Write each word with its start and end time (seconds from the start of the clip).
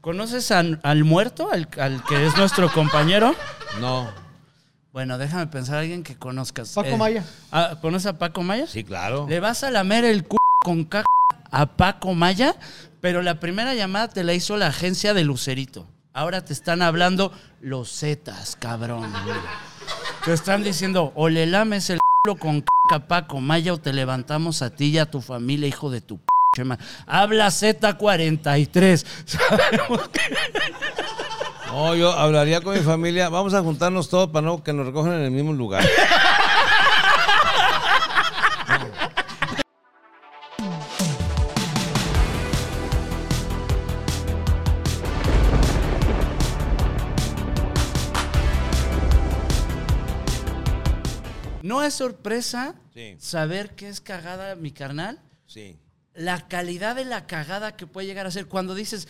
¿Conoces 0.00 0.50
al, 0.50 0.80
al 0.82 1.04
muerto, 1.04 1.50
al, 1.52 1.68
al 1.78 2.02
que 2.04 2.26
es 2.26 2.36
nuestro 2.36 2.72
compañero? 2.72 3.34
No. 3.80 4.08
Bueno, 4.92 5.18
déjame 5.18 5.46
pensar 5.48 5.76
a 5.76 5.80
alguien 5.80 6.02
que 6.02 6.16
conozcas. 6.16 6.70
Paco 6.72 6.88
Eh, 6.88 6.96
Maya. 6.96 7.24
ah, 7.52 7.76
¿Conoces 7.80 8.06
a 8.06 8.18
Paco 8.18 8.42
Maya? 8.42 8.66
Sí, 8.66 8.82
claro. 8.82 9.26
Le 9.28 9.40
vas 9.40 9.62
a 9.62 9.70
lamer 9.70 10.04
el 10.04 10.22
c 10.22 10.36
con 10.64 10.84
caca 10.84 11.04
a 11.50 11.76
Paco 11.76 12.14
Maya, 12.14 12.56
pero 13.00 13.22
la 13.22 13.38
primera 13.40 13.74
llamada 13.74 14.08
te 14.08 14.24
la 14.24 14.32
hizo 14.32 14.56
la 14.56 14.68
agencia 14.68 15.14
de 15.14 15.22
Lucerito. 15.24 15.86
Ahora 16.12 16.44
te 16.44 16.52
están 16.54 16.82
hablando 16.82 17.32
los 17.60 17.90
Zetas, 18.00 18.56
cabrón. 18.56 19.12
Te 20.24 20.32
están 20.32 20.62
diciendo, 20.64 21.12
o 21.14 21.28
le 21.28 21.46
lames 21.46 21.90
el 21.90 21.98
c 22.26 22.36
con 22.38 22.62
caca 22.62 22.96
a 22.96 23.06
Paco 23.06 23.40
Maya 23.40 23.74
o 23.74 23.78
te 23.78 23.92
levantamos 23.92 24.62
a 24.62 24.70
ti 24.70 24.86
y 24.86 24.98
a 24.98 25.10
tu 25.10 25.20
familia, 25.20 25.68
hijo 25.68 25.90
de 25.90 26.00
tu 26.00 26.16
p 26.18 26.24
ma-". 26.24 26.29
Habla 27.06 27.46
Z43. 27.48 29.04
Sabemos 29.24 30.08
que- 30.08 30.20
No, 31.70 31.94
yo 31.94 32.12
hablaría 32.12 32.60
con 32.60 32.74
mi 32.74 32.80
familia. 32.80 33.28
Vamos 33.28 33.54
a 33.54 33.62
juntarnos 33.62 34.08
todos 34.08 34.30
para 34.30 34.44
no 34.46 34.62
que 34.64 34.72
nos 34.72 34.86
recojan 34.86 35.12
en 35.12 35.20
el 35.22 35.30
mismo 35.30 35.52
lugar. 35.52 35.84
No 51.62 51.82
es 51.82 51.94
sorpresa 51.94 52.74
Sí. 52.94 53.16
saber 53.18 53.74
que 53.76 53.88
es 53.88 54.00
cagada 54.00 54.54
mi 54.56 54.72
carnal. 54.72 55.20
Sí. 55.46 55.78
La 56.20 56.46
calidad 56.48 56.96
de 56.96 57.06
la 57.06 57.26
cagada 57.26 57.76
que 57.76 57.86
puede 57.86 58.06
llegar 58.06 58.26
a 58.26 58.30
ser 58.30 58.46
cuando 58.46 58.74
dices, 58.74 59.08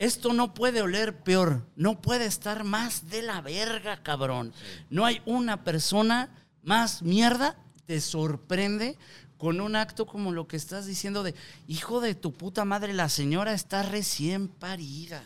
esto 0.00 0.32
no 0.32 0.54
puede 0.54 0.82
oler 0.82 1.22
peor, 1.22 1.64
no 1.76 2.00
puede 2.00 2.26
estar 2.26 2.64
más 2.64 3.08
de 3.08 3.22
la 3.22 3.40
verga, 3.40 4.02
cabrón. 4.02 4.52
No 4.90 5.06
hay 5.06 5.22
una 5.24 5.62
persona 5.62 6.30
más 6.62 7.02
mierda, 7.02 7.56
te 7.86 8.00
sorprende 8.00 8.98
con 9.36 9.60
un 9.60 9.76
acto 9.76 10.04
como 10.06 10.32
lo 10.32 10.48
que 10.48 10.56
estás 10.56 10.84
diciendo 10.84 11.22
de, 11.22 11.36
hijo 11.68 12.00
de 12.00 12.16
tu 12.16 12.32
puta 12.32 12.64
madre, 12.64 12.92
la 12.92 13.08
señora 13.08 13.52
está 13.52 13.84
recién 13.84 14.48
parida. 14.48 15.22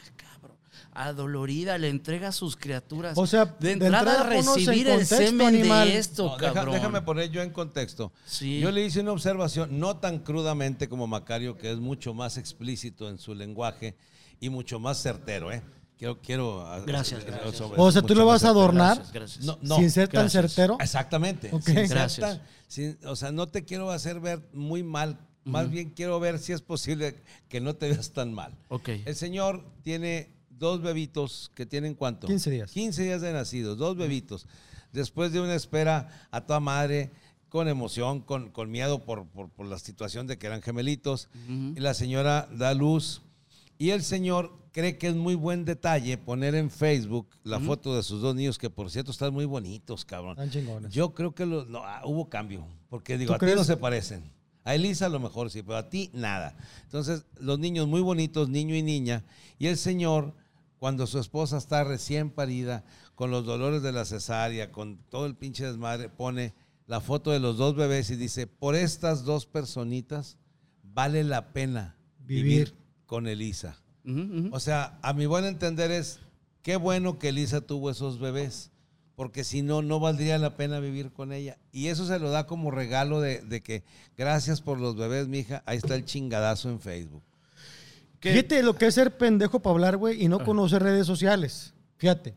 Adolorida, 0.94 1.78
le 1.78 1.88
entrega 1.88 2.28
a 2.28 2.32
sus 2.32 2.56
criaturas. 2.56 3.16
O 3.16 3.26
sea, 3.26 3.46
de 3.46 3.76
de 3.76 3.86
entrada, 3.86 4.28
ponos 4.28 4.58
en 4.58 4.66
recibir 4.66 4.88
el 4.88 5.06
semen 5.06 5.46
animal. 5.48 5.88
de 5.88 5.96
esto, 5.98 6.26
No, 6.26 6.36
deja- 6.38 6.64
déjame 6.66 7.02
poner 7.02 7.30
yo 7.30 7.42
en 7.42 7.50
contexto. 7.50 8.12
Sí. 8.26 8.60
Yo 8.60 8.70
le 8.70 8.84
hice 8.84 9.00
una 9.00 9.12
observación, 9.12 9.78
no 9.80 9.96
tan 9.96 10.18
crudamente 10.18 10.88
como 10.88 11.06
Macario, 11.06 11.56
que 11.56 11.70
es 11.72 11.78
mucho 11.78 12.14
más 12.14 12.36
explícito 12.36 13.08
en 13.08 13.18
su 13.18 13.34
lenguaje 13.34 13.96
y 14.40 14.50
mucho 14.50 14.78
más 14.78 14.98
certero, 15.02 15.50
¿eh? 15.50 15.62
Quiero, 15.98 16.20
quiero 16.20 16.66
Gracias, 16.86 17.24
gracias. 17.24 17.56
sobre- 17.56 17.80
O 17.80 17.92
sea, 17.92 18.02
tú 18.02 18.14
lo 18.14 18.26
vas 18.26 18.44
a 18.44 18.48
adornar 18.48 18.96
Gracias, 18.96 19.12
gracias. 19.12 19.44
No, 19.44 19.58
no. 19.62 19.76
sin 19.76 19.90
ser 19.90 20.08
tan 20.08 20.22
gracias. 20.24 20.52
certero. 20.52 20.76
Exactamente. 20.80 21.48
Ok. 21.52 21.62
Sin 21.64 21.74
ser 21.76 21.88
Gracias. 21.88 22.20
tan- 22.38 22.42
sin- 22.66 22.98
o 23.06 23.14
sea, 23.16 23.30
no 23.30 23.46
te 23.46 23.64
quiero 23.64 23.90
hacer 23.92 24.18
ver 24.20 24.40
muy 24.52 24.82
mal. 24.82 25.18
Más 25.44 25.70
bien 25.70 25.90
quiero 25.90 26.20
ver 26.20 26.38
si 26.38 26.52
es 26.52 26.60
posible 26.60 27.16
que 27.48 27.60
no 27.60 27.74
te 27.74 27.88
veas 27.88 28.10
tan 28.12 28.32
mal. 28.32 28.52
Ok. 28.68 28.88
El 29.04 29.14
señor 29.16 29.64
tiene 29.82 30.30
dos 30.62 30.80
bebitos 30.80 31.50
que 31.56 31.66
tienen 31.66 31.94
cuánto? 31.94 32.28
15 32.28 32.50
días. 32.50 32.70
15 32.70 33.02
días 33.02 33.20
de 33.20 33.32
nacidos, 33.32 33.76
dos 33.76 33.96
bebitos. 33.96 34.46
Después 34.92 35.32
de 35.32 35.40
una 35.40 35.54
espera 35.54 36.08
a 36.30 36.40
toda 36.42 36.60
madre, 36.60 37.10
con 37.48 37.66
emoción, 37.68 38.20
con, 38.20 38.50
con 38.50 38.70
miedo 38.70 39.04
por, 39.04 39.26
por- 39.26 39.50
por 39.50 39.66
la 39.66 39.78
situación 39.78 40.26
de 40.26 40.38
que 40.38 40.46
eran 40.46 40.62
gemelitos. 40.62 41.28
Y 41.76 41.80
la 41.80 41.94
señora 41.94 42.48
da 42.52 42.72
luz. 42.74 43.22
Y 43.76 43.90
el 43.90 44.02
señor 44.04 44.52
cree 44.70 44.96
que 44.98 45.08
es 45.08 45.16
muy 45.16 45.34
buen 45.34 45.64
detalle 45.64 46.16
poner 46.16 46.54
en 46.54 46.70
Facebook 46.70 47.26
la 47.42 47.58
foto 47.58 47.96
de 47.96 48.02
sus 48.04 48.22
dos 48.22 48.34
niños, 48.36 48.56
que 48.56 48.70
por 48.70 48.88
cierto 48.90 49.10
están 49.10 49.32
muy 49.34 49.44
bonitos, 49.44 50.04
cabrón. 50.04 50.32
Están 50.32 50.50
chingones. 50.50 50.92
Yo 50.94 51.12
creo 51.12 51.34
que 51.34 51.44
lo- 51.44 51.64
no, 51.64 51.80
ah, 51.84 52.02
hubo 52.04 52.28
cambio, 52.28 52.64
porque 52.88 53.18
digo, 53.18 53.30
¿Tú 53.36 53.44
a 53.44 53.48
ti 53.48 53.54
no 53.56 53.64
se 53.64 53.76
parecen. 53.76 54.22
A 54.64 54.76
Elisa 54.76 55.06
a 55.06 55.08
lo 55.08 55.18
mejor 55.18 55.50
sí, 55.50 55.60
pero 55.62 55.76
a 55.76 55.90
ti 55.90 56.08
nada. 56.14 56.54
Entonces, 56.84 57.24
los 57.40 57.58
niños 57.58 57.88
muy 57.88 58.00
bonitos, 58.00 58.48
niño 58.48 58.76
y 58.76 58.82
niña, 58.82 59.24
y 59.58 59.66
el 59.66 59.76
señor, 59.76 60.32
cuando 60.82 61.06
su 61.06 61.20
esposa 61.20 61.58
está 61.58 61.84
recién 61.84 62.28
parida, 62.28 62.82
con 63.14 63.30
los 63.30 63.46
dolores 63.46 63.82
de 63.84 63.92
la 63.92 64.04
cesárea, 64.04 64.72
con 64.72 64.96
todo 65.10 65.26
el 65.26 65.36
pinche 65.36 65.64
desmadre, 65.64 66.08
pone 66.08 66.54
la 66.88 67.00
foto 67.00 67.30
de 67.30 67.38
los 67.38 67.56
dos 67.56 67.76
bebés 67.76 68.10
y 68.10 68.16
dice, 68.16 68.48
por 68.48 68.74
estas 68.74 69.22
dos 69.22 69.46
personitas 69.46 70.38
vale 70.82 71.22
la 71.22 71.52
pena 71.52 71.94
vivir, 72.18 72.42
Vivir. 72.44 72.74
con 73.06 73.28
Elisa. 73.28 73.80
O 74.50 74.58
sea, 74.58 74.98
a 75.02 75.12
mi 75.12 75.26
buen 75.26 75.44
entender 75.44 75.92
es, 75.92 76.18
qué 76.62 76.74
bueno 76.74 77.16
que 77.16 77.28
Elisa 77.28 77.60
tuvo 77.60 77.88
esos 77.88 78.18
bebés, 78.18 78.72
porque 79.14 79.44
si 79.44 79.62
no, 79.62 79.82
no 79.82 80.00
valdría 80.00 80.36
la 80.38 80.56
pena 80.56 80.80
vivir 80.80 81.12
con 81.12 81.32
ella. 81.32 81.58
Y 81.70 81.86
eso 81.86 82.06
se 82.06 82.18
lo 82.18 82.30
da 82.32 82.48
como 82.48 82.72
regalo 82.72 83.20
de, 83.20 83.40
de 83.42 83.62
que, 83.62 83.84
gracias 84.16 84.60
por 84.60 84.80
los 84.80 84.96
bebés, 84.96 85.28
mija, 85.28 85.62
ahí 85.64 85.78
está 85.78 85.94
el 85.94 86.04
chingadazo 86.06 86.70
en 86.70 86.80
Facebook. 86.80 87.22
¿Qué? 88.22 88.30
Fíjate 88.30 88.62
lo 88.62 88.76
que 88.76 88.86
es 88.86 88.94
ser 88.94 89.16
pendejo 89.16 89.58
para 89.58 89.72
hablar, 89.72 89.96
güey, 89.96 90.22
y 90.22 90.28
no 90.28 90.44
conocer 90.44 90.80
redes 90.80 91.08
sociales. 91.08 91.74
Fíjate. 91.96 92.36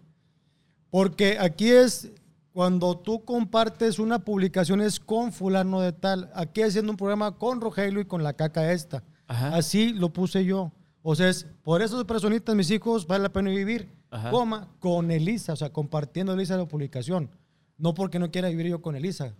Porque 0.89 1.37
aquí 1.39 1.69
es 1.69 2.09
cuando 2.51 2.97
tú 2.97 3.23
compartes 3.23 3.99
una 3.99 4.17
publicación 4.17 4.81
es 4.81 4.99
con 4.99 5.31
fulano 5.31 5.81
de 5.81 5.93
tal. 5.93 6.31
Aquí 6.33 6.63
haciendo 6.63 6.91
un 6.91 6.97
programa 6.97 7.37
con 7.37 7.61
Rogelio 7.61 8.01
y 8.01 8.05
con 8.05 8.23
la 8.23 8.33
caca 8.33 8.71
esta. 8.71 9.03
Ajá. 9.27 9.55
Así 9.55 9.93
lo 9.93 10.11
puse 10.11 10.43
yo. 10.43 10.71
O 11.03 11.13
sea, 11.13 11.29
es 11.29 11.45
por 11.61 11.83
esas 11.83 12.03
personitas, 12.05 12.55
mis 12.55 12.71
hijos, 12.71 13.05
vale 13.05 13.21
la 13.21 13.29
pena 13.29 13.51
vivir. 13.51 13.87
Ajá. 14.09 14.31
Coma, 14.31 14.69
con 14.79 15.11
Elisa, 15.11 15.53
o 15.53 15.55
sea, 15.55 15.69
compartiendo 15.69 16.33
Elisa 16.33 16.57
la 16.57 16.65
publicación. 16.65 17.29
No 17.77 17.93
porque 17.93 18.17
no 18.17 18.31
quiera 18.31 18.49
vivir 18.49 18.69
yo 18.69 18.81
con 18.81 18.95
Elisa. 18.95 19.35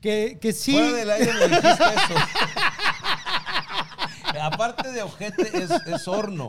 Que, 0.00 0.38
que 0.40 0.52
sí. 0.52 0.72
Fuera 0.72 0.92
del 0.92 1.10
aire 1.10 1.32
me 1.34 1.48
dijiste 1.48 1.70
eso. 1.70 2.14
Aparte 4.40 4.92
de 4.92 5.02
ojete, 5.02 5.62
es, 5.62 5.70
es 5.70 6.08
horno. 6.08 6.48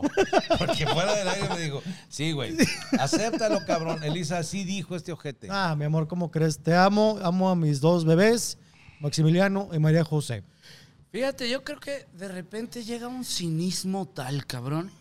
Porque 0.58 0.86
fuera 0.86 1.14
del 1.14 1.28
aire 1.28 1.48
me 1.48 1.60
dijo, 1.60 1.82
sí, 2.08 2.32
güey, 2.32 2.56
acéptalo, 2.98 3.64
cabrón. 3.66 4.02
Elisa, 4.02 4.38
así 4.38 4.64
dijo 4.64 4.96
este 4.96 5.12
ojete. 5.12 5.48
Ah, 5.50 5.74
mi 5.76 5.84
amor, 5.84 6.08
¿cómo 6.08 6.30
crees? 6.30 6.58
Te 6.58 6.74
amo, 6.74 7.18
amo 7.22 7.50
a 7.50 7.56
mis 7.56 7.80
dos 7.80 8.04
bebés, 8.04 8.58
Maximiliano 9.00 9.68
y 9.72 9.78
María 9.78 10.04
José. 10.04 10.44
Fíjate, 11.10 11.50
yo 11.50 11.64
creo 11.64 11.80
que 11.80 12.06
de 12.12 12.28
repente 12.28 12.84
llega 12.84 13.08
un 13.08 13.24
cinismo 13.24 14.06
tal, 14.06 14.46
cabrón, 14.46 14.92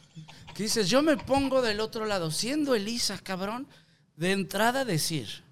que 0.55 0.63
dices, 0.63 0.89
yo 0.89 1.03
me 1.03 1.17
pongo 1.17 1.61
del 1.61 1.79
otro 1.79 2.05
lado, 2.05 2.31
siendo 2.31 2.73
Elisa, 2.73 3.19
cabrón, 3.19 3.67
de 4.15 4.31
entrada 4.31 4.85
decir, 4.85 5.43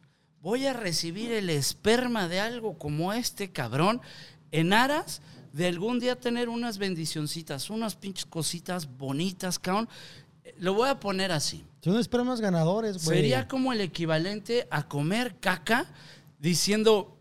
voy 0.41 0.65
a 0.65 0.73
recibir 0.73 1.31
el 1.31 1.49
esperma 1.49 2.27
de 2.27 2.39
algo 2.39 2.77
como 2.77 3.13
este, 3.13 3.51
cabrón, 3.51 4.01
en 4.51 4.73
aras 4.73 5.21
de 5.57 5.67
algún 5.67 5.99
día 5.99 6.15
tener 6.15 6.49
unas 6.49 6.77
bendicioncitas, 6.77 7.71
unas 7.71 7.95
pinches 7.95 8.27
cositas 8.27 8.87
bonitas, 8.95 9.57
cabrón. 9.57 9.89
Eh, 10.43 10.53
Lo 10.59 10.75
voy 10.75 10.87
a 10.87 10.99
poner 10.99 11.31
así. 11.31 11.65
Son 11.81 11.97
espermas 11.97 12.39
ganadores, 12.39 13.03
güey. 13.03 13.17
Sería 13.17 13.47
como 13.47 13.73
el 13.73 13.81
equivalente 13.81 14.67
a 14.69 14.87
comer 14.87 15.37
caca 15.39 15.87
diciendo, 16.39 17.16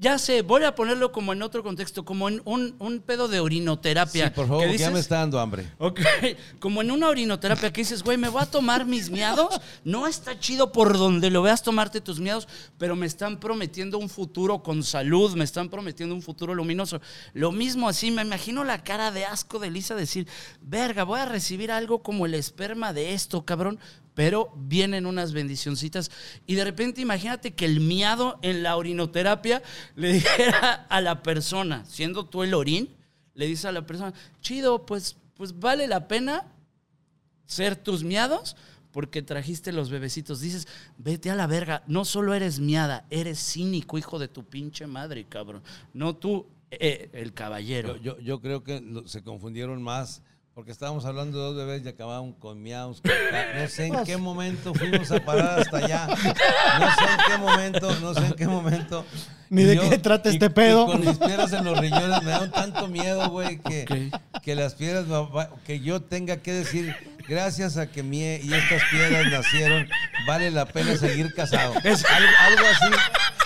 ya 0.00 0.18
sé, 0.18 0.40
voy 0.40 0.64
a 0.64 0.74
ponerlo 0.74 1.12
como 1.12 1.34
en 1.34 1.42
otro 1.42 1.62
contexto, 1.62 2.06
como 2.06 2.30
en 2.30 2.40
un, 2.46 2.74
un 2.78 3.00
pedo 3.00 3.28
de 3.28 3.38
orinoterapia. 3.38 4.28
Sí, 4.28 4.32
por 4.34 4.48
favor, 4.48 4.66
que 4.66 4.78
ya 4.78 4.90
me 4.90 4.98
está 4.98 5.16
dando 5.16 5.38
hambre. 5.38 5.70
Ok, 5.76 6.00
como 6.58 6.80
en 6.80 6.90
una 6.90 7.08
orinoterapia 7.08 7.70
que 7.70 7.82
dices, 7.82 8.02
güey, 8.02 8.16
me 8.16 8.30
voy 8.30 8.40
a 8.40 8.46
tomar 8.46 8.86
mis 8.86 9.10
miados. 9.10 9.60
No 9.84 10.06
está 10.06 10.38
chido 10.38 10.72
por 10.72 10.96
donde 10.96 11.28
lo 11.28 11.42
veas 11.42 11.62
tomarte 11.62 12.00
tus 12.00 12.18
miados, 12.18 12.48
pero 12.78 12.96
me 12.96 13.04
están 13.04 13.38
prometiendo 13.38 13.98
un 13.98 14.08
futuro 14.08 14.62
con 14.62 14.82
salud, 14.82 15.36
me 15.36 15.44
están 15.44 15.68
prometiendo 15.68 16.14
un 16.14 16.22
futuro 16.22 16.54
luminoso. 16.54 16.98
Lo 17.34 17.52
mismo 17.52 17.86
así, 17.86 18.10
me 18.10 18.22
imagino 18.22 18.64
la 18.64 18.82
cara 18.82 19.10
de 19.10 19.26
asco 19.26 19.58
de 19.58 19.70
Lisa 19.70 19.94
decir, 19.94 20.26
verga, 20.62 21.04
voy 21.04 21.20
a 21.20 21.26
recibir 21.26 21.70
algo 21.70 22.02
como 22.02 22.24
el 22.24 22.32
esperma 22.32 22.94
de 22.94 23.12
esto, 23.12 23.44
cabrón. 23.44 23.78
Pero 24.20 24.52
vienen 24.54 25.06
unas 25.06 25.32
bendicioncitas. 25.32 26.10
Y 26.46 26.54
de 26.54 26.64
repente 26.64 27.00
imagínate 27.00 27.54
que 27.54 27.64
el 27.64 27.80
miado 27.80 28.38
en 28.42 28.62
la 28.62 28.76
orinoterapia 28.76 29.62
le 29.96 30.12
dijera 30.12 30.86
a 30.90 31.00
la 31.00 31.22
persona, 31.22 31.86
siendo 31.86 32.26
tú 32.26 32.42
el 32.42 32.52
orín, 32.52 32.94
le 33.32 33.46
dice 33.46 33.66
a 33.66 33.72
la 33.72 33.86
persona, 33.86 34.12
chido, 34.42 34.84
pues, 34.84 35.16
pues 35.38 35.58
vale 35.58 35.86
la 35.86 36.06
pena 36.06 36.44
ser 37.46 37.76
tus 37.76 38.04
miados 38.04 38.56
porque 38.92 39.22
trajiste 39.22 39.72
los 39.72 39.88
bebecitos. 39.88 40.42
Dices, 40.42 40.68
vete 40.98 41.30
a 41.30 41.34
la 41.34 41.46
verga, 41.46 41.82
no 41.86 42.04
solo 42.04 42.34
eres 42.34 42.60
miada, 42.60 43.06
eres 43.08 43.38
cínico, 43.38 43.96
hijo 43.96 44.18
de 44.18 44.28
tu 44.28 44.44
pinche 44.44 44.86
madre, 44.86 45.24
cabrón. 45.24 45.62
No 45.94 46.14
tú, 46.14 46.46
eh, 46.70 47.08
el 47.14 47.32
caballero. 47.32 47.96
Yo, 47.96 48.20
yo, 48.20 48.42
creo 48.42 48.62
que 48.64 49.02
se 49.06 49.22
confundieron 49.22 49.82
más 49.82 50.22
porque 50.60 50.72
estábamos 50.72 51.06
hablando 51.06 51.38
de 51.38 51.44
dos 51.44 51.56
bebés 51.56 51.82
y 51.86 51.88
acababan 51.88 52.34
con 52.34 52.62
miaus. 52.62 53.00
No 53.02 53.66
sé 53.66 53.86
en 53.86 54.04
qué 54.04 54.18
momento 54.18 54.74
fuimos 54.74 55.10
a 55.10 55.18
parar 55.24 55.60
hasta 55.60 55.78
allá. 55.78 56.06
No 56.06 56.14
sé 56.14 57.04
en 57.04 57.18
qué 57.30 57.38
momento, 57.38 58.00
no 58.00 58.12
sé 58.12 58.26
en 58.26 58.32
qué 58.34 58.46
momento. 58.46 59.06
Ni 59.48 59.62
Y 59.62 59.64
de 59.64 59.78
qué 59.78 59.96
trata 59.96 60.28
y- 60.28 60.34
este 60.34 60.46
y 60.46 60.48
pedo. 60.50 60.84
con 60.84 61.00
mis 61.00 61.16
piedras 61.16 61.50
en 61.54 61.64
los 61.64 61.78
riñones 61.78 62.22
me 62.22 62.30
da 62.32 62.42
un 62.42 62.50
tanto 62.50 62.88
miedo, 62.88 63.30
güey, 63.30 63.58
que, 63.60 64.10
que 64.42 64.54
las 64.54 64.74
piedras, 64.74 65.06
que 65.64 65.80
yo 65.80 66.02
tenga 66.02 66.36
que 66.36 66.52
decir 66.52 66.94
gracias 67.26 67.78
a 67.78 67.90
que 67.90 68.02
mi 68.02 68.18
y 68.20 68.52
estas 68.52 68.82
piedras 68.90 69.28
nacieron, 69.30 69.88
vale 70.26 70.50
la 70.50 70.66
pena 70.66 70.94
seguir 70.98 71.32
casado. 71.32 71.72
Algo, 71.84 72.04
algo 72.44 72.66
así, 72.66 72.94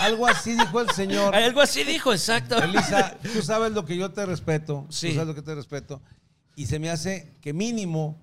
algo 0.01 0.27
así 0.27 0.51
dijo 0.51 0.81
el 0.81 0.89
señor. 0.89 1.33
Algo 1.33 1.61
así 1.61 1.85
dijo, 1.85 2.11
exacto. 2.11 2.61
Elisa, 2.61 3.15
tú 3.33 3.41
sabes 3.41 3.71
lo 3.71 3.85
que 3.85 3.95
yo 3.95 4.11
te 4.11 4.25
respeto. 4.25 4.85
Sí. 4.89 5.07
Tú 5.11 5.13
sabes 5.13 5.27
lo 5.29 5.35
que 5.35 5.41
te 5.43 5.55
respeto. 5.55 6.01
Y 6.55 6.67
se 6.67 6.79
me 6.79 6.89
hace 6.89 7.33
que 7.41 7.53
mínimo, 7.53 8.17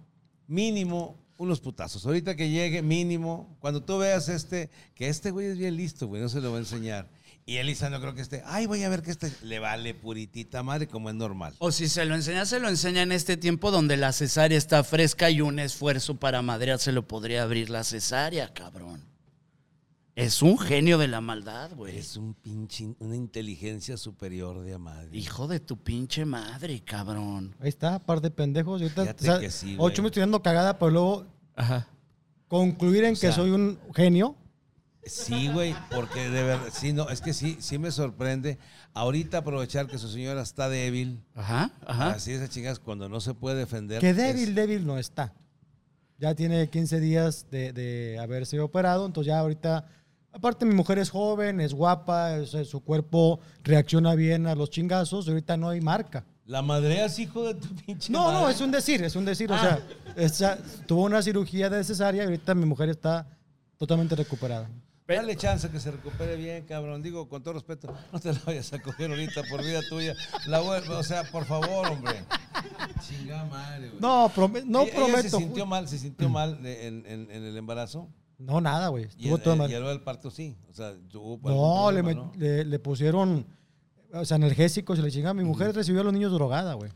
mínimo, 0.46 1.22
unos 1.36 1.60
putazos. 1.60 2.06
Ahorita 2.06 2.36
que 2.36 2.50
llegue, 2.50 2.82
mínimo, 2.82 3.56
cuando 3.60 3.82
tú 3.82 3.98
veas 3.98 4.28
este, 4.28 4.70
que 4.94 5.08
este 5.08 5.30
güey 5.30 5.48
es 5.48 5.58
bien 5.58 5.76
listo, 5.76 6.06
güey, 6.06 6.22
no 6.22 6.28
se 6.28 6.40
lo 6.40 6.50
va 6.50 6.58
a 6.58 6.60
enseñar. 6.60 7.08
Y 7.44 7.56
Elisa 7.56 7.90
no 7.90 8.00
creo 8.00 8.14
que 8.14 8.22
esté, 8.22 8.42
ay, 8.46 8.66
voy 8.66 8.84
a 8.84 8.88
ver 8.88 9.02
que 9.02 9.10
este 9.10 9.32
le 9.42 9.58
vale 9.58 9.94
puritita 9.94 10.62
madre 10.62 10.86
como 10.86 11.08
es 11.10 11.16
normal. 11.16 11.54
O 11.58 11.72
si 11.72 11.88
se 11.88 12.04
lo 12.04 12.14
enseña, 12.14 12.46
se 12.46 12.60
lo 12.60 12.68
enseña 12.68 13.02
en 13.02 13.10
este 13.10 13.36
tiempo 13.36 13.72
donde 13.72 13.96
la 13.96 14.12
cesárea 14.12 14.56
está 14.56 14.84
fresca 14.84 15.28
y 15.28 15.40
un 15.40 15.58
esfuerzo 15.58 16.14
para 16.14 16.40
madrear 16.40 16.78
se 16.78 16.92
lo 16.92 17.08
podría 17.08 17.42
abrir 17.42 17.68
la 17.68 17.82
cesárea, 17.82 18.52
cabrón. 18.54 19.11
Es 20.14 20.42
un 20.42 20.58
genio 20.58 20.98
de 20.98 21.08
la 21.08 21.22
maldad, 21.22 21.70
güey. 21.74 21.96
Es 21.96 22.16
un 22.18 22.34
pinche, 22.34 22.94
una 22.98 23.16
inteligencia 23.16 23.96
superior 23.96 24.60
de 24.60 24.76
madre. 24.76 25.16
Hijo 25.16 25.48
de 25.48 25.58
tu 25.58 25.78
pinche 25.78 26.26
madre, 26.26 26.80
cabrón. 26.84 27.54
Ahí 27.60 27.70
está, 27.70 27.98
par 27.98 28.20
de 28.20 28.30
pendejos. 28.30 28.82
ahorita, 28.82 29.02
Fíjate 29.02 29.22
o 29.22 29.32
sea, 29.32 29.40
que 29.40 29.50
sí, 29.50 29.74
güey. 29.76 29.90
ocho 29.90 30.02
me 30.02 30.08
estoy 30.08 30.20
dando 30.20 30.42
cagada, 30.42 30.78
pero 30.78 30.90
luego 30.90 31.26
Ajá. 31.56 31.88
concluir 32.48 33.04
en 33.04 33.14
O 33.14 33.16
sea, 33.16 33.30
que 33.30 33.36
soy 33.36 33.50
un 33.52 33.78
genio. 33.94 34.36
Sí, 35.04 35.48
güey, 35.48 35.74
porque 35.90 36.28
de 36.28 36.42
verdad, 36.44 36.68
sí, 36.72 36.92
no, 36.92 37.08
es 37.08 37.20
que 37.22 37.32
sí, 37.32 37.56
sí 37.60 37.78
me 37.78 37.90
sorprende. 37.90 38.58
Ahorita 38.94 39.38
aprovechar 39.38 39.86
que 39.88 39.98
su 39.98 40.08
señora 40.08 40.42
está 40.42 40.68
débil, 40.68 41.24
Ajá, 41.34 41.72
ajá. 41.86 42.10
así 42.10 42.30
esas 42.32 42.50
chingas 42.50 42.78
cuando 42.78 43.08
no 43.08 43.20
se 43.20 43.32
puede 43.34 43.56
defender. 43.56 44.00
Que 44.00 44.10
es- 44.10 44.16
débil, 44.16 44.54
débil 44.54 44.86
no 44.86 44.98
está. 44.98 45.32
Ya 46.18 46.34
tiene 46.36 46.68
15 46.68 47.00
días 47.00 47.46
de, 47.50 47.72
de 47.72 48.18
haberse 48.20 48.60
operado, 48.60 49.04
entonces 49.06 49.26
ya 49.28 49.40
ahorita, 49.40 49.86
aparte 50.32 50.64
mi 50.64 50.74
mujer 50.74 50.98
es 50.98 51.10
joven, 51.10 51.60
es 51.60 51.74
guapa, 51.74 52.36
es- 52.36 52.50
su 52.68 52.80
cuerpo 52.80 53.40
reacciona 53.62 54.14
bien 54.14 54.46
a 54.46 54.54
los 54.54 54.70
chingazos, 54.70 55.28
ahorita 55.28 55.56
no 55.56 55.68
hay 55.68 55.80
marca. 55.80 56.24
La 56.46 56.60
madreas, 56.62 57.18
hijo 57.18 57.44
de 57.44 57.54
tu 57.54 57.68
pinche 57.74 58.12
No, 58.12 58.32
no, 58.32 58.48
es 58.48 58.60
un 58.60 58.70
decir, 58.72 59.02
es 59.04 59.14
un 59.14 59.24
decir, 59.24 59.50
o 59.50 59.54
Ah. 59.54 59.60
sea, 59.60 59.86
esa- 60.16 60.58
tuvo 60.86 61.02
una 61.04 61.22
cirugía 61.22 61.70
de 61.70 61.84
cesárea 61.84 62.22
y 62.22 62.26
ahorita 62.26 62.54
mi 62.54 62.66
mujer 62.66 62.88
está 62.88 63.26
totalmente 63.78 64.16
recuperada. 64.16 64.68
Dale 65.06 65.36
chance 65.36 65.68
que 65.68 65.78
se 65.78 65.90
recupere 65.90 66.36
bien, 66.36 66.64
cabrón. 66.64 67.02
Digo, 67.02 67.28
con 67.28 67.42
todo 67.42 67.52
respeto, 67.54 67.94
no 68.12 68.18
te 68.18 68.32
la 68.32 68.40
vayas 68.46 68.72
a 68.72 68.80
coger 68.80 69.10
ahorita 69.10 69.42
por 69.50 69.62
vida 69.62 69.80
tuya. 69.90 70.14
La 70.46 70.62
vuel- 70.62 70.88
o 70.88 71.02
sea, 71.02 71.22
por 71.30 71.44
favor, 71.44 71.86
hombre. 71.88 72.14
Chinga 73.06 73.44
madre, 73.44 73.88
güey. 73.90 74.00
No, 74.00 74.30
prome- 74.34 74.64
no 74.64 74.82
Ella- 74.82 74.88
ella 74.92 74.96
prometo. 75.04 75.22
se 75.28 75.36
sintió 75.36 75.66
mal, 75.66 75.86
se 75.88 75.98
sintió 75.98 76.28
mal 76.30 76.62
de- 76.62 76.86
en, 76.86 77.04
en- 77.06 77.30
en 77.30 77.44
el 77.44 77.56
embarazo. 77.58 78.08
No, 78.44 78.60
nada, 78.60 78.88
güey. 78.88 79.04
Y, 79.16 79.24
Estuvo 79.24 79.38
todo 79.38 79.54
y 79.54 79.58
mal. 79.58 79.74
a 79.74 79.78
lo 79.80 79.88
del 79.88 80.00
parto 80.00 80.30
sí. 80.30 80.56
O 80.70 80.74
sea, 80.74 80.94
tuvo 81.10 81.38
No, 81.48 81.90
le, 81.92 82.02
problema, 82.02 82.32
met- 82.32 82.36
le, 82.36 82.64
le 82.64 82.78
pusieron 82.78 83.46
o 84.12 84.24
sea, 84.24 84.34
analgésicos 84.36 84.98
y 84.98 85.02
le 85.02 85.10
chingada. 85.10 85.34
Mi 85.34 85.44
mujer 85.44 85.74
recibió 85.74 86.00
a 86.00 86.04
los 86.04 86.12
niños 86.12 86.32
drogada, 86.32 86.74
güey. 86.74 86.90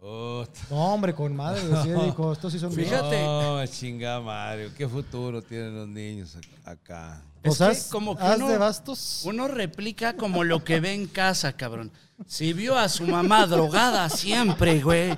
Oh, 0.00 0.44
No, 0.70 0.94
hombre, 0.94 1.12
con 1.14 1.34
madre. 1.34 1.60
sí, 1.82 1.90
dijo, 2.04 2.32
estos 2.32 2.52
sí 2.52 2.58
son. 2.58 2.72
Fíjate. 2.72 3.20
No, 3.24 3.64
chinga 3.66 4.20
madre. 4.20 4.70
¿Qué 4.76 4.86
futuro 4.88 5.42
tienen 5.42 5.74
los 5.74 5.88
niños 5.88 6.36
ac- 6.36 6.48
acá? 6.64 7.22
Es 7.42 7.56
Pues 7.56 7.58
que 7.58 7.64
haz, 7.64 7.88
como 7.88 8.16
que 8.16 8.22
haz 8.22 8.36
uno- 8.38 8.48
de 8.48 8.58
bastos. 8.58 9.22
Uno 9.24 9.48
replica 9.48 10.16
como 10.16 10.44
lo 10.44 10.62
que 10.62 10.78
ve 10.80 10.92
en 10.94 11.06
casa, 11.08 11.52
cabrón. 11.54 11.90
Si 12.26 12.52
vio 12.52 12.76
a 12.76 12.88
su 12.88 13.04
mamá 13.04 13.46
drogada 13.46 14.08
siempre, 14.08 14.80
güey. 14.80 15.16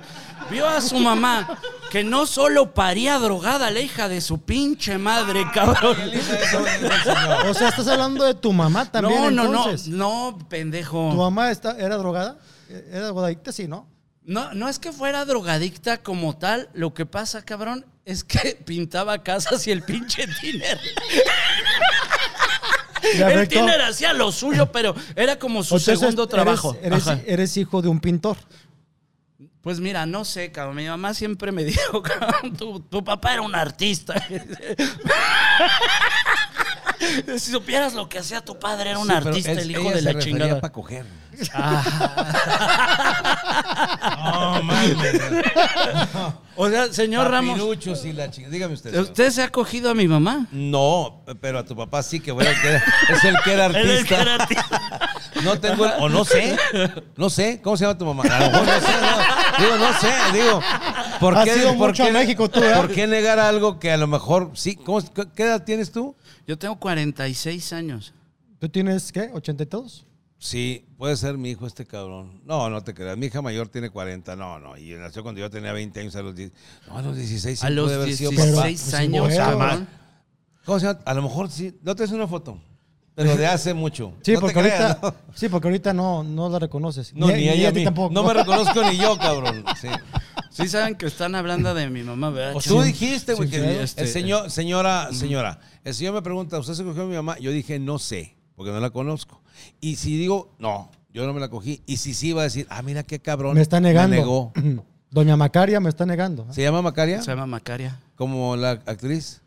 Vio 0.49 0.67
a 0.67 0.79
su 0.81 0.97
mamá 0.97 1.59
que 1.91 2.03
no 2.03 2.25
solo 2.25 2.73
paría 2.73 3.17
drogada, 3.19 3.69
la 3.71 3.79
hija 3.79 4.07
de 4.07 4.21
su 4.21 4.39
pinche 4.41 4.97
madre, 4.97 5.45
cabrón. 5.53 5.97
O 7.49 7.53
sea, 7.53 7.69
estás 7.69 7.87
hablando 7.87 8.23
de 8.23 8.33
tu 8.33 8.53
mamá 8.53 8.89
también, 8.89 9.19
No, 9.19 9.31
no, 9.31 9.43
no, 9.51 9.63
entonces. 9.65 9.87
no, 9.87 10.35
¿Tu 10.39 10.47
pendejo. 10.47 11.11
mamá 11.13 11.51
está, 11.51 11.77
era 11.77 11.97
drogada? 11.97 12.37
¿Era 12.69 13.07
drogadicta? 13.07 13.51
Sí, 13.51 13.67
¿no? 13.67 13.87
No, 14.23 14.53
no 14.53 14.69
es 14.69 14.77
que 14.79 14.91
fuera 14.91 15.25
drogadicta 15.25 15.97
como 16.03 16.37
tal. 16.37 16.69
Lo 16.73 16.93
que 16.93 17.05
pasa, 17.05 17.41
cabrón, 17.43 17.85
es 18.05 18.23
que 18.23 18.57
pintaba 18.65 19.23
casas 19.23 19.65
y 19.67 19.71
el 19.71 19.81
pinche 19.83 20.25
Tiner. 20.39 20.79
Afectó. 23.25 23.59
Tiner 23.59 23.81
hacía 23.81 24.13
lo 24.13 24.31
suyo, 24.31 24.71
pero 24.71 24.95
era 25.15 25.37
como 25.39 25.63
su 25.63 25.75
Entonces, 25.75 25.99
segundo 25.99 26.27
trabajo. 26.27 26.75
Eres 26.81 27.57
hijo 27.57 27.81
de 27.81 27.87
un 27.89 27.99
pintor. 27.99 28.37
Pues 29.61 29.79
mira, 29.79 30.05
no 30.07 30.25
sé, 30.25 30.51
cabrón. 30.51 30.75
Mi 30.75 30.87
mamá 30.87 31.13
siempre 31.13 31.51
me 31.51 31.63
dijo, 31.63 32.01
cabrón, 32.03 32.55
tu, 32.57 32.79
tu 32.79 33.03
papá 33.03 33.33
era 33.33 33.43
un 33.43 33.53
artista. 33.53 34.15
si 37.37 37.51
supieras 37.51 37.93
lo 37.93 38.07
que 38.09 38.19
hacía 38.19 38.41
tu 38.41 38.57
padre, 38.59 38.91
era 38.91 38.99
un 38.99 39.07
Sí, 39.07 39.13
artista, 39.13 39.51
el 39.51 39.71
hijo 39.71 39.81
ella 39.81 39.91
de 39.93 40.01
se 40.01 40.13
la 40.13 40.19
chingada. 40.19 40.61
para 40.61 40.73
coger. 40.73 41.05
Ah. 41.53 41.83
No, 44.23 44.63
mames. 44.63 44.95
O 46.55 46.69
sea, 46.69 46.91
señor 46.93 47.31
Ramos, 47.31 47.57
y 48.03 48.13
la 48.13 48.29
chingada. 48.29 48.51
Dígame 48.53 48.73
usted. 48.73 48.91
señor. 48.91 49.03
¿usted 49.05 49.29
se 49.31 49.41
ha 49.43 49.49
cogido 49.49 49.89
a 49.89 49.93
mi 49.95 50.07
mamá? 50.07 50.47
No, 50.51 51.23
pero 51.41 51.59
a 51.59 51.65
tu 51.65 51.75
papá 51.75 52.03
sí 52.03 52.19
que, 52.19 52.31
bueno, 52.31 52.49
que 52.61 52.75
es 53.13 53.23
el 53.23 53.35
que 53.43 53.53
era 53.53 53.65
Él 53.67 53.75
es 53.89 54.01
el 54.01 54.07
que 54.07 54.15
artista. 54.15 54.21
era 54.21 54.35
artista. 54.43 55.11
No 55.43 55.59
tengo, 55.59 55.85
o 55.99 56.09
no 56.09 56.23
sé, 56.25 56.55
no 57.15 57.29
sé, 57.29 57.61
¿cómo 57.63 57.77
se 57.77 57.85
llama 57.85 57.97
tu 57.97 58.05
mamá? 58.05 58.23
A 58.23 58.39
lo 58.41 58.51
mejor 58.51 58.65
no 58.67 58.79
sé, 58.79 58.91
no, 59.01 59.63
digo, 59.63 59.77
no 59.77 59.99
sé, 59.99 60.13
digo, 60.33 60.61
¿por 61.21 61.37
Has 61.37 61.45
qué, 61.45 61.55
ido 61.57 61.77
por 61.77 61.89
mucho 61.89 62.03
qué- 62.03 62.09
a 62.09 62.13
México 62.13 62.49
tú, 62.49 62.61
¿eh? 62.61 62.73
¿Por 62.75 62.91
qué 62.91 63.07
negar 63.07 63.39
algo 63.39 63.79
que 63.79 63.91
a 63.91 63.97
lo 63.97 64.07
mejor 64.07 64.51
sí? 64.55 64.75
¿Cómo- 64.75 65.01
¿Qué 65.35 65.43
edad 65.43 65.63
tienes 65.63 65.91
tú? 65.93 66.15
Yo 66.47 66.57
tengo 66.57 66.77
46 66.77 67.71
años. 67.73 68.13
¿Tú 68.59 68.67
tienes 68.67 69.11
qué? 69.11 69.31
¿80 69.31 69.63
y 69.63 69.65
todos? 69.67 70.05
Sí, 70.37 70.85
puede 70.97 71.15
ser 71.17 71.37
mi 71.37 71.51
hijo 71.51 71.67
este 71.67 71.85
cabrón. 71.85 72.41
No, 72.45 72.69
no 72.69 72.83
te 72.83 72.93
creas. 72.95 73.15
Mi 73.15 73.27
hija 73.27 73.41
mayor 73.43 73.67
tiene 73.69 73.89
40. 73.91 74.35
No, 74.35 74.59
no. 74.59 74.75
Y 74.75 74.91
nació 74.95 75.21
cuando 75.23 75.39
yo 75.39 75.49
tenía 75.51 75.71
20 75.71 75.99
años 75.99 76.15
a 76.15 76.21
los 76.23 76.35
10. 76.35 76.51
No, 76.87 76.97
a 76.97 77.01
los 77.03 77.15
16 77.15 77.59
sí 77.59 77.65
A 77.65 77.69
los 77.69 77.85
puede 77.85 77.95
haber 78.01 78.15
sido 78.15 78.31
16 78.31 78.55
papá. 78.55 78.67
Pues, 78.67 78.93
años, 78.95 79.21
bueno, 79.27 79.37
cabrón. 79.37 79.87
¿Cómo 80.65 80.79
se 80.79 80.85
llama? 80.87 80.99
A 81.05 81.13
lo 81.13 81.21
mejor 81.21 81.49
sí. 81.51 81.77
No 81.83 81.95
te 81.95 82.03
haces 82.03 82.15
una 82.15 82.27
foto. 82.27 82.57
Pero 83.13 83.35
de 83.35 83.45
hace 83.45 83.73
mucho. 83.75 84.13
Sí, 84.23 84.31
No 84.33 84.39
te 84.39 84.41
porque 84.41 84.59
creas, 84.61 84.81
ahorita, 84.81 85.07
¿no? 85.09 85.15
sí, 85.35 85.49
porque 85.49 85.67
ahorita 85.67 85.93
no, 85.93 86.23
no 86.23 86.49
la 86.49 86.57
reconoces. 86.59 87.13
No, 87.13 87.27
ni, 87.27 87.47
ella 87.49 87.69
a 87.69 87.71
mí. 87.71 87.83
tampoco. 87.83 88.11
No 88.13 88.23
me 88.23 88.33
reconozco 88.33 88.83
ni 88.89 88.97
yo, 88.97 89.17
cabrón. 89.17 89.63
Sí. 89.79 89.87
Sí 90.51 90.67
saben 90.67 90.95
que 90.95 91.05
están 91.05 91.33
hablando 91.35 91.73
de 91.73 91.89
mi 91.89 92.03
mamá, 92.03 92.29
¿verdad? 92.29 92.55
O 92.55 92.61
tú 92.61 92.81
dijiste, 92.81 93.33
güey, 93.33 93.49
sí, 93.49 93.55
que 93.55 93.61
sí, 93.61 93.69
este, 93.81 94.01
el 94.01 94.07
señor, 94.07 94.51
señora, 94.51 95.09
señora, 95.13 95.59
el 95.83 95.93
señor 95.95 96.13
me 96.13 96.21
pregunta, 96.21 96.59
¿usted 96.59 96.73
se 96.73 96.83
cogió 96.83 97.03
a 97.03 97.05
mi 97.05 97.15
mamá? 97.15 97.39
Yo 97.39 97.51
dije, 97.51 97.79
no 97.79 97.99
sé, 97.99 98.35
porque 98.55 98.71
no 98.71 98.79
la 98.79 98.89
conozco. 98.89 99.41
Y 99.79 99.95
si 99.95 100.17
digo, 100.17 100.53
no, 100.59 100.91
yo 101.13 101.25
no 101.25 101.33
me 101.33 101.39
la 101.39 101.49
cogí. 101.49 101.81
Y 101.85 101.97
si 101.97 102.13
sí 102.13 102.33
va 102.33 102.41
a 102.41 102.43
decir, 102.45 102.67
ah, 102.69 102.81
mira 102.81 103.03
qué 103.03 103.19
cabrón. 103.19 103.55
Me 103.55 103.61
está 103.61 103.79
negando. 103.79 104.15
negó. 104.15 104.53
Doña 105.11 105.35
Macaria 105.35 105.79
me 105.79 105.89
está 105.89 106.05
negando. 106.05 106.47
¿Se 106.53 106.61
llama 106.61 106.81
Macaria? 106.81 107.21
Se 107.21 107.31
llama 107.31 107.45
Macaria. 107.45 107.99
Como 108.15 108.55
la 108.55 108.71
actriz. 108.71 109.40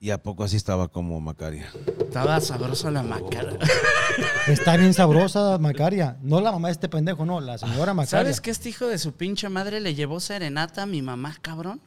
¿Y 0.00 0.10
a 0.10 0.22
poco 0.22 0.44
así 0.44 0.56
estaba 0.56 0.88
como 0.88 1.20
Macaria? 1.20 1.66
Estaba 2.00 2.40
sabrosa 2.40 2.90
la 2.90 3.02
Macaria. 3.02 3.58
Está 4.46 4.76
bien 4.76 4.94
sabrosa 4.94 5.58
Macaria. 5.58 6.16
No 6.22 6.40
la 6.40 6.52
mamá 6.52 6.68
de 6.68 6.72
este 6.72 6.88
pendejo, 6.88 7.26
no, 7.26 7.40
la 7.40 7.58
señora 7.58 7.94
Macaria. 7.94 8.10
¿Sabes 8.22 8.40
que 8.40 8.50
este 8.52 8.68
hijo 8.68 8.86
de 8.86 8.98
su 8.98 9.12
pinche 9.12 9.48
madre 9.48 9.80
le 9.80 9.94
llevó 9.96 10.20
serenata 10.20 10.82
a 10.82 10.86
mi 10.86 11.02
mamá, 11.02 11.36
cabrón? 11.42 11.80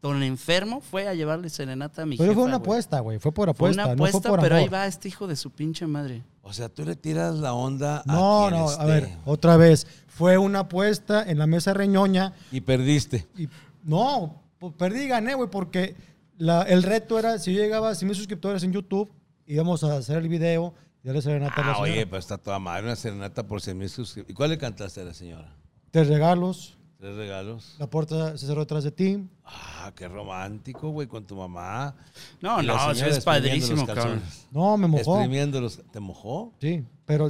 Don 0.00 0.22
enfermo 0.22 0.80
fue 0.80 1.06
a 1.06 1.14
llevarle 1.14 1.48
serenata 1.50 2.02
a 2.02 2.06
mi 2.06 2.16
Pero 2.16 2.30
jefa, 2.30 2.40
fue 2.40 2.44
una 2.48 2.56
apuesta, 2.56 3.00
güey. 3.00 3.18
Fue 3.18 3.32
por 3.32 3.46
Fue 3.54 3.68
apuesta, 3.68 3.82
una 3.84 3.94
no 3.94 4.04
apuesta, 4.04 4.20
fue 4.20 4.30
por 4.30 4.40
pero 4.40 4.56
ahí 4.56 4.68
va 4.68 4.86
este 4.86 5.08
hijo 5.08 5.26
de 5.28 5.36
su 5.36 5.50
pinche 5.50 5.86
madre. 5.86 6.22
O 6.42 6.52
sea, 6.54 6.68
tú 6.70 6.84
le 6.84 6.96
tiras 6.96 7.34
la 7.36 7.52
onda 7.52 7.98
a 7.98 8.02
No, 8.06 8.46
quien 8.48 8.60
no, 8.60 8.68
a 8.70 8.84
ver, 8.86 9.10
otra 9.26 9.56
vez. 9.58 9.86
Fue 10.08 10.38
una 10.38 10.60
apuesta 10.60 11.22
en 11.22 11.38
la 11.38 11.46
mesa 11.46 11.72
reñoña 11.74 12.32
Y 12.50 12.62
perdiste. 12.62 13.26
y 13.36 13.48
no, 13.84 14.42
pues 14.58 14.72
perdí 14.76 15.02
y 15.02 15.08
gané, 15.08 15.34
güey, 15.34 15.48
porque 15.50 15.94
la- 16.38 16.62
el 16.62 16.82
reto 16.82 17.18
era, 17.18 17.38
si 17.38 17.52
yo 17.54 17.60
llegaba 17.60 17.90
a 17.90 17.94
100 17.94 18.08
mil 18.08 18.16
suscriptores 18.16 18.62
en 18.62 18.72
YouTube, 18.72 19.10
íbamos 19.46 19.82
a 19.84 19.96
hacer 19.96 20.18
el 20.18 20.28
video 20.28 20.74
y 21.02 21.06
darle 21.08 21.22
serenata 21.22 21.60
a 21.60 21.64
la 21.64 21.72
Ah, 21.72 21.74
señora. 21.76 21.92
oye, 21.92 22.06
pues 22.06 22.20
está 22.24 22.38
toda 22.38 22.58
madre, 22.58 22.84
una 22.84 22.96
serenata 22.96 23.46
por 23.46 23.60
100 23.60 23.76
mil 23.78 23.88
suscriptores. 23.88 24.30
¿Y 24.30 24.34
cuál 24.34 24.50
le 24.50 24.58
cantaste 24.58 25.00
a 25.00 25.04
la 25.04 25.14
señora? 25.14 25.54
Te 25.90 26.04
regalos, 26.04 26.78
¿Tres 26.98 27.16
regalos? 27.16 27.74
la 27.78 27.88
puerta 27.90 28.36
se 28.38 28.46
cerró 28.46 28.60
detrás 28.60 28.84
de 28.84 28.92
ti. 28.92 29.28
Ah, 29.44 29.92
qué 29.96 30.06
romántico, 30.08 30.90
güey, 30.90 31.08
con 31.08 31.26
tu 31.26 31.34
mamá. 31.36 31.94
No, 32.40 32.62
no, 32.62 32.90
eso 32.92 33.06
es 33.06 33.24
padrísimo, 33.24 33.84
cabrón. 33.86 34.22
No, 34.52 34.76
me 34.76 34.86
mojó. 34.86 35.16
Exprimiéndolos. 35.16 35.80
¿Te 35.92 35.98
mojó? 36.00 36.52
Sí, 36.60 36.84
pero 37.04 37.28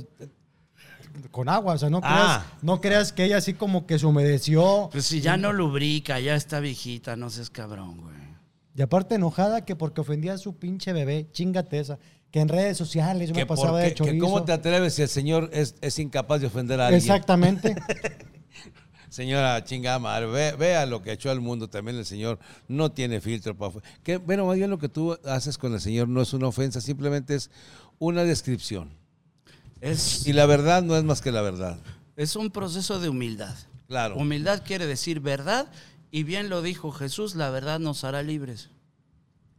con 1.30 1.48
agua, 1.48 1.74
o 1.74 1.78
sea, 1.78 1.90
no 1.90 2.00
creas, 2.00 2.16
Ah. 2.20 2.46
no 2.62 2.80
creas 2.80 3.12
que 3.12 3.24
ella 3.24 3.36
así 3.38 3.54
como 3.54 3.86
que 3.86 3.98
se 3.98 4.06
humedeció. 4.06 4.88
Pues 4.92 5.06
si 5.06 5.20
ya 5.20 5.36
no 5.36 5.52
lubrica, 5.52 6.20
ya 6.20 6.34
está 6.34 6.60
viejita, 6.60 7.16
no 7.16 7.28
seas 7.30 7.50
cabrón, 7.50 8.00
güey. 8.00 8.21
Y 8.74 8.82
aparte 8.82 9.16
enojada 9.16 9.64
que 9.64 9.76
porque 9.76 10.00
ofendía 10.00 10.34
a 10.34 10.38
su 10.38 10.56
pinche 10.56 10.92
bebé, 10.92 11.28
chingate 11.32 11.78
esa. 11.78 11.98
Que 12.30 12.40
en 12.40 12.48
redes 12.48 12.78
sociales 12.78 13.28
yo 13.28 13.34
me 13.34 13.44
pasaba 13.44 13.78
qué- 13.80 13.84
de 13.84 13.90
que 13.90 13.94
chorizo. 13.96 14.24
¿Cómo 14.24 14.44
te 14.44 14.52
atreves 14.52 14.94
si 14.94 15.02
el 15.02 15.08
señor 15.08 15.50
es, 15.52 15.74
es 15.82 15.98
incapaz 15.98 16.40
de 16.40 16.46
ofender 16.46 16.80
a 16.80 16.86
alguien? 16.86 17.00
Exactamente. 17.02 17.76
Señora 19.10 19.62
chingada 19.62 19.98
madre, 19.98 20.24
ve- 20.26 20.52
vea 20.56 20.86
lo 20.86 21.02
que 21.02 21.12
echó 21.12 21.30
al 21.30 21.40
mundo. 21.42 21.68
También 21.68 21.98
el 21.98 22.06
Señor 22.06 22.38
no 22.66 22.90
tiene 22.92 23.20
filtro 23.20 23.54
para. 23.54 23.74
Que, 24.02 24.16
bueno, 24.16 24.46
más 24.46 24.56
bien 24.56 24.70
lo 24.70 24.78
que 24.78 24.88
tú 24.88 25.18
haces 25.26 25.58
con 25.58 25.74
el 25.74 25.80
Señor 25.82 26.08
no 26.08 26.22
es 26.22 26.32
una 26.32 26.48
ofensa, 26.48 26.80
simplemente 26.80 27.34
es 27.34 27.50
una 27.98 28.24
descripción. 28.24 28.88
Es, 29.82 30.26
Y 30.26 30.32
la 30.32 30.46
verdad 30.46 30.82
no 30.82 30.96
es 30.96 31.04
más 31.04 31.20
que 31.20 31.30
la 31.30 31.42
verdad. 31.42 31.78
es 32.16 32.36
un 32.36 32.50
proceso 32.50 33.00
de 33.00 33.10
humildad. 33.10 33.54
Claro. 33.88 34.16
Humildad 34.16 34.62
quiere 34.64 34.86
decir 34.86 35.20
verdad 35.20 35.66
y 36.12 36.22
bien 36.22 36.48
lo 36.48 36.62
dijo 36.62 36.92
Jesús, 36.92 37.34
la 37.34 37.50
verdad 37.50 37.80
nos 37.80 38.04
hará 38.04 38.22
libres. 38.22 38.70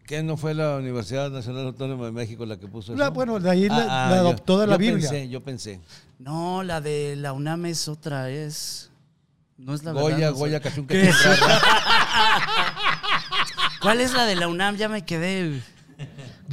¿Qué 0.05 0.21
no 0.23 0.37
fue 0.37 0.53
la 0.53 0.75
Universidad 0.77 1.29
Nacional 1.31 1.65
Autónoma 1.67 2.05
de 2.05 2.11
México 2.11 2.45
la 2.45 2.57
que 2.57 2.67
puso 2.67 2.93
eso? 2.93 2.99
La- 2.99 3.09
bueno, 3.09 3.39
de 3.39 3.49
ahí 3.49 3.67
la, 3.69 3.77
Ah, 3.89 4.07
ah, 4.07 4.09
la 4.11 4.15
yo- 4.17 4.21
adoptó 4.21 4.59
de 4.59 4.67
la 4.67 4.73
yo 4.75 4.79
Biblia. 4.79 5.09
Pensé, 5.09 5.29
yo 5.29 5.41
pensé. 5.43 5.79
No, 6.19 6.63
la 6.63 6.79
de 6.81 7.15
la 7.17 7.33
UNAM 7.33 7.65
es 7.65 7.87
otra, 7.87 8.29
es... 8.29 8.89
No 9.57 9.73
es 9.73 9.83
la 9.83 9.93
verdad. 9.93 10.09
Goya, 10.11 10.29
no 10.29 10.33
sé. 10.35 10.39
Goya, 10.39 10.59
Cachún. 10.59 10.87
¿Cuál 13.81 14.01
es 14.01 14.13
la 14.13 14.25
de 14.25 14.35
la 14.35 14.47
UNAM? 14.47 14.75
Ya 14.77 14.89
me 14.89 15.03
quedé... 15.05 15.61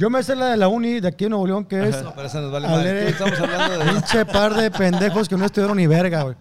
Yo 0.01 0.09
me 0.09 0.23
sé 0.23 0.35
la 0.35 0.47
de 0.47 0.57
la 0.57 0.67
uni 0.67 0.99
de 0.99 1.09
aquí 1.09 1.25
en 1.25 1.29
Nuevo 1.29 1.45
León, 1.45 1.63
que 1.65 1.87
es 1.89 2.01
No, 2.01 2.15
pero 2.15 2.25
esa 2.25 2.41
nos 2.41 2.51
vale 2.51 2.67
Alere- 2.67 3.09
estamos 3.09 3.39
hablando 3.39 3.77
de... 3.85 3.91
pinche 3.91 4.25
par 4.25 4.55
de 4.55 4.71
pendejos 4.71 5.29
que 5.29 5.37
no 5.37 5.45
estudiaron 5.45 5.77
ni 5.77 5.85
verga, 5.85 6.23
güey. 6.23 6.35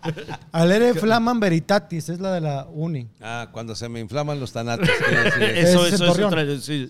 Alere 0.50 0.94
Flaman 0.94 1.38
Veritatis, 1.40 2.08
es 2.08 2.20
la 2.20 2.32
de 2.32 2.40
la 2.40 2.66
uni. 2.72 3.06
Ah, 3.20 3.48
cuando 3.52 3.74
se 3.76 3.86
me 3.90 4.00
inflaman 4.00 4.40
los 4.40 4.50
tanatos. 4.54 4.88
decir 4.88 5.42
eso. 5.58 5.86
Eso, 5.86 5.86
Es 5.88 5.92
eso 5.92 6.04
es 6.06 6.18
otra. 6.20 6.42
sí. 6.58 6.88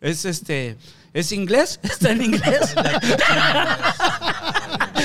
Es 0.00 0.24
este. 0.24 0.76
¿Es 1.12 1.32
inglés? 1.32 1.80
¿Está 1.82 2.12
en 2.12 2.22
inglés? 2.22 2.72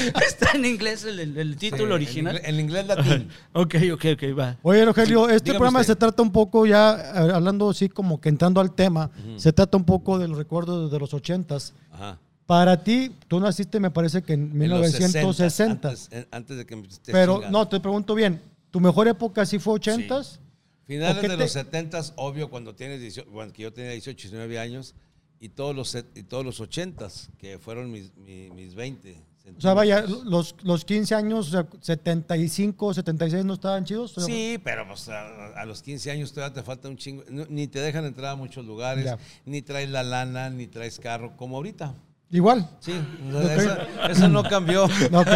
¿Está 0.28 0.52
en 0.54 0.66
inglés 0.66 1.04
el, 1.04 1.20
el- 1.20 1.38
el 1.38 1.56
título 1.58 1.86
Sí, 1.88 1.92
original? 1.94 2.36
En 2.44 2.60
inglés, 2.60 2.84
en 2.86 2.88
inglés 2.88 2.88
latín. 2.88 3.30
Ok, 3.54 3.76
ok, 3.94 4.06
ok, 4.14 4.38
va. 4.38 4.58
Oye, 4.64 4.86
Rogelio, 4.86 5.30
este 5.30 5.46
dígame 5.46 5.58
programa 5.60 5.80
usted. 5.82 5.94
se 5.94 5.96
trata 5.98 6.22
un 6.22 6.32
poco 6.32 6.66
ya, 6.66 7.12
hablando 7.36 7.70
así 7.70 7.90
como 7.90 8.20
que 8.22 8.30
entrando 8.30 8.62
al 8.62 8.74
tema, 8.74 9.10
se 9.38 9.52
trata 9.54 9.78
un 9.78 9.86
poco 9.86 10.18
de 10.20 10.28
los 10.28 10.38
recuerdos 10.38 10.92
de 10.92 11.00
los 11.00 11.14
ochentas. 11.14 11.74
Ajá. 11.92 12.20
Para 12.46 12.82
ti, 12.82 13.12
tú 13.28 13.40
naciste 13.42 13.80
me 13.80 13.92
parece 13.92 14.22
que 14.22 14.34
en 14.34 14.44
En 14.62 14.70
los 14.70 14.80
1960, 14.82 15.34
60, 15.34 15.90
antes, 15.90 16.10
antes 16.32 16.58
de 16.58 16.66
que 16.66 16.76
me 16.78 16.88
estés 16.88 17.12
pero 17.14 17.36
chingando. 17.36 17.60
no, 17.60 17.68
te 17.68 17.80
pregunto 17.82 18.16
bien, 18.16 18.40
¿tu 18.72 18.80
mejor 18.80 19.08
época 19.10 19.46
sí 19.46 19.60
fue 19.60 19.74
ochentas? 19.74 20.40
Finales 20.86 21.18
¿O 21.18 21.22
qué 21.22 21.28
de 21.28 21.36
te- 21.36 21.44
los 21.44 21.52
70, 21.52 22.02
obvio, 22.16 22.50
cuando 22.50 22.74
tienes 22.74 23.02
18, 23.02 23.30
bueno, 23.32 23.52
que 23.52 23.64
yo 23.64 23.74
tenía 23.74 23.92
18, 23.92 24.16
19 24.30 24.60
años, 24.60 24.96
y 25.42 25.50
todos 25.50 25.76
los, 25.76 25.94
y 26.16 26.24
todos 26.24 26.46
los 26.46 26.62
80, 26.62 27.10
que 27.38 27.60
fueron 27.60 27.92
mis, 27.92 28.16
mi- 28.16 28.50
mis 28.52 28.74
20. 28.76 29.18
O 29.56 29.62
sea, 29.62 29.74
vaya, 29.74 30.02
los, 30.26 30.56
los 30.64 30.84
15 30.84 31.16
años, 31.16 31.48
o 31.48 31.52
sea, 31.52 31.68
75, 31.80 32.94
76 32.94 33.46
no 33.46 33.54
estaban 33.54 33.86
chidos. 33.86 34.14
Sí, 34.18 34.60
pero 34.64 34.86
pues, 34.88 35.08
a, 35.10 35.54
a 35.56 35.66
los 35.66 35.82
15 35.82 36.12
años 36.12 36.34
todavía 36.34 36.54
te 36.54 36.64
falta 36.64 36.90
un 36.90 36.98
chingo. 36.98 37.24
no- 37.30 37.46
ni 37.50 37.68
te 37.68 37.80
dejan 37.80 38.04
entrar 38.06 38.32
a 38.32 38.36
muchos 38.36 38.66
lugares, 38.66 39.06
Ya. 39.06 39.18
ni 39.46 39.62
traes 39.62 39.90
la 39.90 40.04
lana, 40.04 40.50
ni 40.50 40.68
traes 40.68 41.00
carro, 41.00 41.38
como 41.38 41.56
ahorita. 41.58 41.96
Igual. 42.30 42.70
Sí, 42.82 42.92
o 43.34 43.42
sea, 43.42 43.56
eso, 43.56 43.78
eso 44.12 44.28
no 44.28 44.44
cambió. 44.44 44.84
Ok. 45.14 45.28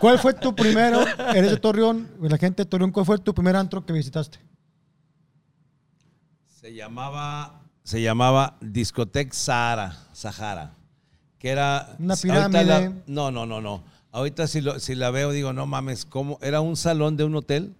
¿Cuál 0.00 0.18
fue 0.18 0.32
tu 0.32 0.54
primero? 0.54 1.04
Eres 1.34 1.50
de 1.50 1.56
Torreón, 1.58 2.08
la 2.20 2.38
gente 2.38 2.62
de 2.62 2.66
Torreón, 2.70 2.90
¿cuál 2.90 3.04
fue 3.04 3.18
tu 3.18 3.34
primer 3.34 3.54
antro 3.56 3.84
que 3.84 3.92
visitaste? 3.92 4.38
Se 6.46 6.74
llamaba, 6.74 7.62
se 7.82 8.00
llamaba 8.02 8.56
Discotec 8.60 9.32
Sahara, 9.32 9.96
Sahara, 10.12 10.72
que 11.38 11.48
era... 11.50 11.96
Una 11.98 12.16
pirámide. 12.16 12.64
la- 12.64 12.92
no, 13.06 13.30
no, 13.30 13.46
no, 13.46 13.60
no. 13.60 13.82
Ahorita 14.12 14.46
si, 14.46 14.60
lo- 14.60 14.80
si 14.80 14.94
la 14.94 15.10
veo 15.10 15.30
digo, 15.32 15.52
no 15.52 15.66
mames, 15.66 16.04
¿cómo? 16.04 16.38
Era 16.42 16.60
un 16.60 16.76
salón 16.76 17.16
de 17.16 17.24
un 17.24 17.34
hotel, 17.36 17.74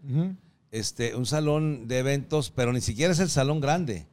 este, 0.70 1.14
un 1.16 1.26
salón 1.26 1.88
de 1.88 1.98
eventos, 1.98 2.50
pero 2.50 2.72
ni 2.72 2.80
siquiera 2.80 3.12
es 3.12 3.18
el 3.20 3.30
salón 3.30 3.60
grande. 3.60 4.06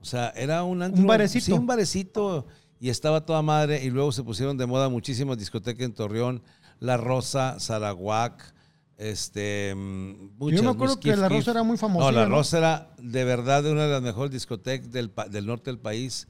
O 0.00 0.04
sea, 0.04 0.28
era 0.36 0.62
un 0.64 0.82
antro- 0.82 1.00
Un 1.00 1.06
barecito. 1.06 1.46
Sí, 1.46 1.52
un 1.52 1.66
barecito. 1.66 2.46
Y 2.80 2.90
estaba 2.90 3.24
toda 3.24 3.40
madre. 3.42 3.82
Y 3.82 3.90
luego 3.90 4.12
se 4.12 4.22
pusieron 4.22 4.56
de 4.58 4.66
moda 4.66 4.88
muchísimas 4.88 5.38
discotecas 5.38 5.84
en 5.86 5.94
Torreón. 5.94 6.42
La 6.78 6.96
Rosa, 6.96 7.58
Saraguac, 7.58 8.54
este... 8.98 9.74
mm, 9.74 10.36
muchas, 10.38 10.62
me 10.62 10.68
acuerdo 10.70 10.96
que 11.00 11.10
Kif 11.10 11.18
La 11.18 11.28
Kif. 11.28 11.38
Rosa 11.38 11.50
era 11.52 11.62
muy 11.62 11.72
No, 11.72 11.78
famosilla, 11.78 12.12
La 12.12 12.28
¿no? 12.28 12.36
Rosa 12.36 12.58
era 12.58 12.88
de 12.98 13.24
verdad 13.24 13.64
una 13.66 13.84
de 13.86 13.92
las 13.92 14.02
mejores 14.02 14.30
discotecas 14.32 14.90
del, 14.92 15.10
del 15.30 15.46
norte 15.46 15.70
del 15.70 15.78
país, 15.78 16.28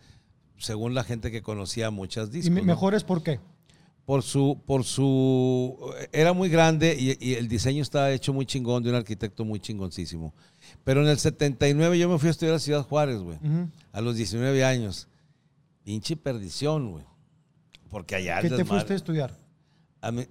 según 0.64 0.94
la 0.94 1.04
gente 1.04 1.30
que 1.30 1.42
conocía 1.42 1.90
muchas 1.90 2.28
¿Y 2.28 2.32
discos. 2.32 2.54
¿no? 2.56 2.62
mejores 2.64 3.04
por 3.04 3.22
qué? 3.22 3.40
por 4.04 4.22
su, 4.22 4.60
por 4.66 4.84
su, 4.84 5.78
era 6.12 6.34
muy 6.34 6.50
grande 6.50 6.94
y, 6.98 7.16
y 7.26 7.34
el 7.36 7.48
diseño 7.48 7.80
estaba 7.82 8.10
hecho 8.12 8.34
muy 8.34 8.44
chingón 8.44 8.82
de 8.82 8.90
un 8.90 8.96
arquitecto 8.96 9.46
muy 9.46 9.60
chingoncísimo. 9.60 10.34
Pero 10.84 11.00
en 11.02 11.08
el 11.08 11.18
79 11.18 11.98
yo 11.98 12.08
me 12.10 12.18
fui 12.18 12.28
a 12.28 12.30
estudiar 12.32 12.54
a 12.56 12.58
Ciudad 12.58 12.82
Juárez, 12.82 13.20
güey, 13.20 13.38
a 13.92 14.00
los 14.02 14.14
19 14.16 14.62
años. 14.62 15.08
Pinche 15.84 16.16
perdición, 16.16 16.92
güey. 16.92 17.04
Porque 17.88 18.16
allá 18.16 18.40
¿Qué 18.42 18.50
te 18.50 18.56
desmadre- 18.56 18.66
fuiste 18.68 18.92
a 18.92 18.96
estudiar? 18.96 19.36
Admi- 20.02 20.28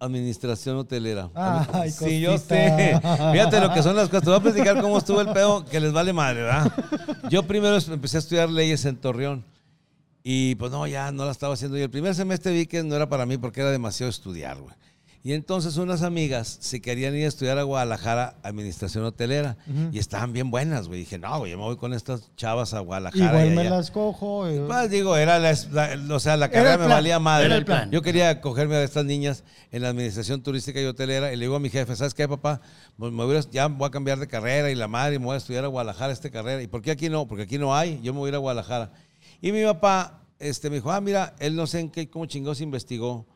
Administración 0.00 0.78
hotelera. 0.78 1.28
Ay, 1.34 1.90
sí, 1.90 2.20
yo 2.20 2.38
sé. 2.38 2.98
Fíjate 3.32 3.60
lo 3.60 3.72
que 3.72 3.82
son 3.82 3.94
las 3.94 4.08
cosas. 4.08 4.24
Te 4.24 4.30
voy 4.30 4.38
a 4.38 4.42
platicar 4.42 4.80
cómo 4.80 4.96
estuvo 4.96 5.20
el 5.20 5.28
pedo 5.28 5.64
que 5.66 5.78
les 5.78 5.92
vale 5.92 6.12
madre, 6.14 6.42
¿verdad? 6.42 6.72
Yo 7.28 7.42
primero 7.42 7.76
empecé 7.76 8.16
a 8.16 8.20
estudiar 8.20 8.48
leyes 8.48 8.84
en 8.86 8.96
Torreón. 8.96 9.44
Y 10.22 10.54
pues 10.56 10.72
no, 10.72 10.86
ya 10.86 11.12
no 11.12 11.26
la 11.26 11.32
estaba 11.32 11.54
haciendo. 11.54 11.78
Y 11.78 11.82
el 11.82 11.90
primer 11.90 12.14
semestre 12.14 12.52
vi 12.52 12.66
que 12.66 12.82
no 12.82 12.96
era 12.96 13.08
para 13.08 13.26
mí 13.26 13.36
porque 13.36 13.60
era 13.60 13.70
demasiado 13.70 14.08
estudiar, 14.10 14.58
güey. 14.58 14.74
Y 15.22 15.34
entonces 15.34 15.76
unas 15.76 16.00
amigas 16.02 16.56
se 16.62 16.80
querían 16.80 17.14
ir 17.14 17.26
a 17.26 17.28
estudiar 17.28 17.58
a 17.58 17.62
Guadalajara 17.62 18.36
administración 18.42 19.04
hotelera. 19.04 19.58
Y 19.92 19.98
estaban 19.98 20.32
bien 20.32 20.50
buenas, 20.50 20.88
güey. 20.88 21.00
Dije, 21.00 21.18
no, 21.18 21.38
güey, 21.40 21.50
yo 21.52 21.58
me 21.58 21.64
voy 21.64 21.76
con 21.76 21.92
estas 21.92 22.34
chavas 22.36 22.72
a 22.72 22.80
Guadalajara. 22.80 23.26
Igual 23.26 23.46
y 23.46 23.50
me 23.54 23.60
allá". 23.60 23.70
las 23.70 23.90
cojo. 23.90 24.46
eh, 24.48 24.64
Pues 24.66 24.88
digo, 24.90 25.18
era 25.18 25.38
la, 25.38 25.52
la- 25.72 26.14
o 26.14 26.18
sea, 26.20 26.38
la 26.38 26.46
Era 26.46 26.54
carrera 26.54 26.78
me 26.78 26.86
valía 26.86 27.18
madre. 27.18 27.46
era 27.46 27.56
el 27.56 27.66
plan. 27.66 27.90
Yo 27.90 28.00
quería 28.00 28.40
cogerme 28.40 28.76
a 28.76 28.82
estas 28.82 29.04
niñas 29.04 29.44
en 29.72 29.82
la 29.82 29.90
administración 29.90 30.42
turística 30.42 30.80
y 30.80 30.86
hotelera 30.86 31.30
y 31.34 31.36
le 31.36 31.44
digo 31.44 31.56
a 31.56 31.60
mi 31.60 31.68
jefe, 31.68 31.94
¿sabes 31.96 32.14
qué, 32.14 32.26
papá? 32.26 32.62
Pues 32.96 33.12
me 33.12 33.22
voy 33.24 33.36
a- 33.36 33.40
ya 33.50 33.66
voy 33.66 33.88
a 33.88 33.90
cambiar 33.90 34.18
de 34.20 34.26
carrera 34.26 34.70
y 34.70 34.74
la 34.74 34.88
madre, 34.88 35.18
me 35.18 35.26
voy 35.26 35.34
a 35.34 35.38
estudiar 35.38 35.64
a 35.64 35.68
Guadalajara 35.68 36.14
esta 36.14 36.30
carrera. 36.30 36.62
¿Y 36.62 36.66
por 36.66 36.80
qué 36.80 36.92
aquí 36.92 37.10
no? 37.10 37.28
Porque 37.28 37.42
aquí 37.42 37.58
no 37.58 37.76
hay, 37.76 38.00
yo 38.02 38.14
me 38.14 38.20
voy 38.20 38.28
a 38.28 38.30
ir 38.30 38.34
a 38.36 38.38
Guadalajara. 38.38 38.92
Y 39.42 39.52
mi 39.52 39.62
papá 39.64 40.22
este, 40.38 40.70
me 40.70 40.76
dijo, 40.76 40.90
ah, 40.90 41.02
mira, 41.02 41.34
él 41.40 41.54
no 41.56 41.66
sé 41.66 41.80
en 41.80 41.90
qué, 41.90 42.08
cómo 42.08 42.24
chingos 42.24 42.62
investigó 42.62 43.26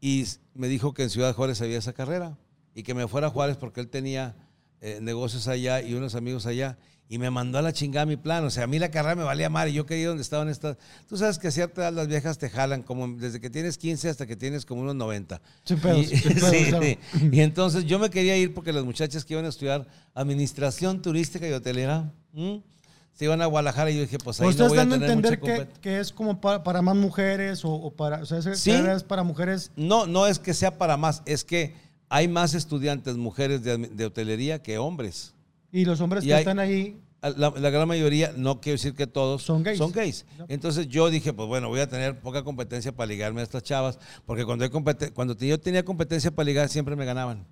y 0.00 0.24
me 0.54 0.68
dijo 0.68 0.94
que 0.94 1.02
en 1.02 1.10
Ciudad 1.10 1.34
Juárez 1.34 1.60
había 1.60 1.78
esa 1.78 1.92
carrera 1.92 2.38
y 2.74 2.82
que 2.82 2.94
me 2.94 3.06
fuera 3.08 3.28
a 3.28 3.30
Juárez 3.30 3.56
porque 3.56 3.80
él 3.80 3.88
tenía 3.88 4.36
eh, 4.80 4.98
negocios 5.02 5.48
allá 5.48 5.82
y 5.82 5.94
unos 5.94 6.14
amigos 6.14 6.46
allá 6.46 6.78
y 7.10 7.18
me 7.18 7.28
mandó 7.28 7.58
a 7.58 7.62
la 7.62 7.72
chingada 7.72 8.06
mi 8.06 8.16
plan. 8.16 8.44
O 8.44 8.50
sea, 8.50 8.64
a 8.64 8.66
mí 8.68 8.78
la 8.78 8.92
carrera 8.92 9.16
me 9.16 9.24
valía 9.24 9.50
madre 9.50 9.70
y 9.70 9.74
yo 9.74 9.84
quería 9.84 10.06
donde 10.06 10.22
estaban 10.22 10.48
estas. 10.48 10.76
Tú 11.08 11.16
sabes 11.16 11.40
que 11.40 11.48
a 11.48 11.50
cierta 11.50 11.82
edad 11.82 11.92
las 11.92 12.06
viejas 12.06 12.38
te 12.38 12.48
jalan 12.48 12.84
como 12.84 13.08
desde 13.08 13.40
que 13.40 13.50
tienes 13.50 13.78
15 13.78 14.08
hasta 14.08 14.26
que 14.28 14.36
tienes 14.36 14.64
como 14.64 14.82
unos 14.82 14.94
90. 14.94 15.42
Sin 15.64 15.80
pedos, 15.80 16.06
y, 16.12 16.16
pedos, 16.28 16.50
sí, 16.50 16.64
claro. 16.66 16.84
sí. 16.84 16.98
Y 17.32 17.40
entonces 17.40 17.84
yo 17.84 17.98
me 17.98 18.10
quería 18.10 18.36
ir 18.36 18.54
porque 18.54 18.72
las 18.72 18.84
muchachas 18.84 19.24
que 19.24 19.34
iban 19.34 19.44
a 19.44 19.48
estudiar 19.48 19.88
administración 20.14 21.02
turística 21.02 21.48
y 21.48 21.52
hotelera. 21.52 22.14
Se 23.12 23.24
iban 23.26 23.42
a 23.42 23.46
Guadalajara 23.46 23.90
y 23.90 23.96
yo 23.96 24.00
dije, 24.02 24.18
pues 24.18 24.40
ahí 24.40 24.48
¿O 24.48 24.52
no 24.52 24.68
voy 24.68 24.78
a 24.78 24.80
dando 24.80 24.94
a 24.94 24.98
tener 24.98 25.10
entender 25.10 25.40
mucha 25.40 25.66
que, 25.74 25.80
que 25.80 26.00
es 26.00 26.12
como 26.12 26.40
para, 26.40 26.62
para 26.62 26.80
más 26.82 26.96
mujeres 26.96 27.64
o, 27.64 27.70
o 27.72 27.90
para, 27.90 28.22
o 28.22 28.26
sea, 28.26 28.40
Sí. 28.54 28.70
es 28.70 29.02
para 29.04 29.22
mujeres? 29.22 29.70
No, 29.76 30.06
no 30.06 30.26
es 30.26 30.38
que 30.38 30.54
sea 30.54 30.78
para 30.78 30.96
más, 30.96 31.22
es 31.26 31.44
que 31.44 31.74
hay 32.08 32.28
más 32.28 32.54
estudiantes 32.54 33.16
mujeres 33.16 33.62
de, 33.62 33.76
de 33.76 34.04
hotelería 34.06 34.62
que 34.62 34.78
hombres. 34.78 35.34
Y 35.70 35.84
los 35.84 36.00
hombres 36.00 36.24
Y 36.24 36.28
que 36.28 36.34
hay- 36.34 36.40
están 36.40 36.58
ahí, 36.58 36.98
La, 37.22 37.50
la 37.54 37.68
gran 37.68 37.86
mayoría, 37.86 38.32
no 38.34 38.62
quiero 38.62 38.76
decir 38.76 38.94
que 38.94 39.06
todos, 39.06 39.42
Son 39.42 39.62
gays. 39.62 39.76
Son 39.76 39.92
gays. 39.92 40.24
Entonces 40.48 40.88
yo 40.88 41.10
dije, 41.10 41.34
pues 41.34 41.46
bueno, 41.46 41.68
voy 41.68 41.80
a 41.80 41.86
tener 41.88 42.18
poca 42.20 42.42
competencia 42.42 42.92
para 42.92 43.06
ligarme 43.08 43.42
a 43.42 43.44
estas 43.44 43.62
chavas, 43.62 43.98
porque 44.24 44.46
cuando, 44.46 44.64
hay 44.64 44.70
cuando 45.12 45.34
yo 45.36 45.60
tenía 45.60 45.84
competencia 45.84 46.30
para 46.30 46.46
ligar, 46.46 46.70
siempre 46.70 46.96
me 46.96 47.04
ganaban. 47.04 47.44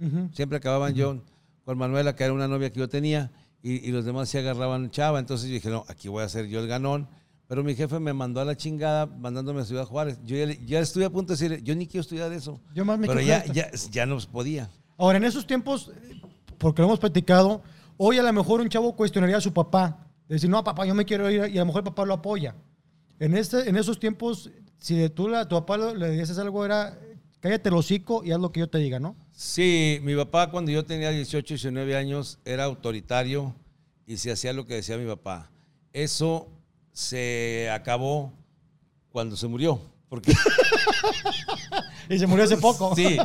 ujú, 0.00 0.30
Siempre 0.32 0.56
acababan 0.56 0.94
yo 0.94 1.22
con 1.66 1.76
Manuela, 1.76 2.16
que 2.16 2.24
era 2.24 2.32
una 2.32 2.48
novia 2.48 2.70
que 2.72 2.78
yo 2.80 2.88
tenía, 2.88 3.30
y, 3.62 3.88
y 3.88 3.92
los 3.92 4.04
demás 4.04 4.28
se 4.28 4.38
agarraban 4.38 4.90
chava. 4.90 5.18
Entonces 5.18 5.48
yo 5.48 5.54
dije, 5.54 5.70
no, 5.70 5.84
aquí 5.88 6.08
voy 6.08 6.22
a 6.24 6.28
ser 6.28 6.46
yo 6.46 6.60
el 6.60 6.66
ganón. 6.66 7.08
Pero 7.46 7.64
mi 7.64 7.74
jefe 7.74 7.98
me 7.98 8.12
mandó 8.12 8.40
a 8.40 8.44
la 8.44 8.56
chingada 8.56 9.06
mandándome 9.06 9.62
a 9.62 9.64
Ciudad 9.64 9.84
Juárez. 9.84 10.20
Yo 10.24 10.36
ya, 10.36 10.54
ya 10.64 10.78
estuve 10.78 11.04
a 11.04 11.10
punto 11.10 11.34
de 11.34 11.48
decir, 11.48 11.64
yo 11.64 11.74
ni 11.74 11.88
quiero 11.88 12.02
estudiar 12.02 12.32
eso. 12.32 12.60
Yo 12.74 12.84
más 12.84 12.96
me 12.96 13.08
Pero 13.08 13.20
ya, 13.20 13.44
ya, 13.46 13.68
ya 13.90 14.06
no 14.06 14.18
podía. 14.30 14.70
Ahora, 14.96 15.18
en 15.18 15.24
esos 15.24 15.46
tiempos, 15.46 15.90
porque 16.58 16.80
lo 16.80 16.86
hemos 16.86 17.00
platicado, 17.00 17.62
hoy 17.96 18.18
a 18.18 18.22
lo 18.22 18.32
mejor 18.32 18.60
un 18.60 18.68
chavo 18.68 18.94
cuestionaría 18.94 19.38
a 19.38 19.40
su 19.40 19.52
papá. 19.52 20.06
Decir, 20.28 20.48
no, 20.48 20.62
papá, 20.62 20.86
yo 20.86 20.94
me 20.94 21.04
quiero 21.04 21.28
ir, 21.28 21.50
y 21.52 21.58
a 21.58 21.62
lo 21.62 21.66
mejor 21.66 21.80
el 21.80 21.86
papá 21.86 22.04
lo 22.04 22.14
apoya. 22.14 22.54
En, 23.18 23.36
este, 23.36 23.68
en 23.68 23.76
esos 23.76 23.98
tiempos, 23.98 24.48
si 24.78 24.94
de 24.94 25.10
tú 25.10 25.34
a 25.34 25.48
tu 25.48 25.56
papá 25.56 25.76
le 25.76 26.10
dices 26.10 26.38
algo, 26.38 26.64
era 26.64 26.96
cállate 27.40 27.68
el 27.68 27.74
hocico 27.74 28.22
y 28.24 28.30
haz 28.30 28.40
lo 28.40 28.52
que 28.52 28.60
yo 28.60 28.68
te 28.68 28.78
diga, 28.78 29.00
¿no? 29.00 29.16
Sí, 29.42 30.00
mi 30.02 30.14
papá 30.14 30.50
cuando 30.50 30.70
yo 30.70 30.84
tenía 30.84 31.08
18, 31.08 31.54
19 31.54 31.96
años 31.96 32.38
era 32.44 32.64
autoritario 32.64 33.54
y 34.06 34.18
se 34.18 34.30
hacía 34.30 34.52
lo 34.52 34.66
que 34.66 34.74
decía 34.74 34.98
mi 34.98 35.06
papá. 35.06 35.50
Eso 35.94 36.50
se 36.92 37.70
acabó 37.72 38.34
cuando 39.10 39.38
se 39.38 39.48
murió. 39.48 39.80
Porque, 40.10 40.34
Y 42.08 42.18
se 42.18 42.26
murió 42.26 42.44
hace 42.44 42.56
poco. 42.56 42.92
sí, 42.96 43.16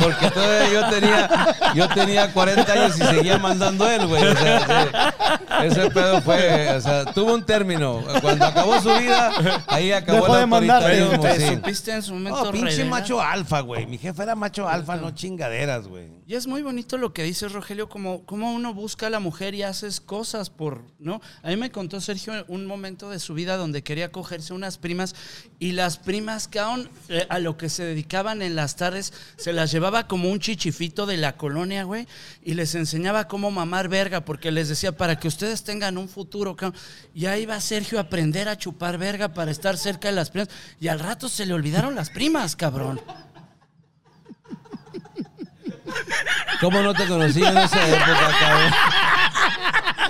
porque 0.00 0.30
todavía 0.30 0.72
yo 0.72 0.88
tenía, 0.90 1.56
yo 1.74 1.88
tenía 1.88 2.32
40 2.32 2.72
años 2.72 2.96
y 2.96 3.02
seguía 3.02 3.36
mandando 3.38 3.90
él, 3.90 4.06
güey. 4.06 4.22
O 4.24 4.36
sea, 4.36 5.12
sí, 5.60 5.66
ese 5.66 5.90
pedo 5.90 6.22
fue, 6.22 6.68
o 6.76 6.80
sea, 6.80 7.04
tuvo 7.06 7.34
un 7.34 7.44
término. 7.44 8.00
Cuando 8.22 8.46
acabó 8.46 8.80
su 8.80 8.90
vida, 8.96 9.64
ahí 9.66 9.90
acabó 9.90 10.20
Dejó 10.20 10.34
el 10.36 10.40
de 10.42 10.46
mandar. 10.46 10.82
autoritarismo, 10.84 11.22
¿Te 11.24 11.40
sí. 11.48 11.54
supiste 11.56 11.92
en 11.92 12.02
su 12.04 12.12
momento 12.14 12.44
No, 12.44 12.50
pinche 12.52 12.66
revelar? 12.76 12.90
macho 12.90 13.20
alfa, 13.20 13.60
güey. 13.60 13.86
Mi 13.86 13.98
jefe 13.98 14.22
era 14.22 14.36
macho 14.36 14.68
alfa, 14.68 14.94
no 14.96 15.10
chingaderas, 15.10 15.88
güey. 15.88 16.06
Y 16.28 16.34
es 16.36 16.46
muy 16.46 16.62
bonito 16.62 16.96
lo 16.96 17.12
que 17.12 17.24
dices, 17.24 17.50
Rogelio, 17.52 17.88
como, 17.88 18.24
como 18.24 18.52
uno 18.52 18.72
busca 18.72 19.08
a 19.08 19.10
la 19.10 19.18
mujer 19.18 19.56
y 19.56 19.64
haces 19.64 20.00
cosas 20.00 20.48
por, 20.50 20.84
¿no? 21.00 21.20
A 21.42 21.48
mí 21.48 21.56
me 21.56 21.72
contó 21.72 22.00
Sergio 22.00 22.34
un 22.46 22.66
momento 22.66 23.10
de 23.10 23.18
su 23.18 23.34
vida 23.34 23.56
donde 23.56 23.82
quería 23.82 24.12
cogerse 24.12 24.52
unas 24.52 24.78
primas 24.78 25.16
y 25.58 25.72
las 25.72 25.96
primas, 25.96 26.27
cabrón, 26.48 26.90
eh, 27.08 27.26
a 27.30 27.38
lo 27.38 27.56
que 27.56 27.68
se 27.68 27.84
dedicaban 27.84 28.42
en 28.42 28.54
las 28.54 28.76
tardes, 28.76 29.12
se 29.36 29.52
las 29.52 29.72
llevaba 29.72 30.06
como 30.06 30.30
un 30.30 30.40
chichifito 30.40 31.06
de 31.06 31.16
la 31.16 31.36
colonia, 31.36 31.84
güey, 31.84 32.06
y 32.42 32.54
les 32.54 32.74
enseñaba 32.74 33.28
cómo 33.28 33.50
mamar 33.50 33.88
verga, 33.88 34.24
porque 34.24 34.52
les 34.52 34.68
decía, 34.68 34.92
para 34.92 35.18
que 35.18 35.28
ustedes 35.28 35.64
tengan 35.64 35.96
un 35.96 36.08
futuro, 36.08 36.54
cabrón. 36.54 36.78
Y 37.14 37.26
ahí 37.26 37.46
va 37.46 37.60
Sergio 37.60 37.98
a 37.98 38.02
aprender 38.02 38.48
a 38.48 38.58
chupar 38.58 38.98
verga 38.98 39.32
para 39.32 39.50
estar 39.50 39.78
cerca 39.78 40.08
de 40.08 40.14
las 40.14 40.30
primas, 40.30 40.48
y 40.80 40.88
al 40.88 41.00
rato 41.00 41.28
se 41.28 41.46
le 41.46 41.54
olvidaron 41.54 41.94
las 41.94 42.10
primas, 42.10 42.56
cabrón. 42.56 43.00
¿Cómo 46.60 46.82
no 46.82 46.92
te 46.92 47.06
conocí 47.06 47.42
esa 47.42 47.88
época, 47.88 48.36
cabrón? 48.38 48.72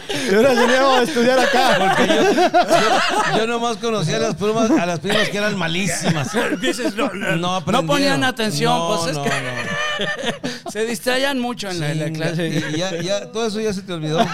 Y 0.09 0.35
ahora 0.35 0.55
yo 0.55 0.67
llevo 0.67 0.91
a 0.95 1.03
estudiar 1.03 1.39
acá. 1.39 1.77
Porque 1.79 2.07
yo, 2.07 2.33
yo, 2.33 3.39
yo 3.39 3.47
nomás 3.47 3.77
conocía 3.77 4.17
a 4.17 4.21
las 4.21 4.35
primas, 4.37 4.71
a 4.71 4.87
las 4.87 5.01
primas 5.01 5.29
que 5.29 5.39
eran 5.39 5.57
malísimas. 5.57 6.31
Dices, 6.61 6.95
no, 6.95 7.13
no, 7.13 7.37
No, 7.37 7.61
no 7.61 7.87
ponían 7.87 8.25
atención, 8.25 8.73
No, 8.73 8.89
pues 8.89 9.11
es 9.11 9.17
no, 9.17 9.25
que 9.25 9.31
no. 9.31 10.71
se 10.71 10.87
distraían 10.87 11.39
mucho 11.39 11.69
en 11.71 11.99
la, 11.99 12.11
clase. 12.11 12.49
y 12.49 12.77
ya, 12.77 12.95
ya, 13.01 13.33
todo 13.33 13.47
eso 13.47 13.61
ya 13.61 13.73
se 13.73 13.83
te 13.83 13.93
olvidó. 13.93 14.25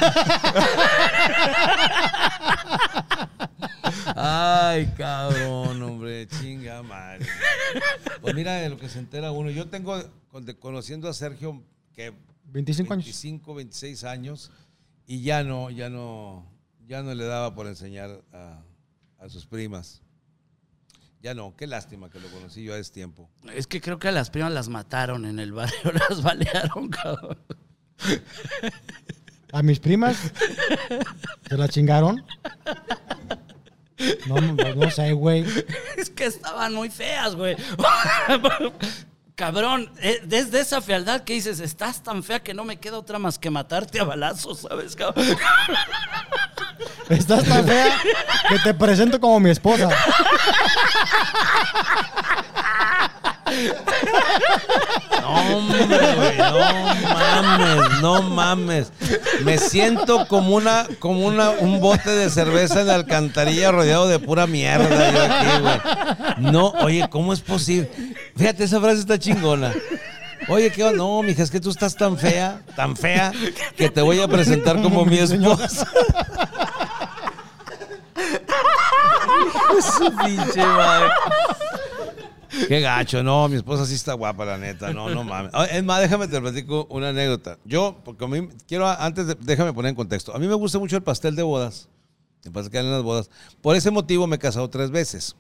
Ay, 4.16 4.86
cabrón, 4.96 5.82
hombre, 5.82 6.26
chinga 6.28 6.82
madre. 6.82 7.26
Pues 8.20 8.34
mira 8.34 8.54
de 8.54 8.68
lo 8.68 8.78
que 8.78 8.88
se 8.88 8.98
entera 8.98 9.32
uno. 9.32 9.50
Yo 9.50 9.66
tengo, 9.68 10.00
conociendo 10.60 11.08
a 11.08 11.14
Sergio, 11.14 11.62
que 11.94 12.12
25 12.46 12.92
años. 12.92 13.04
25, 13.06 13.54
26 13.54 14.04
años, 14.04 14.50
y 15.06 15.23
ya 15.23 15.44
no, 15.44 15.70
ya 15.70 15.90
no, 15.90 16.46
ya 16.87 17.02
no 17.02 17.14
le 17.14 17.25
daba 17.25 17.54
por 17.54 17.66
enseñar 17.66 18.23
a, 18.32 18.62
a 19.18 19.28
sus 19.28 19.46
primas. 19.46 20.02
Ya 21.20 21.32
no, 21.32 21.54
qué 21.56 21.66
lástima 21.66 22.11
que 22.11 22.20
lo 22.20 22.28
conocí 22.28 22.64
yo 22.64 22.75
a 22.75 22.78
ese 22.78 22.92
tiempo. 22.92 23.30
Es 23.54 23.66
que 23.66 23.80
creo 23.80 23.99
que 23.99 24.08
a 24.08 24.12
las 24.12 24.28
primas 24.28 24.52
las 24.52 24.68
mataron 24.68 25.25
en 25.25 25.38
el 25.38 25.52
barrio, 25.52 25.92
las 26.08 26.23
balearon, 26.23 26.88
cabrón. 26.90 27.38
A 29.52 29.62
mis 29.62 29.80
primas. 29.80 30.18
¿Se 31.49 31.56
la 31.56 31.68
chingaron? 31.68 32.25
No, 34.26 34.37
no, 34.37 34.75
no 34.75 34.90
sé, 34.90 35.12
güey. 35.12 35.46
Es 35.96 36.11
que 36.11 36.26
estaban 36.26 36.75
muy 36.75 36.90
feas, 36.90 37.34
güey. 37.37 37.56
Cabrón, 39.36 39.90
eh, 40.00 40.20
desde 40.24 40.60
esa 40.60 40.80
fealdad 40.80 41.22
que 41.22 41.32
dices, 41.32 41.58
estás 41.58 42.04
tan 42.04 42.22
fea 42.22 42.38
que 42.38 42.54
no 42.54 42.64
me 42.64 42.76
queda 42.76 42.98
otra 42.98 43.18
más 43.18 43.36
que 43.36 43.50
matarte 43.50 43.98
a 43.98 44.04
balazos, 44.04 44.60
¿sabes, 44.60 44.94
cabrón? 44.94 45.36
Estás 47.08 47.42
tan 47.44 47.66
fea 47.66 47.98
que 48.48 48.58
te 48.60 48.72
presento 48.74 49.18
como 49.18 49.40
mi 49.40 49.50
esposa. 49.50 49.90
No, 55.20 55.56
hombre, 55.56 55.84
güey, 55.86 56.38
no 56.38 56.58
mames, 57.14 58.00
no 58.00 58.22
mames. 58.22 58.92
Me 59.44 59.58
siento 59.58 60.28
como 60.28 60.54
una, 60.54 60.86
como 60.98 61.26
una, 61.26 61.50
un 61.50 61.80
bote 61.80 62.10
de 62.10 62.30
cerveza 62.30 62.82
en 62.82 62.86
la 62.86 62.94
alcantarilla 62.94 63.72
rodeado 63.72 64.06
de 64.08 64.18
pura 64.18 64.46
mierda 64.46 65.11
yo 65.11 65.22
aquí, 65.24 65.61
güey. 65.61 66.52
No, 66.52 66.68
oye, 66.80 67.09
¿cómo 67.11 67.32
es 67.32 67.40
posible? 67.40 67.90
Fíjate, 68.37 68.64
esa 68.64 68.81
frase 68.81 69.01
está 69.01 69.18
chingona. 69.18 69.73
Oye, 70.49 70.70
¿qué 70.70 70.85
onda? 70.85 70.99
No, 70.99 71.23
mija, 71.23 71.42
es 71.42 71.51
que 71.51 71.61
tú 71.61 71.70
estás 71.70 71.94
tan 71.97 72.18
fea, 72.18 72.61
tan 72.77 72.97
fea, 72.97 73.33
que 73.77 73.88
te 73.88 74.03
voy 74.03 74.20
a 74.20 74.29
presentar 74.29 74.81
como 74.83 75.05
mi 75.05 75.18
esposa. 75.18 75.88
Su 79.99 80.16
pinche 80.16 80.64
madre. 80.66 81.09
Qué 82.68 82.81
gacho, 82.81 83.23
no, 83.23 83.49
mi 83.49 83.57
esposa 83.57 83.85
sí 83.85 83.94
está 83.94 84.12
guapa, 84.14 84.44
la 84.44 84.57
neta, 84.59 84.92
no, 84.92 85.09
no 85.11 85.25
mames. 85.25 85.51
Es 85.73 85.83
más, 85.83 86.01
déjame 86.01 86.29
te 86.29 86.40
platico 86.40 86.87
una 86.90 87.09
anécdota. 87.09 87.59
Yo, 87.64 87.97
porque 88.05 88.25
a 88.25 88.29
mí, 88.29 88.49
quiero, 88.68 88.88
antes, 88.88 89.27
de- 89.27 89.37
déjame 89.40 89.73
poner 89.73 89.90
en 89.90 89.97
contexto. 89.97 90.35
A 90.35 90.38
mí 90.38 90.47
me 90.47 90.55
gusta 90.55 90.79
mucho 90.79 90.97
el 90.97 91.03
pastel 91.03 91.35
de 91.35 91.42
bodas. 91.42 91.88
Me 92.44 92.51
pasa 92.53 92.70
que 92.70 92.79
en 92.79 92.92
las 92.92 93.03
bodas. 93.03 93.29
Por 93.61 93.75
ese 93.75 93.90
motivo 93.90 94.27
me 94.27 94.37
he 94.37 94.38
casado 94.38 94.68
tres 94.70 94.90
veces. 94.90 95.35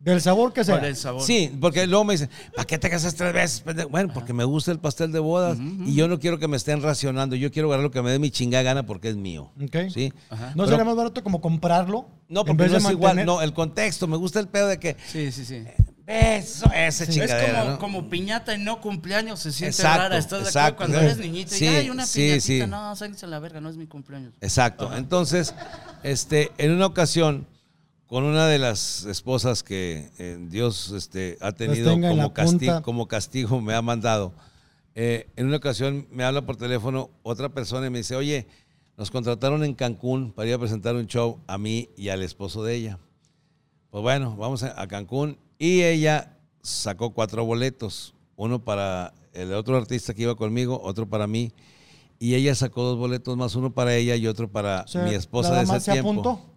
Del 0.00 0.20
sabor 0.22 0.52
que 0.54 0.64
sea. 0.64 0.76
Por 0.76 0.84
el 0.86 0.96
sabor. 0.96 1.22
Sí, 1.22 1.54
porque 1.60 1.86
luego 1.86 2.04
me 2.04 2.14
dicen, 2.14 2.30
¿para 2.56 2.66
qué 2.66 2.78
te 2.78 2.88
casas 2.88 3.14
tres 3.14 3.32
veces? 3.34 3.60
pendejo?" 3.60 3.90
Bueno, 3.90 4.10
porque 4.14 4.32
me 4.32 4.44
gusta 4.44 4.72
el 4.72 4.78
pastel 4.78 5.12
de 5.12 5.18
bodas 5.18 5.58
y 5.84 5.94
yo 5.94 6.08
no 6.08 6.18
quiero 6.18 6.38
que 6.38 6.48
me 6.48 6.56
estén 6.56 6.82
racionando. 6.82 7.36
Yo 7.36 7.50
quiero 7.52 7.68
agarrar 7.68 7.84
lo 7.84 7.90
que 7.90 8.00
me 8.00 8.10
dé 8.10 8.18
mi 8.18 8.30
chingada 8.30 8.62
gana 8.62 8.86
porque 8.86 9.10
es 9.10 9.16
mío. 9.16 9.52
Ok. 9.62 9.76
¿Sí? 9.92 10.12
¿No 10.30 10.36
Pero- 10.54 10.66
sería 10.68 10.84
más 10.84 10.96
barato 10.96 11.22
como 11.22 11.40
comprarlo? 11.42 12.08
No, 12.28 12.40
en 12.40 12.46
porque 12.46 12.68
no 12.68 12.76
es 12.78 12.90
igual. 12.90 13.26
No, 13.26 13.42
el 13.42 13.52
contexto. 13.52 14.06
Me 14.06 14.16
gusta 14.16 14.40
el 14.40 14.48
pedo 14.48 14.68
de 14.68 14.78
que. 14.78 14.96
Sí, 15.06 15.30
sí, 15.32 15.44
sí. 15.44 15.64
Eso, 16.06 16.66
esa 16.74 17.04
Es 17.04 17.10
chingadera, 17.10 17.60
como, 17.60 17.70
¿no? 17.70 17.78
como 17.78 18.10
piñata 18.10 18.52
y 18.54 18.58
no 18.58 18.80
cumpleaños, 18.80 19.38
se 19.38 19.52
siente 19.52 19.76
Exacto, 19.76 19.98
rara. 20.02 20.18
¿Estás 20.18 20.40
de 20.40 20.46
exacto. 20.46 20.82
acuerdo? 20.82 20.92
Cuando 20.94 21.08
eres 21.08 21.18
niñito 21.24 21.54
Sí, 21.54 21.66
y 21.66 21.68
hay 21.68 21.88
una 21.90 22.04
sí, 22.04 22.20
piñatita, 22.20 22.64
sí. 22.64 22.70
no, 22.70 22.96
sáquense 22.96 23.26
la 23.28 23.38
verga, 23.38 23.60
no 23.60 23.68
es 23.68 23.76
mi 23.76 23.86
cumpleaños. 23.86 24.32
Exacto. 24.40 24.90
Entonces, 24.96 25.54
este, 26.02 26.50
en 26.58 26.72
una 26.72 26.86
ocasión, 26.86 27.46
con 28.10 28.24
una 28.24 28.48
de 28.48 28.58
las 28.58 29.04
esposas 29.04 29.62
que 29.62 30.10
eh, 30.18 30.36
Dios 30.50 30.90
este, 30.90 31.38
ha 31.40 31.52
tenido 31.52 31.92
como, 31.92 32.16
la 32.16 32.34
casti- 32.34 32.50
punta. 32.66 32.82
como 32.82 33.06
castigo, 33.06 33.60
me 33.60 33.72
ha 33.72 33.82
mandado. 33.82 34.32
eh, 34.96 35.28
en 35.36 35.46
una 35.46 35.58
ocasión 35.58 36.08
me 36.10 36.24
habla 36.24 36.44
por 36.44 36.56
teléfono 36.56 37.10
otra 37.22 37.50
persona 37.50 37.86
y 37.86 37.90
me 37.90 37.98
dice, 37.98 38.16
oye, 38.16 38.48
nos 38.96 39.12
contrataron 39.12 39.62
en 39.62 39.74
Cancún 39.74 40.32
para 40.32 40.48
ir 40.48 40.54
a 40.56 40.58
presentar 40.58 40.96
un 40.96 41.06
show 41.06 41.38
a 41.46 41.56
mí 41.56 41.88
y 41.96 42.08
al 42.08 42.22
esposo 42.24 42.64
de 42.64 42.74
ella. 42.74 42.98
Pues 43.90 44.02
bueno, 44.02 44.36
vamos 44.36 44.64
a, 44.64 44.78
a 44.82 44.88
Cancún 44.88 45.38
y 45.56 45.82
ella 45.82 46.36
sacó 46.62 47.10
cuatro 47.14 47.44
boletos, 47.44 48.14
uno 48.34 48.64
para 48.64 49.14
el 49.32 49.52
otro 49.54 49.76
artista 49.76 50.14
que 50.14 50.22
iba 50.22 50.34
conmigo, 50.34 50.80
otro 50.82 51.08
para 51.08 51.28
mí, 51.28 51.52
y 52.18 52.34
ella 52.34 52.56
sacó 52.56 52.82
dos 52.82 52.98
boletos 52.98 53.36
más, 53.36 53.54
uno 53.54 53.70
para 53.72 53.94
ella 53.94 54.16
y 54.16 54.26
otro 54.26 54.50
para 54.50 54.82
O 54.82 54.88
sea, 54.88 55.04
mi 55.04 55.14
esposa 55.14 55.54
de 55.54 55.62
ese 55.62 55.78
se 55.80 55.92
tiempo. 55.92 56.10
apuntó. 56.10 56.49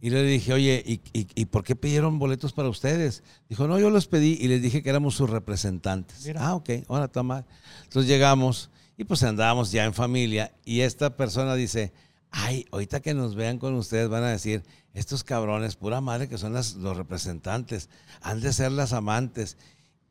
Y 0.00 0.10
le 0.10 0.22
dije, 0.22 0.52
oye, 0.52 0.82
¿y, 0.86 1.00
y, 1.12 1.26
y 1.34 1.44
por 1.46 1.62
qué 1.62 1.76
pidieron 1.76 2.18
boletos 2.18 2.52
para 2.52 2.68
ustedes? 2.68 3.22
Dijo, 3.48 3.68
no, 3.68 3.78
yo 3.78 3.90
los 3.90 4.06
pedí 4.06 4.38
y 4.40 4.48
les 4.48 4.62
dije 4.62 4.82
que 4.82 4.88
éramos 4.88 5.14
sus 5.14 5.28
representantes. 5.28 6.24
Mira. 6.24 6.46
Ah, 6.46 6.54
ok, 6.54 6.70
ahora 6.88 7.08
toma. 7.08 7.44
Entonces 7.84 8.08
llegamos 8.08 8.70
y 8.96 9.04
pues 9.04 9.22
andábamos 9.22 9.72
ya 9.72 9.84
en 9.84 9.92
familia 9.92 10.54
y 10.64 10.80
esta 10.80 11.16
persona 11.16 11.54
dice, 11.54 11.92
ay, 12.30 12.66
ahorita 12.72 13.00
que 13.00 13.12
nos 13.12 13.34
vean 13.34 13.58
con 13.58 13.74
ustedes 13.74 14.08
van 14.08 14.22
a 14.22 14.30
decir, 14.30 14.62
estos 14.94 15.22
cabrones, 15.22 15.76
pura 15.76 16.00
madre 16.00 16.28
que 16.28 16.38
son 16.38 16.52
las, 16.52 16.74
los 16.74 16.96
representantes, 16.96 17.90
han 18.22 18.40
de 18.40 18.52
ser 18.52 18.72
las 18.72 18.92
amantes. 18.92 19.56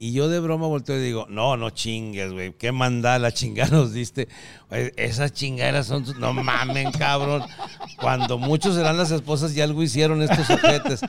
Y 0.01 0.13
yo 0.13 0.29
de 0.29 0.39
broma 0.39 0.65
volteo 0.65 0.95
y 0.97 1.01
digo, 1.03 1.25
no, 1.29 1.57
no 1.57 1.71
chingues, 1.71 2.31
güey, 2.31 2.53
qué 2.53 2.71
mandala 2.71 3.31
chingada 3.33 3.71
nos 3.71 3.91
diste. 3.91 4.29
Esas 4.95 5.33
chingaderas 5.33 5.87
son, 5.87 6.05
no 6.19 6.31
mamen, 6.31 6.89
cabrón. 6.93 7.43
Cuando 7.99 8.37
muchos 8.37 8.75
serán 8.75 8.97
las 8.97 9.11
esposas 9.11 9.53
y 9.57 9.59
algo 9.59 9.83
hicieron 9.83 10.21
estos 10.21 10.49
ojetes. 10.49 11.01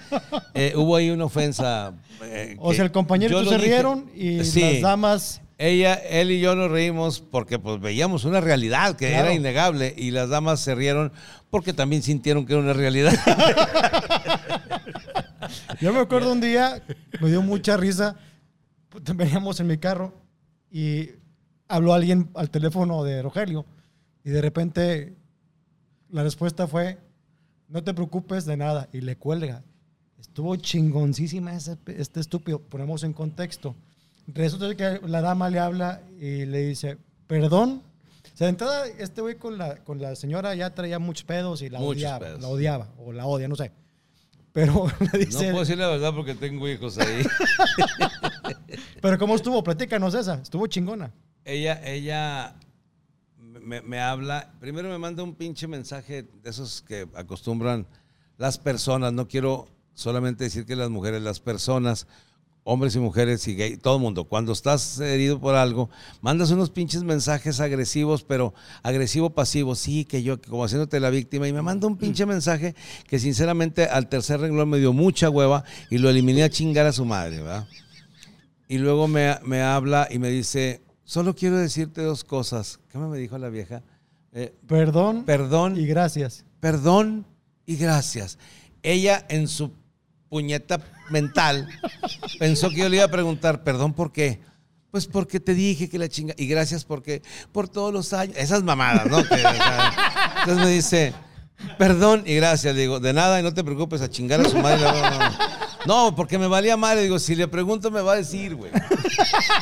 Eh, 0.54 0.72
hubo 0.74 0.96
ahí 0.96 1.10
una 1.10 1.26
ofensa. 1.26 1.92
eh, 2.24 2.56
O 2.58 2.74
sea, 2.74 2.82
el 2.84 2.90
compañero 2.90 3.44
se 3.44 3.58
rieron 3.58 4.10
y 4.12 4.42
Sí. 4.44 4.60
las 4.60 4.80
damas. 4.80 5.40
Ella, 5.56 5.94
él 5.94 6.32
y 6.32 6.40
yo 6.40 6.56
nos 6.56 6.68
reímos 6.72 7.20
porque 7.20 7.60
pues 7.60 7.80
veíamos 7.80 8.24
una 8.24 8.40
realidad 8.40 8.96
que 8.96 9.06
Claro. 9.10 9.26
era 9.26 9.34
innegable 9.34 9.94
y 9.96 10.10
las 10.10 10.30
damas 10.30 10.58
se 10.58 10.74
rieron 10.74 11.12
porque 11.48 11.72
también 11.72 12.02
sintieron 12.02 12.44
que 12.44 12.54
era 12.54 12.62
una 12.62 12.72
realidad. 12.72 13.12
Yo 15.80 15.92
me 15.92 16.00
acuerdo 16.00 16.32
un 16.32 16.40
día, 16.40 16.82
me 17.20 17.28
dio 17.28 17.40
mucha 17.42 17.76
risa. 17.76 18.16
Pues, 18.90 19.04
Veníamos 19.16 19.58
en 19.60 19.66
mi 19.68 19.78
carro 19.78 20.12
y 20.70 21.10
habló 21.68 21.94
alguien 21.94 22.28
al 22.34 22.50
teléfono 22.50 23.02
de 23.04 23.22
Rogelio 23.22 23.64
y 24.24 24.30
de 24.30 24.40
repente 24.42 25.14
la 26.10 26.22
respuesta 26.22 26.66
fue, 26.66 26.98
no 27.68 27.82
te 27.82 27.94
preocupes 27.94 28.44
de 28.44 28.56
nada 28.56 28.88
y 28.92 29.00
le 29.00 29.16
cuelga. 29.16 29.62
Estuvo 30.18 30.54
chingoncísima 30.56 31.54
ese- 31.54 31.78
este 31.86 32.20
estúpido. 32.20 32.58
Ponemos 32.60 33.04
en 33.04 33.12
contexto. 33.12 33.74
Resulta 34.26 34.74
que 34.74 35.00
la 35.08 35.20
dama 35.22 35.48
le 35.50 35.58
habla 35.60 36.02
y 36.20 36.44
le 36.46 36.66
dice, 36.66 36.98
perdón. 37.26 37.82
O 38.34 38.36
sea, 38.36 38.46
de 38.46 38.50
entrada, 38.50 38.86
este 38.98 39.20
güey 39.22 39.36
con 39.36 39.56
la, 39.56 39.76
con 39.84 40.00
la 40.00 40.14
señora 40.16 40.54
ya 40.54 40.74
traía 40.74 40.98
muchos 40.98 41.24
pedos 41.24 41.62
y 41.62 41.68
la 41.70 41.78
Muchos 41.78 41.96
odiaba. 41.96 42.18
pedos. 42.18 42.40
La 42.42 42.48
odiaba 42.48 42.88
o 42.98 43.12
la 43.12 43.26
odia, 43.26 43.48
no 43.48 43.56
sé. 43.56 43.72
Pero 44.52 44.86
le 45.00 45.06
No 45.06 45.18
dice, 45.18 45.50
puedo 45.50 45.60
decir 45.60 45.78
la 45.78 45.88
verdad 45.88 46.14
porque 46.14 46.34
tengo 46.34 46.68
hijos 46.68 46.98
ahí. 46.98 47.24
pero 49.02 49.18
¿cómo 49.18 49.34
estuvo? 49.36 49.62
Platícanos 49.62 50.14
esa. 50.14 50.34
Estuvo 50.34 50.66
chingona. 50.66 51.12
ella, 51.44 51.80
ella 51.84 52.56
me, 53.38 53.80
me 53.82 54.00
habla, 54.00 54.52
primero 54.60 54.88
me 54.88 54.98
manda 54.98 55.22
un 55.22 55.34
pinche 55.34 55.66
mensaje 55.66 56.22
de 56.22 56.50
esos 56.50 56.82
que 56.82 57.08
acostumbran 57.14 57.86
las 58.36 58.58
personas, 58.58 59.12
no 59.12 59.28
quiero 59.28 59.68
solamente 59.94 60.44
decir 60.44 60.64
que 60.64 60.74
las 60.76 60.88
mujeres, 60.88 61.20
las 61.22 61.40
personas, 61.40 62.06
hombres 62.62 62.94
y 62.94 62.98
mujeres 62.98 63.46
y 63.48 63.54
gay, 63.56 63.76
todo 63.76 63.96
el 63.96 64.02
mundo, 64.02 64.24
cuando 64.24 64.52
estás 64.52 65.00
herido 65.00 65.40
por 65.40 65.54
algo, 65.54 65.90
mandas 66.20 66.50
unos 66.50 66.70
pinches 66.70 67.02
mensajes 67.02 67.58
agresivos, 67.60 68.22
pero 68.22 68.54
agresivo 68.82 69.30
pasivo, 69.30 69.74
sí, 69.74 70.04
que 70.04 70.22
yo, 70.22 70.40
como 70.40 70.64
haciéndote 70.64 71.00
la 71.00 71.10
víctima, 71.10 71.48
y 71.48 71.52
me 71.52 71.62
manda 71.62 71.86
un 71.86 71.96
pinche 71.96 72.26
mensaje 72.26 72.74
que 73.08 73.18
sinceramente 73.18 73.84
al 73.84 74.08
tercer 74.08 74.40
renglón 74.40 74.68
me 74.68 74.78
dio 74.78 74.92
mucha 74.92 75.30
hueva 75.30 75.64
y 75.90 75.98
lo 75.98 76.10
eliminé 76.10 76.42
a 76.42 76.50
chingar 76.50 76.86
a 76.86 76.92
su 76.92 77.04
madre, 77.04 77.38
¿verdad? 77.38 77.66
Y 78.68 78.78
luego 78.78 79.08
me, 79.08 79.36
me 79.44 79.62
habla 79.62 80.06
y 80.10 80.18
me 80.18 80.28
dice, 80.28 80.80
solo 81.02 81.34
quiero 81.34 81.56
decirte 81.56 82.02
dos 82.02 82.22
cosas. 82.22 82.78
¿Qué 82.88 82.98
me 82.98 83.18
dijo 83.18 83.36
la 83.36 83.48
vieja? 83.48 83.82
Eh, 84.32 84.54
Perdón 84.68 85.24
perdón, 85.24 85.76
y 85.76 85.86
gracias. 85.86 86.44
perdón 86.60 87.26
y 87.66 87.74
gracias. 87.76 88.38
Ella 88.84 89.26
en 89.28 89.48
su 89.48 89.72
puñeta 90.28 90.80
mental 91.10 91.68
pensó 92.38 92.70
que 92.70 92.76
yo 92.76 92.88
le 92.88 92.96
iba 92.96 93.04
a 93.04 93.08
preguntar, 93.08 93.62
perdón, 93.62 93.92
¿por 93.94 94.12
qué? 94.12 94.40
Pues 94.90 95.06
porque 95.06 95.38
te 95.38 95.54
dije 95.54 95.88
que 95.88 95.98
la 95.98 96.08
chinga. 96.08 96.34
Y 96.36 96.46
gracias 96.46 96.84
porque, 96.84 97.22
por 97.52 97.68
todos 97.68 97.92
los 97.92 98.12
años. 98.12 98.36
Esas 98.36 98.64
mamadas, 98.64 99.06
¿no? 99.06 99.22
Que, 99.22 99.34
o 99.34 99.38
sea, 99.38 100.34
entonces 100.40 100.64
me 100.64 100.70
dice, 100.72 101.14
perdón 101.78 102.24
y 102.26 102.34
gracias. 102.34 102.74
Le 102.74 102.80
digo, 102.82 102.98
de 102.98 103.12
nada 103.12 103.38
y 103.38 103.42
no 103.42 103.54
te 103.54 103.62
preocupes, 103.62 104.00
a 104.00 104.10
chingar 104.10 104.40
a 104.40 104.48
su 104.48 104.58
madre. 104.58 104.80
No, 104.82 104.92
no, 104.92 105.18
no. 105.18 105.36
No, 105.86 106.14
porque 106.16 106.38
me 106.38 106.46
valía 106.46 106.76
madre. 106.76 107.02
Digo, 107.02 107.18
si 107.18 107.34
le 107.34 107.46
pregunto, 107.48 107.90
me 107.90 108.02
va 108.02 108.12
a 108.14 108.16
decir, 108.16 108.54
güey. 108.56 108.70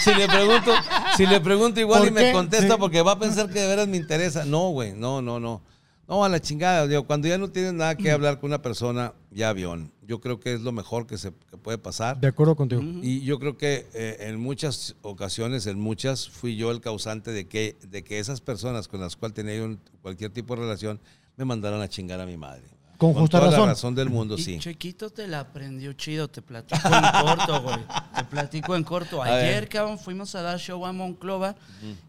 Si 0.00 0.14
le 0.14 0.26
pregunto, 0.26 0.72
si 1.16 1.26
le 1.26 1.40
pregunto 1.40 1.78
igual 1.78 2.00
¿Por 2.00 2.08
y 2.08 2.11
me 2.11 2.32
contesta 2.32 2.74
Sí. 2.74 2.80
porque 2.80 3.02
va 3.02 3.12
a 3.12 3.18
pensar 3.18 3.48
que 3.48 3.61
de 3.61 3.68
veras 3.68 3.87
me 3.87 3.98
interesa. 3.98 4.44
No, 4.44 4.70
güey, 4.70 4.92
no, 4.94 5.20
no, 5.22 5.38
no. 5.38 5.62
No, 6.09 6.25
a 6.25 6.29
la 6.31 6.40
chingada. 6.40 6.87
Digo, 6.87 7.07
cuando 7.07 7.29
ya 7.29 7.37
no 7.37 7.51
tienes 7.51 7.75
nada 7.75 7.94
que 7.97 8.11
hablar 8.11 8.40
con 8.40 8.49
una 8.49 8.62
persona, 8.62 9.12
ya 9.31 9.51
avión. 9.51 9.92
Yo 10.07 10.21
creo 10.21 10.40
que 10.40 10.55
es 10.55 10.62
lo 10.62 10.73
mejor 10.73 11.07
que 11.07 11.18
se 11.18 11.33
que 11.51 11.59
puede 11.59 11.77
pasar. 11.77 12.18
De 12.18 12.29
acuerdo 12.29 12.57
contigo. 12.57 12.81
Y 13.03 13.21
yo 13.21 13.38
creo 13.38 13.59
que 13.59 13.87
eh, 13.92 14.16
en 14.21 14.40
muchas 14.40 14.97
ocasiones, 15.03 15.66
en 15.66 15.79
muchas, 15.79 16.31
fui 16.31 16.57
yo 16.57 16.71
el 16.71 16.81
causante 16.81 17.31
de 17.31 17.47
que, 17.47 17.77
de 17.90 18.03
que 18.03 18.18
esas 18.18 18.40
personas 18.40 18.88
con 18.88 19.01
las 19.01 19.16
cuales 19.16 19.35
tenía 19.35 19.57
yo 19.57 19.66
un- 19.66 19.81
cualquier 20.01 20.31
tipo 20.31 20.55
de 20.57 20.62
relación 20.62 20.99
me 21.37 21.44
mandaran 21.44 21.83
a 21.83 21.88
chingar 21.88 22.21
a 22.21 22.27
mi 22.27 22.38
madre. 22.38 22.64
Con 22.98 23.14
justa 23.14 23.38
toda 23.38 23.50
razón. 23.52 23.66
la 23.66 23.72
razón 23.72 23.94
del 23.94 24.11
mundo, 24.11 24.34
Y 24.37 24.42
sí. 24.42 24.58
Chequito 24.58 25.08
te 25.08 25.28
la 25.28 25.40
aprendió 25.40 25.92
chido, 25.92 26.28
te 26.28 26.42
platico 26.42 26.88
en 26.88 27.24
corto, 27.24 27.62
güey. 27.62 27.78
Te 28.16 28.24
platico 28.24 28.74
en 28.74 28.82
corto. 28.82 29.22
Ayer, 29.22 29.68
cabrón, 29.68 30.00
fuimos 30.00 30.34
a 30.34 30.42
dar 30.42 30.58
show 30.58 30.84
a 30.84 30.92
Monclova 30.92 31.54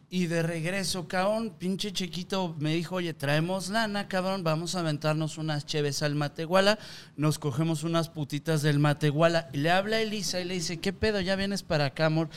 y 0.10 0.26
de 0.26 0.42
regreso, 0.42 1.08
cabrón, 1.08 1.54
pinche 1.60 1.94
Chequito 1.94 2.56
me 2.58 2.74
dijo, 2.74 2.96
oye, 2.96 3.14
traemos 3.14 3.70
lana, 3.70 4.08
cabrón, 4.08 4.44
vamos 4.44 4.74
a 4.74 4.80
aventarnos 4.80 5.38
unas 5.38 5.68
cheves 5.68 6.02
al 6.02 6.16
Matehuala, 6.16 6.80
nos 7.16 7.38
cogemos 7.38 7.84
unas 7.84 8.10
putitas 8.10 8.64
del 8.64 8.80
Matehuala. 8.80 9.50
Y 9.54 9.58
le 9.58 9.70
habla 9.70 9.98
a 9.98 10.02
Elisa 10.02 10.40
y 10.40 10.46
le 10.46 10.56
dice, 10.56 10.80
¿qué 10.80 10.92
pedo? 10.92 11.22
¿Ya 11.22 11.36
vienes 11.36 11.62
para 11.62 11.86
acá, 11.86 12.08
amor? 12.08 12.30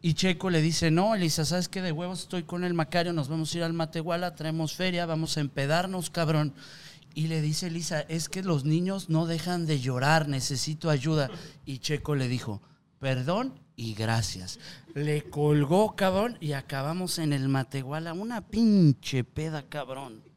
Y 0.00 0.14
Checo 0.14 0.48
le 0.48 0.62
dice, 0.62 0.90
no, 0.90 1.14
Elisa, 1.14 1.44
¿sabes 1.44 1.68
qué? 1.68 1.82
De 1.82 1.92
huevos 1.92 2.20
estoy 2.20 2.44
con 2.44 2.64
el 2.64 2.72
Macario, 2.72 3.12
nos 3.12 3.28
vamos 3.28 3.52
a 3.52 3.58
ir 3.58 3.64
al 3.64 3.74
Matehuala, 3.74 4.34
traemos 4.34 4.72
feria, 4.72 5.04
vamos 5.04 5.36
a 5.36 5.40
empedarnos, 5.40 6.08
cabrón. 6.08 6.54
Y 7.14 7.26
le 7.26 7.40
dice 7.40 7.66
Elisa, 7.66 8.00
es 8.02 8.28
que 8.28 8.42
los 8.42 8.64
niños 8.64 9.08
no 9.08 9.26
dejan 9.26 9.66
de 9.66 9.80
llorar, 9.80 10.28
necesito 10.28 10.90
ayuda. 10.90 11.30
Y 11.66 11.78
Checo 11.78 12.14
le 12.14 12.28
dijo, 12.28 12.62
perdón 12.98 13.58
y 13.76 13.94
gracias. 13.94 14.58
Le 14.94 15.28
colgó, 15.30 15.96
cabrón, 15.96 16.36
y 16.40 16.52
acabamos 16.52 17.18
en 17.18 17.32
el 17.32 17.48
Matehuala, 17.48 18.12
una 18.12 18.46
pinche 18.46 19.24
peda, 19.24 19.64
cabrón. 19.68 20.29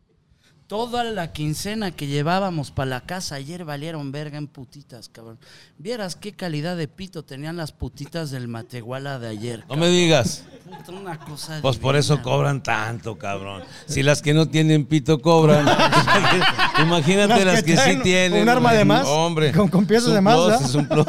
Toda 0.73 1.03
la 1.03 1.33
quincena 1.33 1.91
que 1.91 2.07
llevábamos 2.07 2.71
para 2.71 2.89
la 2.89 3.01
casa 3.01 3.35
ayer 3.35 3.63
valieron 3.63 4.11
verga 4.11 4.39
en 4.39 4.47
putitas, 4.47 5.07
cabrón. 5.07 5.37
Vieras 5.77 6.15
qué 6.15 6.31
calidad 6.33 6.75
de 6.75 6.87
pito 6.87 7.21
tenían 7.23 7.57
las 7.57 7.71
putitas 7.71 8.31
del 8.31 8.47
Matehuala 8.47 9.19
de 9.19 9.27
ayer. 9.27 9.63
No 9.69 9.75
me 9.75 9.87
digas. 9.89 10.45
Puta, 10.65 10.91
una 10.99 11.19
cosa 11.19 11.59
Pues 11.61 11.77
por 11.77 11.95
eso 11.95 12.23
cobran 12.23 12.63
tanto, 12.63 13.19
cabrón. 13.19 13.61
Si 13.85 14.01
las 14.01 14.23
que 14.23 14.33
no 14.33 14.47
tienen 14.47 14.85
pito 14.87 15.21
cobran. 15.21 15.63
Imagínate 16.81 17.45
las, 17.45 17.53
Las 17.53 17.63
que 17.63 17.77
sí 17.77 17.97
tienen. 18.01 18.41
un 18.41 18.49
arma 18.49 18.73
de 18.73 18.83
más, 18.83 19.05
Hombre. 19.07 19.51
con- 19.51 19.67
con 19.69 19.85
piezas 19.85 20.11
de 20.11 20.21
más, 20.21 20.35
plus. 20.57 20.69
Es 20.69 20.73
un 20.73 20.87
plus. 20.87 21.05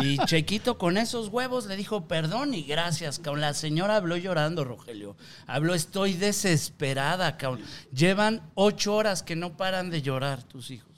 Y 0.00 0.16
Chequito 0.26 0.78
con 0.78 0.96
esos 0.96 1.28
huevos 1.28 1.66
le 1.66 1.74
dijo 1.74 2.06
perdón 2.06 2.54
y 2.54 2.62
gracias, 2.62 3.18
cabrón. 3.18 3.40
La 3.40 3.54
señora 3.54 3.96
habló 3.96 4.16
llorando, 4.16 4.62
Rogelio. 4.64 5.16
Habló, 5.46 5.74
estoy 5.74 6.12
desesperada, 6.12 7.36
cabrón. 7.36 7.62
Llevan 7.92 8.42
ocho 8.60 8.94
horas 8.96 9.22
que 9.22 9.36
no 9.36 9.56
paran 9.56 9.88
de 9.88 10.02
llorar 10.02 10.42
tus 10.42 10.70
hijos. 10.72 10.88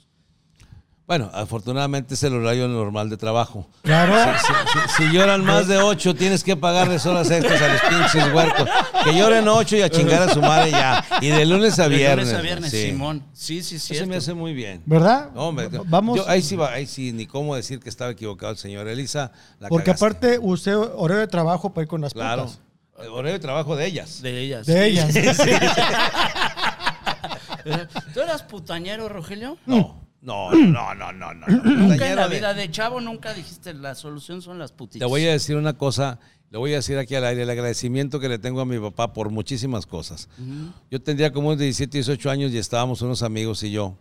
Bueno, 1.07 1.29
afortunadamente 1.35 2.15
es 2.15 2.23
el 2.23 2.35
horario 2.35 2.69
normal 2.69 3.11
de 3.11 3.17
trabajo. 3.17 3.69
Claro. 3.83 4.15
Si, 4.97 5.03
si 5.09 5.13
lloran 5.13 5.45
más 5.45 5.67
de 5.67 5.77
ocho, 5.79 6.15
tienes 6.15 6.45
que 6.45 6.57
pagarles 6.57 7.05
horas 7.05 7.29
extras 7.33 7.61
a 7.61 7.67
los 7.69 7.81
pinches 7.83 8.33
huercos. 8.33 8.69
Que 9.05 9.19
lloren 9.19 9.47
ocho 9.49 9.77
y 9.77 9.83
a 9.83 9.91
chingar 9.91 10.23
a 10.23 10.33
su 10.33 10.41
madre 10.41 10.71
ya. 10.71 11.05
Y 11.21 11.29
de 11.31 11.45
lunes 11.47 11.81
a 11.81 11.89
De 11.89 11.97
viernes. 11.97 12.27
lunes 12.29 12.39
a 12.39 12.43
viernes, 12.43 12.71
sí. 12.71 12.87
Simón. 12.87 13.25
Sí, 13.33 13.63
sí, 13.65 13.81
sí. 13.81 13.95
Eso 13.97 14.07
me 14.07 14.17
hace 14.17 14.35
muy 14.35 14.55
bien. 14.55 14.83
¿Verdad? 14.87 15.31
No, 15.35 15.53
Vamos. 15.87 16.17
yo- 16.17 16.29
ahí 16.29 16.43
sí 16.43 16.55
va, 16.55 16.71
ahí 16.73 16.87
sí, 16.87 17.13
ni 17.13 17.27
cómo 17.27 17.57
decir 17.57 17.81
que 17.81 17.89
estaba 17.89 18.13
equivocado 18.13 18.53
el 18.53 18.59
señor 18.59 18.87
Elisa. 18.87 19.33
la 19.59 19.69
porque 19.69 19.87
cagaste. 19.87 20.05
aparte 20.07 20.39
usted 20.41 20.77
horario 20.77 21.19
de 21.23 21.27
trabajo 21.29 21.71
para 21.75 21.83
ir 21.83 21.89
con 21.89 22.01
las 22.01 22.13
Claro. 22.15 22.45
putas. 22.45 22.61
El 23.01 23.09
horario 23.09 23.33
de 23.33 23.39
trabajo 23.41 23.75
de 23.75 23.87
ellas. 23.87 24.21
De 24.23 24.39
ellas. 24.39 24.67
De 24.67 24.87
ellas. 24.87 25.09
¿Tú 28.15 28.21
eras 28.21 28.43
putañero, 28.43 29.09
Rogelio? 29.09 29.59
No, 29.67 30.01
no, 30.23 30.53
no, 30.53 30.95
no, 30.95 31.13
no, 31.13 31.35
no. 31.35 31.47
no. 31.47 31.65
Nunca 31.65 32.11
en 32.11 32.17
la 32.17 32.29
vida 32.29 32.55
de 32.55 32.71
chavo 32.71 33.01
nunca 33.01 33.33
dijiste 33.33 33.73
la 33.75 33.95
solución 33.95 34.43
son 34.43 34.59
las 34.59 34.73
putitas. 34.73 35.07
Te 35.07 35.11
voy 35.11 35.27
a 35.27 35.33
decir 35.33 35.57
una 35.57 35.75
cosa, 35.75 36.19
le 36.51 36.59
voy 36.59 36.73
a 36.73 36.77
decir 36.77 36.99
aquí 36.99 37.15
al 37.15 37.25
aire, 37.25 37.43
el 37.43 37.51
agradecimiento 37.51 38.21
que 38.21 38.29
le 38.29 38.39
tengo 38.39 38.61
a 38.61 38.67
mi 38.67 38.79
papá 38.79 39.13
por 39.13 39.31
muchísimas 39.31 39.87
cosas. 39.87 40.29
Yo 40.91 41.01
tendría 41.01 41.33
como 41.33 41.49
unos 41.49 41.61
17, 41.61 41.99
18 41.99 42.31
años 42.31 42.53
y 42.53 42.59
estábamos 42.59 43.01
unos 43.03 43.23
amigos 43.23 43.63
y 43.63 43.71
yo. 43.71 43.97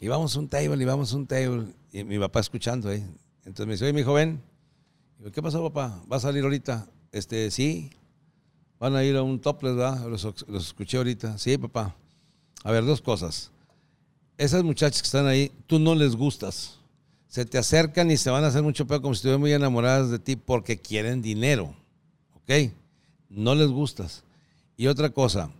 Íbamos 0.00 0.34
a 0.34 0.40
un 0.40 0.48
table, 0.48 0.82
íbamos 0.82 1.12
a 1.12 1.16
un 1.16 1.26
table. 1.26 1.66
Y 1.92 2.02
mi 2.02 2.18
papá 2.18 2.40
escuchando, 2.40 2.90
¿eh? 2.90 3.04
Entonces 3.44 3.66
me 3.66 3.72
dice, 3.74 3.84
oye, 3.84 3.92
mi 3.92 4.02
joven, 4.02 4.42
¿qué 5.32 5.42
pasó, 5.42 5.62
papá? 5.62 6.02
¿Va 6.10 6.16
a 6.16 6.20
salir 6.20 6.42
ahorita? 6.42 6.88
Este, 7.12 7.50
sí. 7.50 7.90
Van 8.80 8.96
a 8.96 9.04
ir 9.04 9.14
a 9.16 9.22
un 9.22 9.40
topless, 9.40 9.76
¿verdad? 9.76 10.06
Los, 10.08 10.24
los 10.48 10.66
escuché 10.66 10.96
ahorita. 10.96 11.38
Sí, 11.38 11.56
papá. 11.56 11.94
A 12.64 12.70
ver, 12.70 12.84
dos 12.84 13.00
cosas. 13.00 13.50
Esas 14.38 14.62
muchachas 14.62 15.02
que 15.02 15.06
están 15.06 15.26
ahí, 15.26 15.52
tú 15.66 15.78
no 15.78 15.94
les 15.94 16.16
gustas. 16.16 16.78
Se 17.28 17.44
te 17.44 17.58
acercan 17.58 18.10
y 18.10 18.16
se 18.16 18.30
van 18.30 18.44
a 18.44 18.48
hacer 18.48 18.62
mucho 18.62 18.86
pedo 18.86 19.02
como 19.02 19.14
si 19.14 19.18
estuvieran 19.18 19.40
muy 19.40 19.52
enamoradas 19.52 20.10
de 20.10 20.18
ti 20.18 20.36
porque 20.36 20.78
quieren 20.78 21.22
dinero. 21.22 21.74
¿Ok? 22.34 22.72
No 23.28 23.54
les 23.54 23.68
gustas. 23.68 24.24
Y 24.76 24.86
otra 24.86 25.10
cosa, 25.10 25.50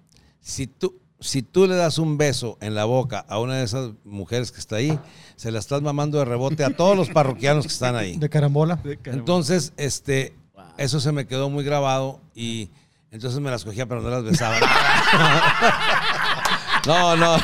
si 0.41 0.67
tú, 0.67 1.01
si 1.21 1.43
tú 1.43 1.67
le 1.67 1.77
das 1.77 1.99
un 1.99 2.19
beso 2.19 2.59
en 2.61 2.75
la 2.75 2.85
boca 2.85 3.25
a 3.29 3.39
una 3.39 3.57
de 3.57 3.65
esas 3.65 3.93
mujeres 4.05 4.53
que 4.53 4.61
está 4.61 4.77
ahí, 4.77 4.99
se 5.37 5.51
la 5.51 5.59
estás 5.59 5.81
mamando 5.81 6.19
de 6.19 6.25
rebote 6.25 6.65
a 6.65 6.77
todos 6.77 6.97
los 6.97 7.09
parroquianos 7.09 7.67
que 7.67 7.73
están 7.73 7.97
ahí. 7.97 8.17
De 8.17 8.29
carambola. 8.29 8.83
Entonces, 9.05 9.73
este, 9.77 10.35
eso 10.77 11.01
se 11.01 11.13
me 11.13 11.27
quedó 11.27 11.51
muy 11.51 11.65
grabado 11.65 12.21
y 12.35 12.71
entonces 13.11 13.41
me 13.41 13.51
las 13.51 13.65
cogía 13.65 13.87
pero 13.87 14.03
no 14.03 14.11
las 14.11 14.25
besaba. 14.25 14.57
No, 16.87 17.17
no. 17.17 17.37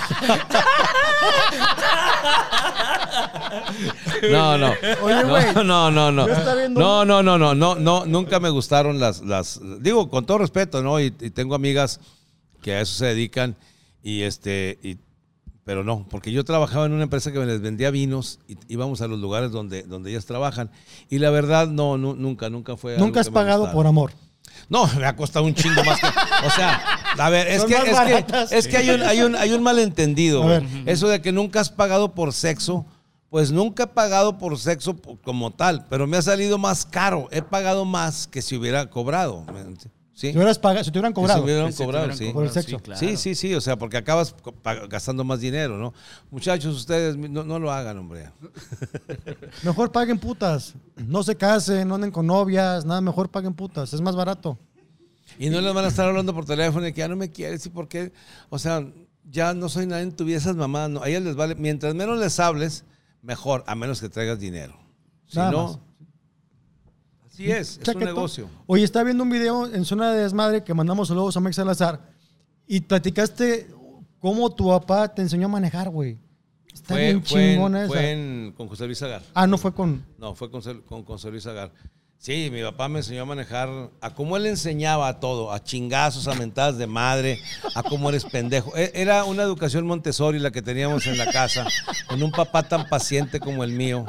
No, 4.30 4.58
no. 4.58 4.72
Oye, 5.02 5.22
güey. 5.24 5.54
No, 5.54 5.90
no, 5.90 5.90
no, 5.90 6.10
no. 6.12 6.26
No, 6.68 7.04
no, 7.04 7.22
no, 7.22 7.38
no, 7.38 7.54
no, 7.54 7.74
no, 7.76 8.06
nunca 8.06 8.40
me 8.40 8.50
gustaron 8.50 8.98
las, 8.98 9.22
las, 9.22 9.60
digo, 9.80 10.08
con 10.10 10.26
todo 10.26 10.38
respeto, 10.38 10.82
¿no? 10.82 11.00
Y, 11.00 11.06
y 11.20 11.30
tengo 11.30 11.54
amigas 11.54 12.00
que 12.62 12.74
a 12.74 12.80
eso 12.80 12.94
se 12.94 13.06
dedican 13.06 13.56
y 14.02 14.22
este, 14.22 14.78
y, 14.82 14.98
pero 15.64 15.84
no, 15.84 16.06
porque 16.10 16.32
yo 16.32 16.44
trabajaba 16.44 16.86
en 16.86 16.92
una 16.92 17.04
empresa 17.04 17.30
que 17.32 17.38
me 17.38 17.46
les 17.46 17.60
vendía 17.60 17.90
vinos 17.90 18.40
y 18.48 18.56
íbamos 18.68 19.00
a 19.02 19.06
los 19.08 19.18
lugares 19.20 19.52
donde, 19.52 19.82
donde 19.82 20.10
ellas 20.10 20.26
trabajan 20.26 20.70
y 21.08 21.18
la 21.18 21.30
verdad, 21.30 21.68
no, 21.68 21.96
nu- 21.98 22.16
nunca, 22.16 22.50
nunca 22.50 22.76
fue. 22.76 22.94
algo 22.94 23.06
Nunca 23.06 23.20
has 23.20 23.26
que 23.26 23.30
me 23.30 23.34
pagado 23.34 23.60
gustara. 23.60 23.76
por 23.76 23.86
amor. 23.86 24.12
No, 24.68 24.86
me 24.96 25.06
ha 25.06 25.16
costado 25.16 25.44
un 25.44 25.54
chingo 25.54 25.82
más. 25.84 26.00
que- 26.00 26.06
o 26.46 26.50
sea, 26.50 26.74
a 27.18 27.30
ver, 27.30 27.48
es 27.48 27.64
que, 27.64 27.74
es, 27.74 27.92
baratas. 27.92 28.50
que, 28.50 28.58
es 28.58 28.68
que 28.68 28.76
hay 28.76 28.90
un, 28.90 29.02
hay 29.02 29.20
un, 29.22 29.34
hay 29.36 29.52
un 29.52 29.62
malentendido. 29.62 30.44
Eso 30.86 31.08
de 31.08 31.20
que 31.22 31.32
nunca 31.32 31.60
has 31.60 31.70
pagado 31.70 32.14
por 32.14 32.32
sexo, 32.32 32.86
pues 33.30 33.50
nunca 33.52 33.84
he 33.84 33.86
pagado 33.88 34.38
por 34.38 34.58
sexo 34.58 34.96
como 35.22 35.50
tal, 35.52 35.86
pero 35.88 36.06
me 36.06 36.16
ha 36.16 36.22
salido 36.22 36.58
más 36.58 36.84
caro. 36.86 37.28
He 37.30 37.42
pagado 37.42 37.84
más 37.84 38.26
que 38.26 38.42
si 38.42 38.56
hubiera 38.56 38.88
cobrado. 38.90 39.44
¿Me 40.22 40.26
ent- 40.26 40.28
Sí. 40.28 40.32
Si, 40.32 40.36
hubieras 40.36 40.58
pagado, 40.58 40.84
si 40.84 40.90
te 40.90 40.98
hubieran 40.98 41.12
cobrado. 41.12 41.38
se 41.38 41.44
hubieran 41.44 41.72
cobrado, 41.72 42.12
sí. 42.12 42.30
Por 42.32 42.44
el 42.44 42.50
sexo. 42.50 42.78
claro. 42.80 42.98
Sí, 42.98 43.16
sí, 43.16 43.34
sí, 43.36 43.54
o 43.54 43.60
sea, 43.60 43.76
porque 43.78 43.96
acabas 43.96 44.34
gastando 44.88 45.22
más 45.22 45.40
dinero, 45.40 45.78
¿no? 45.78 45.94
Muchachos, 46.30 46.74
ustedes 46.74 47.16
no, 47.16 47.44
no 47.44 47.58
lo 47.58 47.70
hagan, 47.70 47.98
hombre. 47.98 48.30
Mejor 49.62 49.92
paguen 49.92 50.18
putas. 50.18 50.74
No 50.96 51.22
se 51.22 51.36
casen, 51.36 51.86
no 51.88 51.94
anden 51.94 52.10
con 52.10 52.26
novias, 52.26 52.84
nada, 52.84 53.00
mejor 53.00 53.30
paguen 53.30 53.54
putas. 53.54 53.92
Es 53.92 54.00
más 54.00 54.16
barato. 54.16 54.58
Y 55.38 55.50
no 55.50 55.60
les 55.60 55.72
van 55.72 55.84
a 55.84 55.88
estar 55.88 56.08
hablando 56.08 56.34
por 56.34 56.44
teléfono 56.44 56.86
y 56.86 56.92
que 56.92 56.98
ya 57.00 57.08
no 57.08 57.16
me 57.16 57.30
quieres 57.30 57.64
y 57.66 57.68
por 57.70 57.86
qué. 57.88 58.12
O 58.50 58.58
sea, 58.58 58.84
ya 59.30 59.54
no 59.54 59.68
soy 59.68 59.86
nadie 59.86 60.02
en 60.04 60.12
tu 60.16 60.24
vida, 60.24 60.38
esas 60.38 60.56
mamás, 60.56 60.90
no. 60.90 61.02
A 61.02 61.08
ellas 61.08 61.22
les 61.22 61.36
vale. 61.36 61.54
Mientras 61.54 61.94
menos 61.94 62.18
les 62.18 62.40
hables, 62.40 62.84
mejor, 63.22 63.62
a 63.66 63.74
menos 63.74 64.00
que 64.00 64.08
traigas 64.08 64.40
dinero. 64.40 64.74
Si 65.26 65.36
Nada 65.38 65.50
no, 65.52 65.64
más. 65.64 65.78
Así 67.44 67.50
es, 67.50 67.78
es 67.82 67.88
un 67.94 68.04
negocio. 68.04 68.48
Oye, 68.66 68.84
estaba 68.84 69.04
viendo 69.04 69.22
un 69.24 69.30
video 69.30 69.66
en 69.72 69.84
Zona 69.84 70.12
de 70.12 70.22
Desmadre 70.22 70.64
que 70.64 70.74
mandamos 70.74 71.08
saludos 71.08 71.36
a 71.36 71.40
Mex 71.40 71.56
Salazar 71.56 72.00
y 72.66 72.80
platicaste 72.80 73.68
cómo 74.18 74.50
tu 74.54 74.68
papá 74.68 75.12
te 75.14 75.22
enseñó 75.22 75.46
a 75.46 75.50
manejar, 75.50 75.88
güey. 75.90 76.18
Está 76.72 76.94
Fue, 76.94 77.02
bien 77.06 77.24
fue 77.24 77.44
en- 77.44 77.52
chingona 77.54 77.80
esa. 77.84 77.88
fue 77.92 78.12
en- 78.12 78.52
con 78.56 78.68
José 78.68 78.86
Luis 78.86 79.02
Agar. 79.02 79.22
Ah, 79.34 79.46
no 79.46 79.58
fue 79.58 79.72
con... 79.74 80.04
No, 80.18 80.34
fue 80.34 80.50
con, 80.50 80.60
José- 80.62 80.80
con 80.86 81.04
José 81.04 81.30
Luis 81.30 81.46
Agar. 81.46 81.72
Sí, 82.20 82.48
mi 82.52 82.62
papá 82.62 82.88
me 82.88 82.98
enseñó 82.98 83.22
a 83.22 83.26
manejar, 83.26 83.68
a 84.00 84.14
cómo 84.14 84.36
él 84.36 84.46
enseñaba 84.46 85.06
a 85.06 85.20
todo, 85.20 85.52
a 85.52 85.62
chingazos, 85.62 86.26
a 86.26 86.34
mentadas 86.34 86.76
de 86.76 86.88
madre, 86.88 87.38
a 87.76 87.82
cómo 87.84 88.08
eres 88.08 88.24
pendejo. 88.24 88.76
E- 88.76 88.90
Era 88.94 89.22
una 89.24 89.44
educación 89.44 89.86
Montessori 89.86 90.40
la 90.40 90.50
que 90.50 90.60
teníamos 90.60 91.06
en 91.06 91.16
la 91.16 91.30
casa, 91.30 91.64
con 92.08 92.20
un 92.22 92.32
papá 92.32 92.64
tan 92.68 92.88
paciente 92.88 93.38
como 93.38 93.62
el 93.62 93.70
mío. 93.72 94.04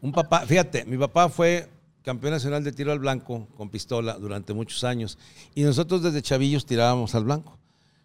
Un 0.00 0.12
papá, 0.12 0.46
fíjate, 0.46 0.84
mi 0.84 0.96
papá 0.96 1.28
fue 1.28 1.68
campeón 2.10 2.32
nacional 2.32 2.64
de 2.64 2.72
tiro 2.72 2.90
al 2.90 2.98
blanco 2.98 3.46
con 3.56 3.70
pistola 3.70 4.14
durante 4.14 4.52
muchos 4.52 4.82
años 4.82 5.16
y 5.54 5.62
nosotros 5.62 6.02
desde 6.02 6.22
chavillos 6.22 6.66
tirábamos 6.66 7.14
al 7.14 7.22
blanco. 7.22 7.56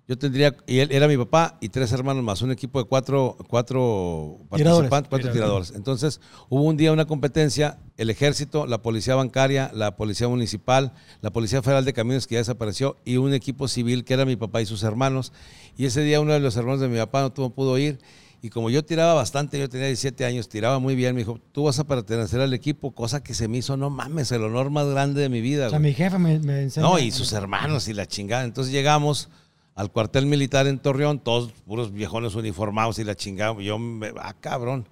Yo 0.08 0.16
tendría, 0.16 0.56
y 0.68 0.78
él 0.78 0.90
era 0.92 1.08
mi 1.08 1.18
papá 1.18 1.58
y 1.60 1.70
tres 1.70 1.92
hermanos 1.92 2.24
más, 2.24 2.44
un 2.44 2.52
equipo 2.52 2.78
de 2.78 2.86
cuatro, 2.88 3.36
cuatro 3.48 4.38
Tiradores. 4.54 4.92
participantes, 4.92 5.10
cuatro 5.10 5.32
tiradores. 5.32 5.74
Entonces 5.76 6.22
hubo 6.50 6.62
un 6.62 6.78
día 6.78 6.92
una 6.92 7.06
competencia, 7.06 7.80
el 7.98 8.12
ejército, 8.12 8.68
la 8.68 8.84
policía 8.84 9.16
bancaria, 9.16 9.72
la 9.74 9.96
policía 9.96 10.28
municipal, 10.28 10.94
la 11.22 11.32
policía 11.32 11.64
federal 11.64 11.84
de 11.84 11.94
caminos 11.94 12.28
que 12.28 12.36
ya 12.36 12.42
desapareció 12.42 12.98
y 13.06 13.18
un 13.18 13.34
equipo 13.34 13.68
civil 13.68 14.06
que 14.06 14.14
era 14.14 14.26
mi 14.26 14.36
papá 14.36 14.62
y 14.62 14.68
sus 14.68 14.84
hermanos. 14.84 15.34
Y 15.78 15.86
ese 15.86 16.02
día 16.02 16.22
uno 16.22 16.34
de 16.34 16.40
los 16.40 16.56
hermanos 16.56 16.80
de 16.80 16.90
mi 16.90 16.98
papá 16.98 17.22
no 17.22 17.32
tuvo, 17.32 17.50
pudo 17.50 17.80
ir. 17.80 17.98
Y 18.46 18.52
como 18.52 18.70
yo 18.70 18.86
tiraba 18.86 19.16
bastante, 19.16 19.58
yo 19.58 19.68
tenía 19.68 19.88
17 19.88 20.24
años, 20.24 20.48
tiraba 20.48 20.78
muy 20.78 20.94
bien, 20.94 21.16
me 21.16 21.22
dijo, 21.22 21.40
tú 21.52 21.64
vas 21.64 21.80
a 21.80 21.84
pertenecer 21.84 22.42
al 22.42 22.54
equipo, 22.54 22.92
cosa 22.92 23.24
que 23.24 23.34
se 23.34 23.48
me 23.48 23.58
hizo, 23.58 23.76
no 23.76 23.90
mames, 23.90 24.32
el 24.32 24.44
honor 24.44 24.70
más 24.70 24.86
grande 24.86 25.20
de 25.20 25.30
mi 25.30 25.42
vida. 25.42 25.66
O 25.66 25.70
sea, 25.72 25.80
güey". 25.80 25.90
mi 25.90 25.96
jefe 25.96 26.20
me, 26.20 26.38
me 26.38 26.62
enseñó. 26.62 26.90
No, 26.90 27.00
y 27.00 27.10
sus 27.10 27.34
hermanos 27.34 27.88
y 27.88 27.96
la 27.96 28.06
chingada. 28.06 28.44
Entonces 28.44 28.72
llegamos 28.72 29.30
al 29.74 29.92
cuartel 29.92 30.28
militar 30.28 30.68
en 30.68 30.78
Torreón, 30.78 31.18
todos 31.18 31.54
puros 31.66 31.92
viejones 31.92 32.36
uniformados 32.36 33.00
y 33.00 33.04
la 33.04 33.16
chingada. 33.16 33.60
Yo, 33.60 33.80
me, 33.80 34.14
ah, 34.22 34.36
cabrón. 34.40 34.88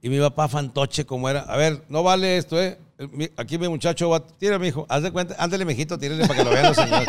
Y 0.00 0.08
mi 0.08 0.20
papá 0.20 0.46
fantoche 0.46 1.04
como 1.04 1.28
era. 1.28 1.40
A 1.40 1.56
ver, 1.56 1.82
no 1.88 2.04
vale 2.04 2.36
esto, 2.36 2.62
¿eh? 2.62 2.78
Mi- 3.10 3.30
Aquí 3.36 3.58
mi 3.58 3.68
muchacho 3.68 4.08
va, 4.10 4.26
tira, 4.26 4.58
mi 4.58 4.68
hijo, 4.68 4.86
haz 4.88 5.02
de 5.02 5.10
cuenta, 5.10 5.34
ándale, 5.38 5.64
mijito, 5.64 5.98
tírale 5.98 6.26
para 6.26 6.38
que 6.38 6.44
lo 6.44 6.50
vean 6.50 6.66
los 6.66 6.76
señores. 6.76 7.08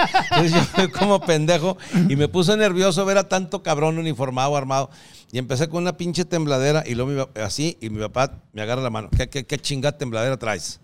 Yo 0.78 0.92
como 0.92 1.20
pendejo 1.20 1.78
y 2.10 2.16
me 2.16 2.28
puse 2.28 2.56
nervioso 2.58 3.06
ver 3.06 3.18
a 3.18 3.28
tanto 3.30 3.62
cabrón 3.64 3.98
uniformado, 3.98 4.56
armado. 4.56 4.90
Y 5.32 5.38
empecé 5.40 5.68
con 5.68 5.82
una 5.84 5.98
pinche 5.98 6.26
tembladera 6.26 6.84
y 6.86 6.96
luego 6.96 7.28
mi 7.36 7.42
así, 7.42 7.78
y 7.82 7.90
mi 7.90 8.00
papá 8.00 8.42
me 8.54 8.62
agarra 8.62 8.82
la 8.82 8.90
mano. 8.90 9.10
¿Qué, 9.16 9.30
qué, 9.30 9.46
qué 9.46 9.58
chingada 9.60 9.98
tembladera 9.98 10.38
traes? 10.38 10.80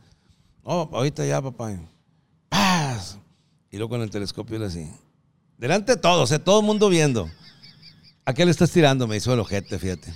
Oh, 0.63 0.89
ahorita 0.91 1.25
ya, 1.25 1.41
papá. 1.41 1.71
¡Paz! 2.49 3.17
Y 3.71 3.77
luego 3.77 3.89
con 3.91 4.01
el 4.01 4.09
telescopio 4.09 4.57
era 4.57 4.67
así. 4.67 4.89
Delante 5.57 5.95
de 5.95 6.01
todos, 6.01 6.31
¿eh? 6.31 6.39
todo 6.39 6.59
el 6.61 6.65
mundo 6.65 6.89
viendo. 6.89 7.29
¿A 8.25 8.33
qué 8.33 8.45
le 8.45 8.51
estás 8.51 8.71
tirando? 8.71 9.07
Me 9.07 9.17
hizo 9.17 9.33
el 9.33 9.39
ojete, 9.39 9.77
fíjate. 9.79 10.13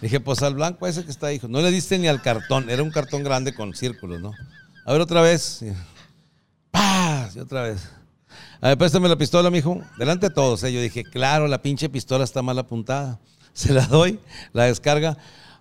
Dije, 0.00 0.20
pues 0.20 0.42
al 0.42 0.54
blanco 0.54 0.86
ese 0.86 1.04
que 1.04 1.10
está 1.10 1.28
ahí. 1.28 1.40
No 1.48 1.60
le 1.60 1.70
diste 1.70 1.98
ni 1.98 2.08
al 2.08 2.22
cartón. 2.22 2.70
Era 2.70 2.82
un 2.82 2.90
cartón 2.90 3.22
grande 3.22 3.54
con 3.54 3.74
círculos, 3.74 4.20
¿no? 4.20 4.32
A 4.86 4.92
ver, 4.92 5.00
otra 5.00 5.20
vez. 5.20 5.64
¡Paz! 6.70 7.36
Y 7.36 7.40
otra 7.40 7.62
vez. 7.62 7.88
A 8.60 8.68
ver, 8.68 8.78
préstame 8.78 9.08
la 9.08 9.16
pistola, 9.16 9.50
mijo. 9.50 9.80
Delante 9.98 10.28
de 10.28 10.34
todos, 10.34 10.62
¿eh? 10.64 10.72
Yo 10.72 10.80
dije, 10.80 11.04
claro, 11.04 11.48
la 11.48 11.60
pinche 11.60 11.88
pistola 11.88 12.24
está 12.24 12.42
mal 12.42 12.58
apuntada. 12.58 13.18
Se 13.52 13.72
la 13.72 13.86
doy, 13.86 14.18
la 14.52 14.64
descarga. 14.64 15.16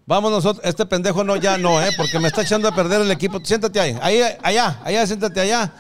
Vamos 0.06 0.32
nosotros, 0.32 0.65
este 0.65 0.86
pendejo 0.86 1.23
no, 1.23 1.36
ya 1.36 1.58
no, 1.58 1.82
¿eh? 1.82 1.91
Porque 1.95 2.19
me 2.19 2.28
está 2.30 2.41
echando 2.41 2.67
a 2.67 2.73
perder 2.73 3.02
el 3.02 3.12
equipo. 3.12 3.39
Siéntate 3.43 3.80
ahí, 3.80 3.95
ahí, 4.02 4.21
allá, 4.41 4.80
allá, 4.84 5.06
siéntate 5.06 5.39
allá. 5.39 5.71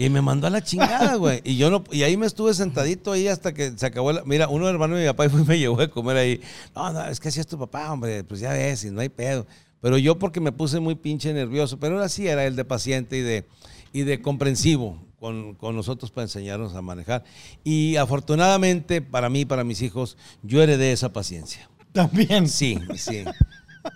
Y 0.00 0.10
me 0.10 0.22
mandó 0.22 0.46
a 0.46 0.50
la 0.50 0.62
chingada, 0.62 1.16
güey. 1.16 1.40
Y 1.42 1.56
yo 1.56 1.70
no, 1.70 1.82
y 1.90 2.04
ahí 2.04 2.16
me 2.16 2.26
estuve 2.26 2.54
sentadito 2.54 3.10
ahí 3.10 3.26
hasta 3.26 3.52
que 3.52 3.72
se 3.76 3.84
acabó 3.84 4.12
la. 4.12 4.22
Mira, 4.24 4.46
uno 4.46 4.68
hermano 4.68 4.94
de 4.94 5.02
mi 5.02 5.08
papá 5.08 5.26
y 5.26 5.28
fue 5.28 5.40
y 5.40 5.44
me 5.44 5.58
llevó 5.58 5.80
a 5.80 5.88
comer 5.88 6.16
ahí. 6.16 6.40
No, 6.72 6.92
no, 6.92 7.04
es 7.06 7.18
que 7.18 7.30
así 7.30 7.40
es 7.40 7.48
tu 7.48 7.58
papá, 7.58 7.92
hombre. 7.92 8.22
Pues 8.22 8.38
ya 8.38 8.52
ves, 8.52 8.84
y 8.84 8.92
no 8.92 9.00
hay 9.00 9.08
pedo. 9.08 9.44
Pero 9.80 9.98
yo 9.98 10.16
porque 10.16 10.38
me 10.38 10.52
puse 10.52 10.78
muy 10.78 10.94
pinche 10.94 11.32
nervioso. 11.32 11.80
Pero 11.80 11.96
ahora 11.96 12.08
sí 12.08 12.28
era 12.28 12.46
el 12.46 12.54
de 12.54 12.64
paciente 12.64 13.18
y 13.18 13.22
de, 13.22 13.44
y 13.92 14.02
de 14.02 14.22
comprensivo 14.22 15.02
con, 15.18 15.56
con 15.56 15.74
nosotros 15.74 16.12
para 16.12 16.26
enseñarnos 16.26 16.76
a 16.76 16.80
manejar. 16.80 17.24
Y 17.64 17.96
afortunadamente, 17.96 19.02
para 19.02 19.28
mí, 19.28 19.46
para 19.46 19.64
mis 19.64 19.82
hijos, 19.82 20.16
yo 20.44 20.62
heredé 20.62 20.92
esa 20.92 21.12
paciencia. 21.12 21.68
También. 21.92 22.48
Sí, 22.48 22.78
sí. 22.94 23.24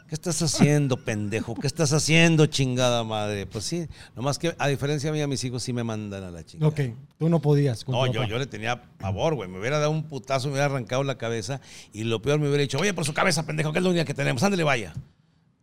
¿Qué 0.09 0.15
estás 0.15 0.41
haciendo, 0.43 0.97
pendejo? 0.97 1.55
¿Qué 1.55 1.67
estás 1.67 1.93
haciendo, 1.93 2.47
chingada 2.47 3.03
madre? 3.05 3.47
Pues 3.47 3.65
sí, 3.65 3.87
nomás 4.15 4.39
que 4.39 4.55
a 4.59 4.69
diferencia 4.69 5.11
mía, 5.13 5.27
mis 5.27 5.43
hijos 5.45 5.63
sí 5.63 5.73
me 5.73 5.83
mandan 5.85 6.23
a 6.25 6.31
la 6.31 6.45
chingada. 6.45 6.69
Ok, 6.69 6.81
tú 7.19 7.29
no 7.29 7.41
podías. 7.41 7.87
No, 7.89 8.07
yo, 8.07 8.25
yo 8.25 8.39
le 8.39 8.47
tenía 8.47 8.83
pavor, 8.99 9.35
güey. 9.35 9.49
Me 9.49 9.59
hubiera 9.59 9.79
dado 9.79 9.91
un 9.91 10.05
putazo, 10.05 10.49
me 10.49 10.53
hubiera 10.53 10.67
arrancado 10.67 11.03
la 11.05 11.17
cabeza 11.19 11.61
y 11.93 12.05
lo 12.05 12.21
peor 12.23 12.39
me 12.39 12.47
hubiera 12.49 12.63
dicho, 12.63 12.79
oye, 12.79 12.95
por 12.95 13.05
su 13.05 13.15
cabeza, 13.15 13.45
pendejo, 13.47 13.73
que 13.73 13.79
es 13.79 13.85
la 13.85 13.91
única 13.91 14.05
que 14.05 14.15
tenemos, 14.15 14.43
ándale, 14.43 14.63
vaya. 14.65 14.93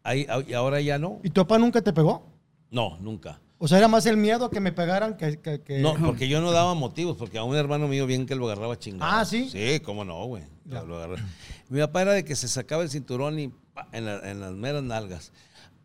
Ahí, 0.04 0.26
ah, 0.30 0.42
y 0.48 0.54
ahora 0.54 0.82
ya 0.82 0.98
no. 0.98 1.20
¿Y 1.24 1.30
tu 1.30 1.42
papá 1.42 1.58
nunca 1.60 1.82
te 1.82 1.94
pegó? 1.94 2.26
No, 2.72 2.98
nunca. 3.00 3.40
O 3.62 3.68
sea, 3.68 3.78
era 3.78 3.90
más 3.90 4.06
el 4.06 4.16
miedo 4.16 4.46
a 4.46 4.50
que 4.50 4.62
me 4.62 4.72
pegaran 4.72 5.18
que... 5.18 5.38
que- 5.42 5.62
que- 5.62 5.80
No, 5.80 5.94
porque 5.96 6.30
yo 6.30 6.40
no 6.40 6.52
daba 6.52 6.74
motivos, 6.76 7.18
porque 7.18 7.38
a 7.38 7.44
un 7.44 7.58
hermano 7.58 7.90
mío 7.90 8.06
bien 8.08 8.26
que 8.26 8.34
lo 8.36 8.46
agarraba 8.46 8.80
chingado. 8.80 9.12
Ah, 9.12 9.26
¿sí? 9.26 9.50
Sí, 9.50 9.82
cómo 9.82 10.06
no, 10.06 10.24
güey. 10.26 10.44
Mi 11.70 11.80
papá 11.82 12.02
era 12.04 12.14
de 12.14 12.24
que 12.24 12.36
se 12.36 12.48
sacaba 12.48 12.84
el 12.84 12.90
cinturón 12.90 13.38
y 13.40 13.52
en, 13.92 14.06
la- 14.06 14.30
en 14.30 14.40
las 14.42 14.52
meras 14.54 14.84
nalgas. 14.84 15.32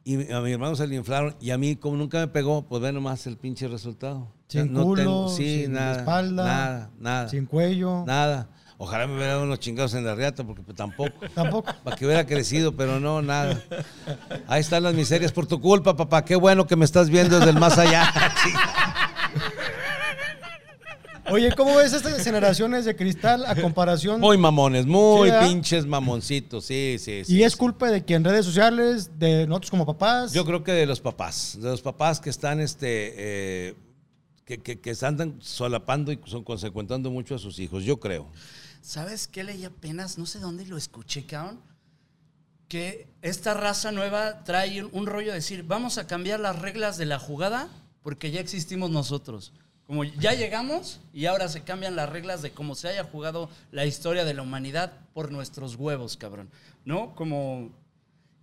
Y 0.06 0.30
a 0.32 0.40
mi 0.40 0.52
hermano 0.52 0.76
se 0.76 0.86
le 0.86 0.96
inflaron 0.96 1.34
y 1.40 1.50
a 1.50 1.56
mí, 1.58 1.76
como 1.76 1.96
nunca 1.96 2.18
me 2.18 2.28
pegó, 2.28 2.62
pues 2.66 2.82
ve 2.82 2.92
nomás 2.92 3.26
el 3.26 3.38
pinche 3.38 3.68
resultado. 3.68 4.28
Sin 4.48 4.72
No 4.72 4.82
culo, 4.82 5.02
tengo- 5.02 5.28
sí, 5.30 5.62
sin 5.62 5.72
nada, 5.72 5.98
espalda, 6.00 6.44
Nada, 6.44 6.90
nada. 7.00 7.28
sin 7.30 7.46
cuello. 7.46 8.04
Nada. 8.06 8.48
Ojalá 8.76 9.06
me 9.06 9.14
hubiera 9.14 9.32
dado 9.34 9.44
unos 9.44 9.60
chingados 9.60 9.94
en 9.94 10.04
la 10.04 10.14
riata, 10.14 10.44
porque 10.44 10.60
pues, 10.62 10.76
tampoco. 10.76 11.12
Tampoco. 11.34 11.72
Para 11.84 11.96
que 11.96 12.04
hubiera 12.04 12.26
crecido, 12.26 12.76
pero 12.76 12.98
no, 13.00 13.22
nada. 13.22 13.62
Ahí 14.48 14.60
están 14.60 14.82
las 14.82 14.94
miserias 14.94 15.30
por 15.32 15.46
tu 15.46 15.60
culpa, 15.60 15.96
papá. 15.96 16.24
Qué 16.24 16.34
bueno 16.36 16.66
que 16.66 16.74
me 16.76 16.84
estás 16.84 17.08
viendo 17.08 17.38
desde 17.38 17.52
el 17.52 17.58
más 17.58 17.78
allá. 17.78 18.12
Oye, 21.30 21.52
¿cómo 21.56 21.76
ves 21.76 21.92
estas 21.92 22.22
generaciones 22.22 22.84
de 22.84 22.94
cristal 22.94 23.46
a 23.46 23.54
comparación? 23.54 24.20
Muy 24.20 24.36
mamones, 24.36 24.86
muy 24.86 25.30
pinches 25.42 25.86
mamoncitos. 25.86 26.66
Sí, 26.66 26.96
sí, 26.98 27.24
sí. 27.24 27.36
y 27.36 27.42
es 27.42 27.52
sí. 27.52 27.58
culpa 27.58 27.90
de 27.90 28.04
que 28.04 28.14
en 28.14 28.24
redes 28.24 28.44
sociales, 28.44 29.18
de 29.18 29.46
nosotros 29.46 29.70
como 29.70 29.86
papás. 29.86 30.32
Yo 30.32 30.44
creo 30.44 30.62
que 30.62 30.72
de 30.72 30.86
los 30.86 31.00
papás, 31.00 31.58
de 31.60 31.70
los 31.70 31.80
papás 31.80 32.20
que 32.20 32.30
están, 32.30 32.60
este, 32.60 33.14
eh, 33.16 33.74
que, 34.44 34.58
que, 34.58 34.96
andan 35.02 35.36
solapando 35.40 36.12
y 36.12 36.20
son 36.26 36.44
consecuentando 36.44 37.10
mucho 37.10 37.34
a 37.34 37.38
sus 37.38 37.58
hijos, 37.58 37.84
yo 37.84 37.98
creo. 37.98 38.28
¿Sabes 38.82 39.26
qué 39.26 39.44
leí 39.44 39.64
apenas? 39.64 40.18
No 40.18 40.26
sé 40.26 40.38
dónde 40.40 40.66
lo 40.66 40.76
escuché, 40.76 41.24
cabrón. 41.24 41.60
Que 42.68 43.08
esta 43.22 43.54
raza 43.54 43.92
nueva 43.92 44.44
trae 44.44 44.82
un, 44.82 44.90
un 44.92 45.06
rollo 45.06 45.28
de 45.28 45.36
decir, 45.36 45.62
vamos 45.62 45.96
a 45.96 46.06
cambiar 46.06 46.40
las 46.40 46.58
reglas 46.58 46.98
de 46.98 47.06
la 47.06 47.18
jugada 47.18 47.68
porque 48.02 48.30
ya 48.30 48.40
existimos 48.40 48.90
nosotros. 48.90 49.52
Como 49.86 50.04
ya 50.04 50.32
llegamos 50.32 51.00
y 51.12 51.26
ahora 51.26 51.48
se 51.48 51.62
cambian 51.62 51.94
las 51.94 52.08
reglas 52.08 52.40
de 52.40 52.52
cómo 52.52 52.74
se 52.74 52.88
haya 52.88 53.04
jugado 53.04 53.50
la 53.70 53.84
historia 53.84 54.24
de 54.24 54.32
la 54.32 54.42
humanidad 54.42 54.92
por 55.12 55.30
nuestros 55.30 55.76
huevos, 55.76 56.16
cabrón. 56.16 56.48
¿No? 56.84 57.14
Como 57.14 57.70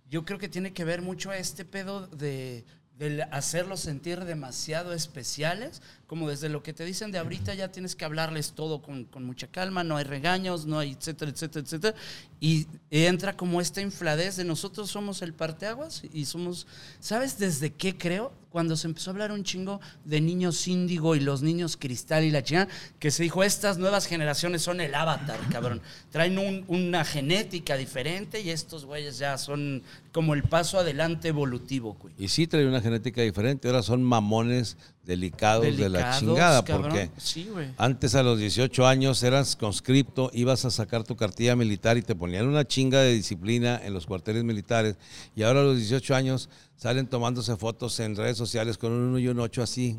yo 0.08 0.24
creo 0.24 0.38
que 0.38 0.48
tiene 0.48 0.72
que 0.72 0.84
ver 0.84 1.02
mucho 1.02 1.32
este 1.32 1.64
pedo 1.64 2.06
de, 2.06 2.64
de 2.98 3.24
hacerlos 3.32 3.80
sentir 3.80 4.24
demasiado 4.24 4.92
especiales, 4.92 5.82
como 6.12 6.28
desde 6.28 6.50
lo 6.50 6.62
que 6.62 6.74
te 6.74 6.84
dicen 6.84 7.10
de 7.10 7.16
ahorita 7.16 7.54
ya 7.54 7.72
tienes 7.72 7.96
que 7.96 8.04
hablarles 8.04 8.52
todo 8.52 8.82
con, 8.82 9.06
con 9.06 9.24
mucha 9.24 9.46
calma, 9.46 9.82
no 9.82 9.96
hay 9.96 10.04
regaños, 10.04 10.66
no 10.66 10.78
hay 10.78 10.90
etcétera, 10.92 11.30
etcétera, 11.30 11.64
etcétera, 11.64 11.96
y 12.38 12.66
entra 12.90 13.34
como 13.34 13.62
esta 13.62 13.80
infladez 13.80 14.36
de 14.36 14.44
nosotros 14.44 14.90
somos 14.90 15.22
el 15.22 15.32
parteaguas 15.32 16.02
y 16.12 16.26
somos, 16.26 16.66
¿sabes 17.00 17.38
desde 17.38 17.72
qué 17.72 17.96
creo? 17.96 18.30
Cuando 18.50 18.76
se 18.76 18.86
empezó 18.86 19.08
a 19.08 19.12
hablar 19.14 19.32
un 19.32 19.44
chingo 19.44 19.80
de 20.04 20.20
niños 20.20 20.68
índigo 20.68 21.16
y 21.16 21.20
los 21.20 21.40
niños 21.40 21.78
cristal 21.78 22.22
y 22.24 22.30
la 22.30 22.42
chingada, 22.44 22.68
que 22.98 23.10
se 23.10 23.22
dijo, 23.22 23.42
estas 23.42 23.78
nuevas 23.78 24.04
generaciones 24.06 24.60
son 24.60 24.82
el 24.82 24.94
avatar, 24.94 25.40
cabrón. 25.50 25.80
Traen 26.10 26.36
un- 26.38 26.62
una 26.68 27.02
genética 27.06 27.78
diferente 27.78 28.42
y 28.42 28.50
estos 28.50 28.84
güeyes 28.84 29.16
ya 29.16 29.38
son 29.38 29.82
como 30.12 30.34
el 30.34 30.42
paso 30.42 30.78
adelante 30.78 31.28
evolutivo, 31.28 31.96
güey. 31.98 32.12
Y 32.18 32.28
sí 32.28 32.46
trae 32.46 32.66
una 32.66 32.82
genética 32.82 33.22
diferente. 33.22 33.68
Ahora 33.68 33.82
son 33.82 34.02
mamones 34.02 34.76
delicados, 35.04 35.76
de 35.76 35.88
la 35.88 36.18
chingada, 36.18 36.64
cabrón. 36.64 36.90
porque 36.90 37.10
Sí, 37.16 37.48
antes 37.76 38.14
a 38.14 38.22
los 38.22 38.38
18 38.38 38.86
años 38.86 39.22
eras 39.22 39.56
conscripto, 39.56 40.30
ibas 40.32 40.64
a 40.64 40.70
sacar 40.70 41.04
tu 41.04 41.16
cartilla 41.16 41.56
militar 41.56 41.96
y 41.96 42.02
te 42.02 42.14
ponían 42.14 42.46
una 42.46 42.64
chinga 42.64 43.00
de 43.00 43.12
disciplina 43.12 43.80
en 43.82 43.94
los 43.94 44.06
cuarteles 44.06 44.44
militares. 44.44 44.96
Y 45.34 45.42
ahora 45.42 45.60
a 45.60 45.64
los 45.64 45.76
18 45.76 46.14
años 46.14 46.48
salen 46.76 47.06
tomándose 47.06 47.56
fotos 47.56 47.98
en 48.00 48.16
redes 48.16 48.36
sociales 48.36 48.78
con 48.78 48.92
un 48.92 49.08
1 49.08 49.18
y 49.18 49.28
un 49.28 49.40
8 49.40 49.62
así, 49.62 49.98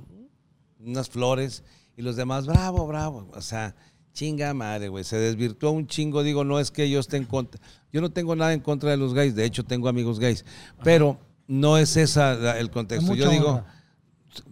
unas 0.79 1.09
flores, 1.09 1.63
y 1.95 2.01
los 2.01 2.15
demás, 2.15 2.45
bravo, 2.45 2.87
bravo. 2.87 3.29
O 3.33 3.41
sea, 3.41 3.75
chinga 4.13 4.53
madre, 4.53 4.87
güey. 4.87 5.03
Se 5.03 5.17
desvirtuó 5.17 5.71
un 5.71 5.87
chingo. 5.87 6.23
Digo, 6.23 6.43
no 6.43 6.59
es 6.59 6.71
que 6.71 6.89
yo 6.89 6.99
esté 6.99 7.17
en 7.17 7.25
contra. 7.25 7.61
Yo 7.91 8.01
no 8.01 8.09
tengo 8.11 8.35
nada 8.35 8.53
en 8.53 8.61
contra 8.61 8.89
de 8.89 8.97
los 8.97 9.13
gays. 9.13 9.35
De 9.35 9.45
hecho, 9.45 9.63
tengo 9.63 9.87
amigos 9.89 10.19
gays. 10.19 10.43
Pero 10.83 11.19
no 11.47 11.77
es 11.77 11.97
esa 11.97 12.57
el 12.57 12.71
contexto. 12.71 13.09
Con 13.09 13.17
Yo 13.17 13.29
digo. 13.29 13.63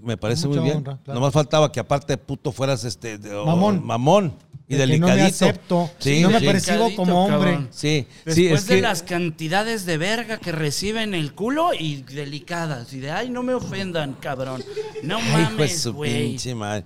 Me 0.01 0.17
parece 0.17 0.47
muy 0.47 0.59
bien. 0.59 0.77
honra, 0.77 0.97
claro. 1.03 1.19
Nomás 1.19 1.33
faltaba 1.33 1.71
que 1.71 1.79
aparte 1.79 2.13
de 2.13 2.17
puto 2.17 2.51
fueras 2.51 2.83
este 2.83 3.17
de- 3.17 3.29
Mamón. 3.45 3.85
mamón 3.85 4.33
y 4.67 4.75
De 4.75 4.85
que 4.87 4.97
no 4.99 5.07
delicadito. 5.07 5.15
me 5.15 5.49
acepto, 5.49 5.89
Sí, 5.99 6.21
no 6.21 6.29
me 6.29 6.39
sí. 6.39 6.45
percibo 6.45 6.73
Delicadito, 6.85 7.01
como 7.01 7.25
hombre. 7.25 7.51
cabrón. 7.51 7.67
Sí, 7.71 8.07
sí, 8.27 8.43
Después 8.45 8.61
es 8.61 8.67
de 8.67 8.75
que 8.75 8.81
las 8.81 9.03
cantidades 9.03 9.85
de 9.85 9.97
verga 9.97 10.37
que 10.37 10.51
reciben 10.51 11.13
el 11.13 11.33
culo 11.33 11.73
y 11.73 12.03
delicadas. 12.03 12.93
Y 12.93 12.99
de, 12.99 13.11
ay, 13.11 13.29
no 13.29 13.43
me 13.43 13.53
ofendan, 13.53 14.13
cabrón. 14.13 14.63
No 15.03 15.17
Ay, 15.17 15.43
mames, 15.43 15.81
su 15.81 15.93
güey. 15.93 16.29
pinche 16.29 16.55
madre. 16.55 16.85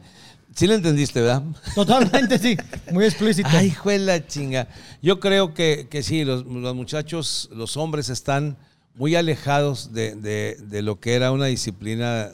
Sí 0.55 0.67
le 0.67 0.75
entendiste, 0.75 1.19
¿verdad? 1.21 1.43
Totalmente, 1.75 2.39
sí. 2.39 2.55
Muy 2.91 3.03
explícito. 3.05 3.49
Ay, 3.51 3.67
hijo 3.67 3.89
de 3.89 3.99
la 3.99 4.25
chinga. 4.25 4.69
Yo 5.01 5.19
creo 5.19 5.53
que, 5.53 5.87
que 5.89 6.01
sí, 6.01 6.23
los, 6.23 6.45
los 6.45 6.73
muchachos, 6.73 7.49
los 7.53 7.75
hombres 7.77 8.07
están 8.09 8.57
muy 8.95 9.15
alejados 9.15 9.91
de, 9.91 10.15
de- 10.15 10.55
de 10.61 10.81
lo 10.81 11.01
que 11.01 11.13
era 11.15 11.33
una 11.33 11.47
disciplina 11.47 12.29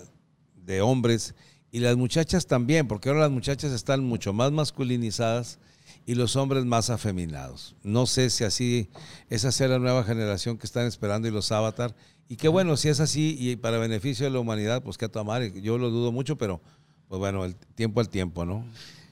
de 0.72 0.82
hombres 0.82 1.36
y 1.72 1.80
las 1.80 1.96
muchachas 1.96 2.48
también, 2.48 2.88
porque 2.88 3.10
ahora 3.10 3.22
las 3.22 3.32
muchachas 3.32 3.72
están 3.72 4.04
mucho 4.04 4.34
más 4.34 4.52
masculinizadas 4.52 5.60
y 6.06 6.16
los 6.16 6.36
hombres 6.36 6.66
más 6.66 6.90
afeminados. 6.90 7.76
No 7.84 8.06
sé 8.06 8.30
si 8.30 8.44
así, 8.44 8.90
esa 9.30 9.52
sea 9.52 9.68
la 9.68 9.80
nueva 9.80 10.04
generación 10.04 10.58
que 10.58 10.66
están 10.66 10.86
esperando 10.88 11.28
y 11.28 11.32
los 11.32 11.52
avatar. 11.52 11.96
Y 12.28 12.38
qué 12.38 12.48
bueno, 12.48 12.78
si 12.78 12.90
es 12.90 13.00
así 13.00 13.36
y 13.40 13.56
para 13.56 13.78
beneficio 13.78 14.26
de 14.26 14.32
la 14.32 14.40
humanidad, 14.40 14.84
pues 14.84 14.98
que 14.98 15.06
a 15.06 15.10
tu 15.10 15.24
madre. 15.24 15.62
Yo 15.62 15.78
lo 15.78 15.90
dudo 15.90 16.12
mucho, 16.12 16.38
pero 16.38 16.62
pues 17.08 17.20
bueno, 17.20 17.46
el 17.46 17.56
tiempo 17.56 18.00
al 18.00 18.10
tiempo, 18.10 18.46
¿no? 18.46 18.66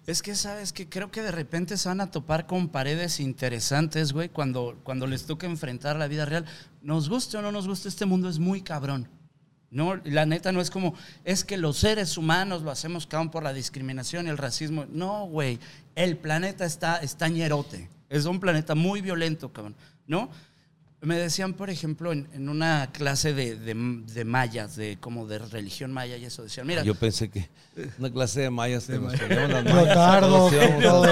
Es 0.08 0.22
que, 0.22 0.34
¿sabes 0.34 0.74
que 0.74 0.89
Creo 0.89 1.12
que 1.12 1.22
de 1.22 1.32
repente 1.32 1.78
se 1.78 1.89
van 1.89 2.02
a 2.02 2.10
topar 2.10 2.48
con 2.48 2.69
paredes 2.69 3.19
interesantes, 3.19 4.12
güey, 4.12 4.30
cuando, 4.30 4.80
cuando 4.84 5.06
les 5.06 5.26
toca 5.26 5.45
enfrentar 5.45 5.98
la 5.98 6.08
vida 6.08 6.26
real. 6.26 6.45
Nos 6.82 7.10
guste 7.10 7.38
o 7.38 7.41
no 7.41 7.52
nos 7.52 7.67
guste, 7.67 7.89
este 7.89 8.06
mundo 8.06 8.30
es 8.30 8.39
muy 8.39 8.62
cabrón. 8.62 9.08
No, 9.71 9.99
la 10.03 10.25
neta 10.25 10.51
no 10.51 10.62
es 10.62 10.71
como, 10.71 10.95
es 11.23 11.43
que 11.43 11.55
los 11.58 11.77
seres 11.77 12.17
humanos 12.17 12.63
lo 12.63 12.71
hacemos 12.71 13.05
cabrón 13.05 13.29
por 13.29 13.43
la 13.43 13.53
discriminación 13.53 14.25
y 14.25 14.29
el 14.29 14.38
racismo. 14.38 14.86
No, 14.91 15.25
güey, 15.27 15.60
el 15.95 16.17
planeta 16.17 16.65
está, 16.65 16.97
está 16.97 17.27
ñerote. 17.27 17.88
Es 18.10 18.25
un 18.25 18.39
planeta 18.39 18.73
muy 18.73 19.01
violento, 19.01 19.53
cabrón, 19.53 19.75
¿no? 20.08 20.29
Me 21.01 21.15
decían, 21.15 21.53
por 21.53 21.69
ejemplo, 21.69 22.12
en, 22.12 22.27
en 22.34 22.49
una 22.49 22.89
clase 22.91 23.34
de, 23.34 23.55
de, 23.55 23.73
de 23.73 24.25
mayas, 24.25 24.75
de 24.75 24.97
como 24.99 25.27
de 25.27 25.39
religión 25.39 25.93
maya 25.93 26.17
y 26.17 26.25
eso, 26.25 26.43
decían, 26.43 26.67
mira, 26.67 26.84
Yo 26.84 26.93
pensé 26.95 27.29
que 27.29 27.47
una 27.99 28.10
clase 28.12 28.41
de 28.41 28.49
mayas 28.49 28.89
nos 28.89 29.13
poníamos 29.13 29.49
las 29.49 29.63
mayas. 29.63 30.19
Todo 30.19 30.49
eso. 30.49 31.05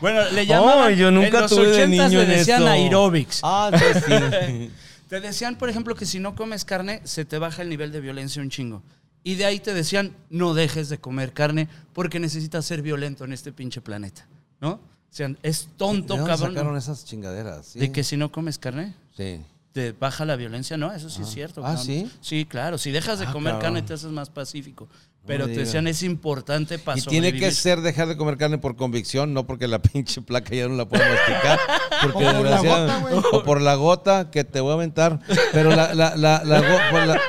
bueno, 0.00 0.30
le 0.30 0.46
llamaban, 0.46 0.88
Ay, 0.88 0.96
yo 0.98 1.10
nunca 1.10 1.28
en 1.38 1.42
los 1.42 1.50
tuve 1.50 1.66
de 1.68 1.86
80s 1.86 1.88
niño 1.88 2.08
le 2.10 2.22
en 2.22 2.28
decían 2.30 2.68
aerobics. 2.68 3.40
Ah, 3.42 3.70
sí, 3.74 4.00
sí. 4.06 4.70
Te 5.08 5.20
decían, 5.20 5.56
por 5.56 5.68
ejemplo, 5.68 5.94
que 5.94 6.06
si 6.06 6.18
no 6.18 6.34
comes 6.34 6.64
carne, 6.64 7.00
se 7.04 7.24
te 7.24 7.38
baja 7.38 7.62
el 7.62 7.68
nivel 7.68 7.92
de 7.92 8.00
violencia 8.00 8.42
un 8.42 8.50
chingo. 8.50 8.82
Y 9.22 9.34
de 9.36 9.44
ahí 9.44 9.60
te 9.60 9.74
decían, 9.74 10.12
no 10.30 10.54
dejes 10.54 10.88
de 10.88 10.98
comer 10.98 11.32
carne 11.32 11.68
porque 11.92 12.20
necesitas 12.20 12.64
ser 12.64 12.82
violento 12.82 13.24
en 13.24 13.32
este 13.32 13.52
pinche 13.52 13.80
planeta. 13.80 14.26
¿No? 14.60 14.72
O 14.72 14.80
sea, 15.16 15.30
es 15.42 15.68
tonto, 15.76 16.14
¿De 16.14 16.18
dónde 16.20 16.32
cabrón. 16.34 16.54
sacaron 16.54 16.76
esas 16.76 17.04
chingaderas? 17.04 17.66
Sí. 17.66 17.78
De 17.78 17.92
que 17.92 18.04
si 18.04 18.16
no 18.16 18.30
comes 18.32 18.58
carne, 18.58 18.94
Sí. 19.16 19.40
te 19.72 19.92
baja 19.92 20.24
la 20.24 20.36
violencia. 20.36 20.76
No, 20.76 20.92
eso 20.92 21.08
sí 21.10 21.22
es 21.22 21.28
cierto. 21.28 21.60
Ah, 21.62 21.68
cabrón. 21.70 21.84
¿sí? 21.86 22.10
Sí, 22.20 22.44
claro. 22.44 22.76
Si 22.78 22.90
dejas 22.90 23.18
de 23.18 23.26
Ah, 23.26 23.32
comer 23.32 23.52
cabrón. 23.54 23.74
carne, 23.74 23.82
te 23.82 23.94
haces 23.94 24.10
más 24.10 24.30
pacífico. 24.30 24.88
Pero 25.26 25.46
te 25.46 25.52
decían, 25.56 25.86
es 25.86 26.02
importante 26.02 26.78
para 26.78 26.98
Y 26.98 27.02
tiene 27.02 27.32
que 27.32 27.50
ser 27.50 27.80
dejar 27.80 28.08
de 28.08 28.16
comer 28.16 28.36
carne 28.36 28.58
por 28.58 28.76
convicción, 28.76 29.34
no 29.34 29.46
porque 29.46 29.66
la 29.68 29.80
pinche 29.82 30.22
placa 30.22 30.54
ya 30.54 30.68
no 30.68 30.74
la 30.76 30.86
puedo 30.86 31.02
masticar. 31.04 31.58
Porque 32.02 32.26
O 32.26 32.32
por 32.32 32.44
la 32.48 32.58
gota, 32.60 32.98
güey. 33.00 33.14
o 33.32 33.42
por 33.42 33.60
la 33.60 33.74
gota 33.74 34.30
que 34.30 34.44
te 34.44 34.60
voy 34.60 34.70
a 34.70 34.74
aventar. 34.74 35.20
Pero 35.52 35.70
la, 35.70 35.94
la, 35.94 36.16
la, 36.16 36.42
la 36.44 36.60
la- 37.06 37.20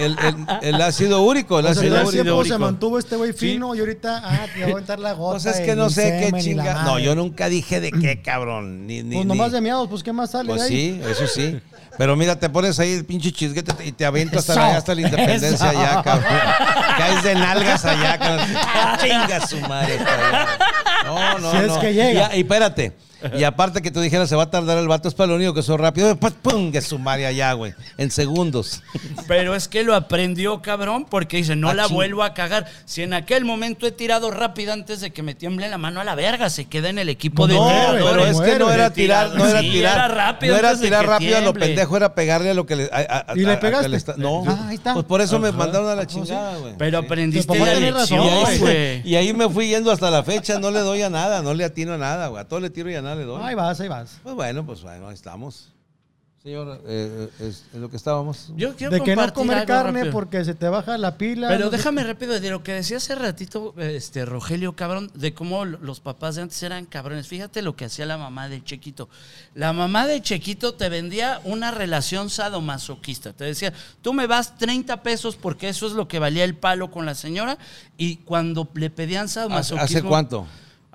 el, 0.00 0.16
el- 0.18 0.46
el 0.74 0.82
ácido 0.82 1.22
úrico, 1.22 1.58
el 1.58 1.66
O 1.66 1.72
sea, 1.74 1.80
ácido 1.82 1.96
el 1.96 2.06
úrico. 2.06 2.10
tiempo 2.22 2.44
se 2.44 2.50
úrico. 2.54 2.58
mantuvo 2.58 2.98
este 2.98 3.16
güey 3.16 3.32
fino 3.32 3.74
y 3.74 3.80
ahorita, 3.80 4.22
ah, 4.24 4.46
te 4.52 4.60
voy 4.62 4.70
a 4.70 4.72
aventar 4.74 4.98
la 4.98 5.12
gota. 5.12 5.40
Pues 5.42 5.46
es 5.46 5.60
que 5.66 5.74
no 5.76 5.90
sé 5.90 6.30
qué 6.32 6.38
chinga. 6.40 6.82
No, 6.84 6.98
yo 6.98 7.14
nunca 7.14 7.48
dije 7.48 7.80
de 7.80 7.90
qué, 7.92 8.20
cabrón. 8.22 8.86
Ni, 8.86 9.02
ni, 9.02 9.16
Pues 9.16 9.26
nomás 9.26 9.48
ni- 9.48 9.54
de 9.54 9.60
miados, 9.62 9.88
pues 9.88 10.02
¿qué 10.02 10.12
más 10.12 10.30
sale 10.30 10.48
Pues 10.50 10.62
de 10.62 10.66
ahí? 10.68 11.00
sí, 11.04 11.10
eso 11.10 11.26
sí. 11.26 11.60
Pero 11.98 12.14
mira, 12.14 12.38
te 12.38 12.50
pones 12.50 12.78
ahí 12.78 12.92
el 12.92 13.06
pinche 13.06 13.32
chisguete 13.32 13.72
y 13.86 13.92
te 13.92 14.04
avientas 14.04 14.48
hasta, 14.50 14.54
la- 14.70 14.76
hasta 14.76 14.94
la 14.94 15.00
independencia 15.00 15.70
allá, 15.70 16.02
cabrón. 16.02 16.26
Caes 16.98 17.22
de 17.22 17.34
nalgas 17.34 17.84
allá, 17.86 18.18
cabrón. 18.18 18.46
Chinga 19.02 19.46
su 19.46 19.58
madre. 19.60 19.96
vieja. 19.96 20.46
No, 21.06 21.38
no, 21.38 21.50
Si 21.52 21.56
es 21.58 21.66
no. 21.68 21.80
que 21.80 21.94
llega. 21.94 22.30
Y, 22.34 22.38
y 22.38 22.40
espérate. 22.42 22.92
Y 23.36 23.44
aparte 23.44 23.80
que 23.80 23.90
tú 23.90 24.00
dijeras, 24.00 24.28
se 24.28 24.36
va 24.36 24.44
a 24.44 24.50
tardar 24.50 24.76
el 24.78 24.86
vato, 24.86 25.08
es 25.08 25.14
para 25.14 25.28
lo 25.28 25.36
único 25.36 25.52
que 25.54 25.62
soy 25.62 25.78
rápido. 25.78 26.14
Pues, 26.16 26.34
pum, 26.34 26.70
que 26.70 26.80
su 26.82 26.98
madre 26.98 27.26
allá, 27.26 27.54
güey. 27.54 27.72
En 27.96 28.10
segundos. 28.10 28.82
Pero 29.26 29.54
es 29.56 29.66
que 29.68 29.82
lo 29.82 29.94
aprendió, 29.96 30.60
cabrón, 30.60 31.06
porque 31.10 31.38
dice, 31.38 31.56
no 31.56 31.70
Ah, 31.70 31.74
la 31.74 31.86
vuelvo 31.86 32.22
a 32.22 32.34
cagar. 32.34 32.66
Si 32.84 33.02
en 33.02 33.14
aquel 33.14 33.44
momento 33.46 33.86
he 33.86 33.90
tirado 33.90 34.30
rápido 34.30 34.72
antes 34.74 35.00
de 35.00 35.10
que 35.12 35.22
me 35.22 35.34
tiemble 35.34 35.66
la 35.68 35.78
mano 35.78 36.00
a 36.00 36.04
la 36.04 36.14
verga, 36.14 36.50
se 36.50 36.66
queda 36.66 36.90
en 36.90 36.98
el 36.98 37.08
equipo 37.08 37.46
de 37.48 37.54
No, 37.54 37.64
No, 37.64 37.68
tiradores. 37.68 38.04
pero 38.10 38.26
es 38.26 38.52
que 38.52 38.58
no 38.58 38.70
era 38.70 38.90
tirar, 38.92 39.34
no 39.34 39.46
era 39.48 39.60
Sí, 39.60 39.70
tirar. 39.70 39.96
era 39.96 40.08
rápido 40.08 40.52
no 40.52 40.58
era 40.60 40.78
tirar 40.78 41.06
rápido 41.06 41.38
a 41.38 41.40
lo 41.40 41.54
pendejo, 41.54 41.96
era 41.96 42.14
pegarle 42.14 42.50
a 42.50 42.54
lo 42.54 42.66
que 42.66 42.76
le. 42.76 42.90
a- 42.92 43.24
a- 43.28 43.34
¿Y 43.34 43.40
le 43.40 43.56
pegaste? 43.56 43.96
está- 43.96 44.14
no. 44.18 44.44
Ah, 44.46 44.66
ahí 44.68 44.76
está. 44.76 44.92
Pues 44.92 45.06
por 45.06 45.20
eso 45.22 45.38
me 45.40 45.50
mandaron 45.52 45.88
a 45.88 45.94
la 45.96 46.06
chingada, 46.06 46.58
güey. 46.58 46.74
Pero 46.78 46.98
aprendiste 46.98 47.58
la 47.58 47.74
lección, 47.74 48.28
güey. 48.60 49.02
y 49.08 49.16
ahí 49.16 49.32
me 49.32 49.48
fui 49.48 49.68
yendo 49.68 49.90
hasta 49.90 50.10
la 50.10 50.22
fecha, 50.22 50.60
no 50.60 50.70
le 50.70 50.80
doy 50.80 50.95
a 51.02 51.10
nada, 51.10 51.42
no 51.42 51.54
le 51.54 51.64
atino 51.64 51.94
a 51.94 51.98
nada, 51.98 52.28
güey. 52.28 52.40
A 52.42 52.48
todo 52.48 52.60
le 52.60 52.70
tiro 52.70 52.90
y 52.90 52.94
a 52.94 53.02
nada 53.02 53.16
le 53.16 53.24
doy. 53.24 53.42
Ahí 53.42 53.54
vas, 53.54 53.80
ahí 53.80 53.88
vas. 53.88 54.18
Pues 54.22 54.34
bueno, 54.34 54.64
pues 54.66 54.82
bueno, 54.82 55.08
ahí 55.08 55.14
estamos. 55.14 55.72
Señor, 56.42 56.80
eh, 56.86 57.28
eh, 57.40 57.48
es 57.48 57.64
en 57.74 57.80
lo 57.80 57.90
que 57.90 57.96
estábamos. 57.96 58.52
Yo 58.54 58.76
quiero 58.76 58.92
De 58.92 59.00
que 59.00 59.16
no 59.16 59.32
comer 59.32 59.66
carne 59.66 59.98
rápido. 59.98 60.12
porque 60.12 60.44
se 60.44 60.54
te 60.54 60.68
baja 60.68 60.96
la 60.96 61.18
pila. 61.18 61.48
Pero 61.48 61.64
no 61.64 61.70
déjame 61.72 62.04
rápido 62.04 62.38
de 62.38 62.50
lo 62.50 62.62
que 62.62 62.70
decía 62.72 62.98
hace 62.98 63.16
ratito, 63.16 63.74
este 63.78 64.24
Rogelio, 64.24 64.76
cabrón, 64.76 65.10
de 65.14 65.34
cómo 65.34 65.64
los 65.64 65.98
papás 65.98 66.36
de 66.36 66.42
antes 66.42 66.62
eran 66.62 66.86
cabrones. 66.86 67.26
Fíjate 67.26 67.62
lo 67.62 67.74
que 67.74 67.86
hacía 67.86 68.06
la 68.06 68.16
mamá 68.16 68.48
de 68.48 68.62
Chequito. 68.62 69.08
La 69.56 69.72
mamá 69.72 70.06
de 70.06 70.22
Chequito 70.22 70.74
te 70.74 70.88
vendía 70.88 71.40
una 71.42 71.72
relación 71.72 72.30
sadomasoquista. 72.30 73.32
Te 73.32 73.42
decía, 73.42 73.72
tú 74.00 74.12
me 74.14 74.28
vas 74.28 74.56
30 74.56 75.02
pesos 75.02 75.34
porque 75.34 75.68
eso 75.68 75.88
es 75.88 75.94
lo 75.94 76.06
que 76.06 76.20
valía 76.20 76.44
el 76.44 76.54
palo 76.54 76.92
con 76.92 77.06
la 77.06 77.16
señora. 77.16 77.58
Y 77.96 78.18
cuando 78.18 78.68
le 78.74 78.90
pedían 78.90 79.24
¿Hace, 79.24 79.34
sadomasoquismo. 79.34 79.82
hace 79.98 80.02
cuánto? 80.04 80.46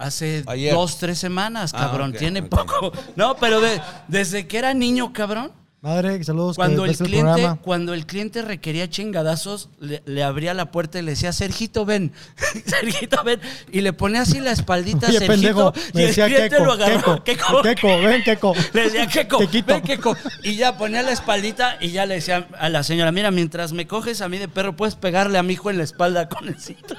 Hace 0.01 0.43
Ayer. 0.47 0.73
dos, 0.73 0.97
tres 0.97 1.17
semanas, 1.19 1.71
Ah, 1.75 1.79
cabrón. 1.87 2.13
Tiene 2.13 2.43
poco. 2.43 2.91
No, 3.15 3.35
pero 3.37 3.61
de- 3.61 3.81
desde 4.07 4.47
que 4.47 4.57
era 4.57 4.73
niño, 4.73 5.13
cabrón. 5.13 5.51
Madre, 5.83 6.23
saludos. 6.23 6.57
Cuando 6.57 6.83
que 6.83 6.91
el, 6.91 6.97
cliente, 6.97 7.55
cuando 7.63 7.95
el 7.95 8.05
cliente 8.05 8.43
requería 8.43 8.87
chingadazos, 8.87 9.69
le, 9.79 10.03
le 10.05 10.21
abría 10.21 10.53
la 10.53 10.69
puerta 10.69 10.99
y 10.99 11.01
le 11.01 11.09
decía, 11.13 11.33
Sergito, 11.33 11.85
ven, 11.85 12.13
Sergito, 12.67 13.23
ven. 13.23 13.41
Y 13.71 13.81
le 13.81 13.91
ponía 13.91 14.21
así 14.21 14.39
la 14.41 14.51
espaldita 14.51 15.07
a 15.07 15.09
Oye, 15.09 15.17
Sergito. 15.25 15.73
pendejo, 15.73 15.73
y 15.95 16.01
el 16.01 16.07
decía 16.09 16.25
cliente 16.27 16.49
Keko, 16.51 16.65
lo 16.65 16.71
agarró. 16.73 17.23
Keko, 17.23 17.61
ven, 17.63 18.23
Keko. 18.23 18.53
Le 18.73 18.81
decía, 18.91 19.07
Kequito. 19.07 19.73
ven, 19.73 19.81
Keko. 19.81 20.15
Y 20.43 20.55
ya 20.55 20.77
ponía 20.77 21.01
la 21.01 21.13
espaldita 21.13 21.77
y 21.81 21.89
ya 21.89 22.05
le 22.05 22.13
decía 22.13 22.47
a 22.59 22.69
la 22.69 22.83
señora, 22.83 23.11
mira, 23.11 23.31
mientras 23.31 23.73
me 23.73 23.87
coges 23.87 24.21
a 24.21 24.29
mí 24.29 24.37
de 24.37 24.47
perro, 24.47 24.75
puedes 24.75 24.93
pegarle 24.93 25.39
a 25.39 25.43
mi 25.43 25.53
hijo 25.53 25.71
en 25.71 25.79
la 25.79 25.83
espalda 25.83 26.29
con 26.29 26.47
el 26.47 26.59
cinto. 26.59 26.93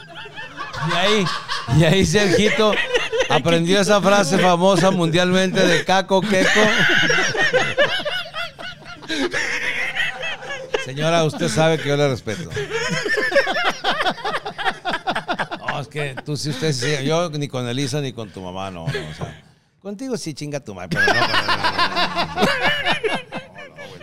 Y 0.88 0.94
ahí, 0.94 1.24
y 1.78 1.84
ahí 1.84 2.06
Sergito 2.06 2.74
aprendió 3.28 3.80
esa 3.80 4.00
frase 4.00 4.38
famosa 4.38 4.90
mundialmente 4.90 5.64
de 5.66 5.84
caco, 5.84 6.20
queco. 6.20 6.60
Señora, 10.84 11.24
usted 11.24 11.48
sabe 11.48 11.78
que 11.78 11.88
yo 11.88 11.96
le 11.96 12.08
respeto. 12.08 12.50
No, 15.68 15.80
es 15.80 15.88
que 15.88 16.14
tú 16.24 16.36
sí, 16.36 16.50
usted 16.50 16.72
sí, 16.72 17.06
yo 17.06 17.30
ni 17.30 17.48
con 17.48 17.66
Elisa 17.68 18.00
ni 18.00 18.12
con 18.12 18.30
tu 18.30 18.40
mamá, 18.40 18.70
no, 18.70 18.86
contigo 19.80 20.16
sí 20.16 20.34
chinga 20.34 20.60
tu 20.60 20.74
madre, 20.74 20.90
pero 20.90 21.06
no 21.06 21.20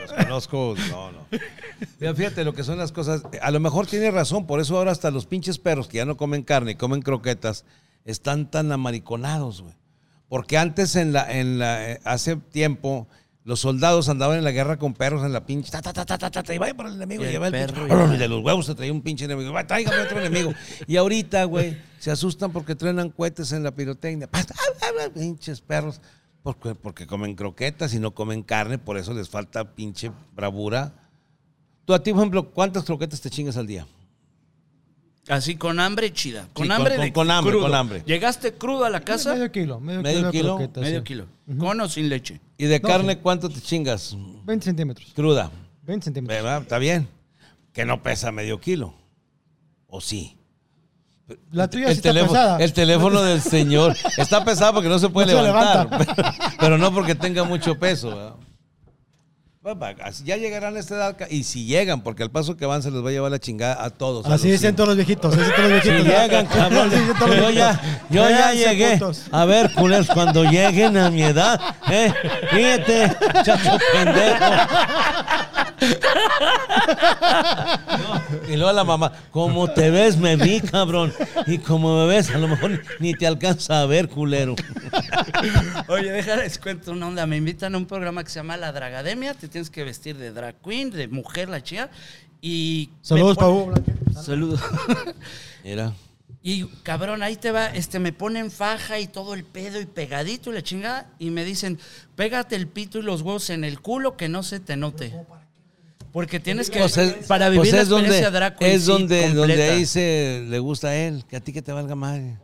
con 0.07 0.17
No, 0.17 0.23
conozco, 0.23 0.75
no, 0.89 1.11
no. 1.11 1.27
Mira, 1.99 2.13
fíjate 2.15 2.43
lo 2.43 2.53
que 2.53 2.63
son 2.63 2.77
las 2.77 2.91
cosas. 2.91 3.23
A 3.41 3.51
lo 3.51 3.59
mejor 3.59 3.87
tiene 3.87 4.11
razón, 4.11 4.45
por 4.47 4.59
eso 4.59 4.77
ahora 4.77 4.91
hasta 4.91 5.11
los 5.11 5.25
pinches 5.25 5.57
perros 5.59 5.87
que 5.87 5.97
ya 5.97 6.05
no 6.05 6.17
comen 6.17 6.43
carne 6.43 6.71
y 6.71 6.75
comen 6.75 7.01
croquetas 7.01 7.65
están 8.05 8.49
tan 8.49 8.71
amariconados, 8.71 9.61
güey. 9.61 9.73
Porque 10.27 10.57
antes, 10.57 10.95
en 10.95 11.11
la, 11.13 11.31
en 11.31 11.57
la, 11.59 11.91
eh, 11.91 11.99
hace 12.03 12.35
tiempo, 12.35 13.07
Los 13.45 13.61
soldados 13.61 14.09
andaban 14.09 14.37
en 14.37 14.43
la 14.43 14.51
guerra 14.51 14.77
con 14.77 14.93
perros 14.93 15.23
en 15.25 15.33
la 15.33 15.43
pinche. 15.45 15.71
Ta, 15.71 15.81
ta, 15.81 15.91
ta, 15.91 16.05
ta, 16.05 16.17
ta, 16.19 16.29
ta, 16.43 16.53
y 16.53 16.59
vaya 16.59 16.75
por 16.75 16.85
el 16.85 16.95
enemigo. 16.95 17.23
Y 17.23 17.29
Y, 17.29 17.35
el 17.35 17.51
perro 17.51 17.87
pinche- 17.87 18.11
y- 18.11 18.15
y 18.15 18.17
de 18.17 18.27
los 18.27 18.43
huevos 18.43 18.65
se 18.67 18.75
traía 18.75 18.91
un 18.93 19.01
pinche 19.01 19.25
enemigo. 19.25 19.51
Va, 19.51 19.65
Tráigame 19.65 20.01
otro 20.01 20.19
enemigo. 20.19 20.53
Y 20.85 20.97
ahorita, 20.97 21.45
güey, 21.45 21.75
se 21.97 22.11
asustan 22.11 22.51
porque 22.51 22.75
truenan 22.75 23.09
cohetes 23.09 23.51
en 23.53 23.63
la 23.63 23.71
pirotecnia. 23.71 24.29
Pinches 25.15 25.61
perros. 25.61 25.99
Porque, 26.43 26.75
porque 26.75 27.07
comen 27.07 27.33
croquetas 27.35 27.93
y 27.95 27.99
no 27.99 28.11
comen 28.13 28.43
carne, 28.43 28.77
por 28.77 28.97
eso 28.97 29.13
les 29.13 29.29
falta 29.29 29.73
pinche 29.73 30.11
bravura. 30.35 30.93
Tú 31.89 31.95
a 31.95 32.03
ti, 32.03 32.11
por 32.11 32.19
ejemplo, 32.19 32.51
¿cuántas 32.51 32.83
croquetas 32.83 33.19
te 33.19 33.31
chingas 33.31 33.57
al 33.57 33.65
día? 33.65 33.87
Así 35.27 35.55
con 35.55 35.79
hambre 35.79 36.13
chida. 36.13 36.47
Con 36.53 36.67
Sí, 36.67 36.71
hambre 36.71 36.97
con- 36.97 37.03
de 37.03 37.13
con 37.13 37.31
hambre, 37.31 37.51
crudo. 37.51 37.63
con 37.65 37.73
hambre. 37.73 38.03
¿Llegaste 38.05 38.53
crudo 38.53 38.85
a 38.85 38.91
la 38.91 38.99
casa? 39.01 39.33
Medio 39.33 39.51
kilo. 39.51 39.79
Medio, 39.79 40.01
¿Medio 40.03 40.17
kilo. 40.19 40.25
de 40.27 40.31
kilo? 40.37 40.55
croquetas, 40.57 40.83
Medio 40.83 40.99
sí. 40.99 41.03
kilo. 41.03 41.25
¿Con 41.57 41.81
o 41.81 41.89
sin 41.89 42.07
leche? 42.07 42.41
¿Y 42.59 42.65
de 42.65 42.79
No, 42.79 42.87
carne 42.87 43.13
sí. 43.13 43.19
cuánto 43.23 43.49
te 43.49 43.59
chingas? 43.59 44.15
20 44.45 44.65
centímetros. 44.65 45.11
Cruda. 45.15 45.49
20 45.81 46.03
centímetros. 46.03 46.37
¿Verdad? 46.43 46.61
Está 46.61 46.77
bien. 46.77 47.07
Que 47.73 47.85
no 47.85 48.03
pesa 48.03 48.31
medio 48.31 48.61
kilo. 48.61 48.93
¿O 49.87 49.99
sí? 49.99 50.37
La 51.49 51.67
tuya 51.71 51.87
el, 51.87 51.93
sí 51.93 51.97
está 51.97 52.09
teléfono, 52.09 52.33
pesada. 52.33 52.57
el 52.63 52.73
teléfono 52.73 53.21
del 53.23 53.41
señor 53.41 53.95
está 54.15 54.45
pesado 54.45 54.75
porque 54.75 54.89
no 54.89 54.99
se 54.99 55.09
puede 55.09 55.33
No 55.33 55.39
se 55.39 55.43
levantar, 55.47 55.89
levanta. 55.89 56.13
pero, 56.15 56.29
pero 56.59 56.77
no 56.77 56.93
porque 56.93 57.15
tenga 57.15 57.43
mucho 57.45 57.79
peso. 57.79 58.09
¿verdad? 58.09 58.35
Ya 60.23 60.37
llegarán 60.37 60.75
a 60.75 60.79
esta 60.79 60.95
edad 60.95 61.17
y 61.29 61.43
si 61.43 61.65
llegan, 61.65 62.01
porque 62.01 62.23
al 62.23 62.31
paso 62.31 62.55
que 62.57 62.65
van 62.65 62.81
se 62.83 62.91
les 62.91 63.03
va 63.03 63.09
a 63.09 63.11
llevar 63.11 63.31
la 63.31 63.39
chingada 63.39 63.83
a 63.83 63.89
todos. 63.89 64.25
Así 64.27 64.49
dicen 64.49 64.69
cinco. 64.71 64.75
todos 64.77 64.87
los 64.89 64.97
viejitos. 64.97 65.37
Así 65.37 65.51
todos 65.55 65.69
los 65.71 65.83
Si 65.83 65.89
viejitos. 65.89 66.19
llegan, 66.21 66.45
cabrón. 66.47 66.91
Yo 66.91 67.49
ya, 67.51 67.81
yo 68.09 68.29
ya 68.29 68.53
llegué. 68.53 68.99
A 69.31 69.45
ver, 69.45 69.71
culeros, 69.73 70.07
cuando 70.07 70.43
lleguen 70.43 70.97
a 70.97 71.09
mi 71.09 71.23
edad, 71.23 71.59
eh, 71.89 72.13
fíjate, 72.51 73.15
chacho 73.43 73.77
pendejo. 73.93 74.45
No, 77.99 78.21
y 78.47 78.55
luego 78.55 78.71
la 78.71 78.83
mamá, 78.83 79.11
como 79.31 79.71
te 79.71 79.89
ves, 79.89 80.17
me 80.17 80.35
vi, 80.35 80.61
cabrón. 80.61 81.13
Y 81.47 81.57
como 81.59 81.99
me 81.99 82.07
ves, 82.07 82.29
a 82.31 82.37
lo 82.37 82.47
mejor 82.47 82.81
ni 82.99 83.13
te 83.13 83.27
alcanza 83.27 83.81
a 83.81 83.85
ver, 83.85 84.09
culero. 84.09 84.55
Oye, 85.87 86.11
déjales 86.11 86.57
cuento 86.57 86.91
una 86.91 87.07
onda. 87.07 87.25
Me 87.25 87.37
invitan 87.37 87.75
a 87.75 87.77
un 87.77 87.85
programa 87.85 88.23
que 88.23 88.29
se 88.29 88.39
llama 88.39 88.57
La 88.57 88.71
Dragademia. 88.71 89.33
Te 89.33 89.47
tienes 89.47 89.69
que 89.69 89.83
vestir 89.83 90.17
de 90.17 90.31
drag 90.31 90.55
queen, 90.61 90.91
de 90.91 91.07
mujer, 91.07 91.49
la 91.49 91.61
chica. 91.61 91.89
Y. 92.41 92.89
Saludos. 93.01 93.37
Blanque. 93.37 93.93
Saludos. 94.13 94.61
Mira. 95.63 95.93
Y 96.41 96.65
cabrón, 96.83 97.21
ahí 97.21 97.35
te 97.35 97.51
va, 97.51 97.67
este, 97.67 97.99
me 97.99 98.13
ponen 98.13 98.49
faja 98.49 98.97
y 98.99 99.07
todo 99.07 99.33
el 99.33 99.43
pedo 99.43 99.81
y 99.81 99.85
pegadito 99.85 100.51
y 100.51 100.53
la 100.53 100.63
chingada. 100.63 101.11
Y 101.19 101.31
me 101.31 101.43
dicen, 101.43 101.79
pégate 102.15 102.55
el 102.55 102.67
pito 102.67 102.99
y 102.99 103.01
los 103.01 103.21
huevos 103.21 103.49
en 103.49 103.65
el 103.65 103.81
culo 103.81 104.15
que 104.15 104.29
no 104.29 104.41
se 104.43 104.59
te 104.59 104.77
note. 104.77 105.13
Porque 106.11 106.39
tienes 106.39 106.69
que, 106.69 106.79
Pues 106.79 106.97
es- 106.97 107.27
para 107.27 107.49
vivir 107.49 107.61
pues 107.61 107.73
la 107.73 107.81
es 107.81 107.89
donde, 107.89 108.07
experiencia 108.07 108.31
drag 108.39 108.57
queen, 108.57 108.71
es 108.71 108.81
sí, 108.81 108.87
donde, 108.87 109.33
donde 109.33 109.63
ahí 109.63 109.85
se 109.85 110.45
le 110.47 110.59
gusta 110.59 110.87
a 110.89 110.95
él, 110.95 111.23
que 111.29 111.35
a 111.35 111.39
ti 111.39 111.53
que 111.53 111.61
te 111.61 111.71
valga 111.71 111.95
madre. 111.95 112.37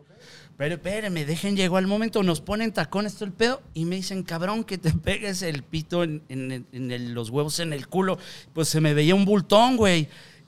Pero 0.57 0.75
espérenme, 0.75 1.25
dejen, 1.25 1.57
llegó 1.57 1.79
el 1.79 1.87
momento, 1.87 2.23
nos 2.23 2.39
ponen 2.39 2.71
tacones 2.71 3.15
todo 3.15 3.25
el 3.25 3.33
pedo 3.33 3.61
y 3.73 3.83
me 3.85 3.97
dicen, 3.97 4.23
cabrón, 4.23 4.63
que 4.63 4.77
te 4.77 4.91
pegues 5.03 5.41
el 5.41 5.63
pito 5.63 6.03
en, 6.03 6.21
en- 6.29 6.65
en 6.71 6.91
el- 6.91 7.13
los 7.13 7.29
huevos 7.29 7.59
en 7.59 7.73
el 7.73 7.87
culo. 7.87 8.17
Pues 8.53 8.69
se 8.69 8.79
me 8.81 8.93
veía 8.93 9.15
un 9.15 9.25
bultón, 9.25 9.75
güey. 9.77 10.07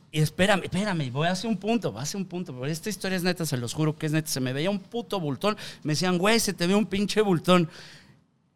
Y 0.09 0.21
espérame, 0.21 0.63
espérame, 0.63 1.11
voy 1.11 1.27
a 1.27 1.31
hacer 1.31 1.49
un 1.49 1.57
punto, 1.57 1.91
voy 1.91 1.99
a 1.99 2.03
hacer 2.03 2.15
un 2.21 2.25
punto. 2.25 2.53
Pero 2.53 2.67
esta 2.71 2.89
historia 2.89 3.17
es 3.17 3.23
neta, 3.23 3.45
se 3.45 3.57
los 3.57 3.73
juro 3.73 3.97
que 3.97 4.05
es 4.05 4.13
neta. 4.13 4.29
Se 4.29 4.39
me 4.39 4.53
veía 4.53 4.69
un 4.69 4.79
puto 4.79 5.19
bultón. 5.19 5.57
Me 5.83 5.91
decían, 5.93 6.17
güey, 6.17 6.39
se 6.39 6.53
te 6.53 6.65
ve 6.67 6.75
un 6.75 6.85
pinche 6.85 7.19
bultón. 7.19 7.69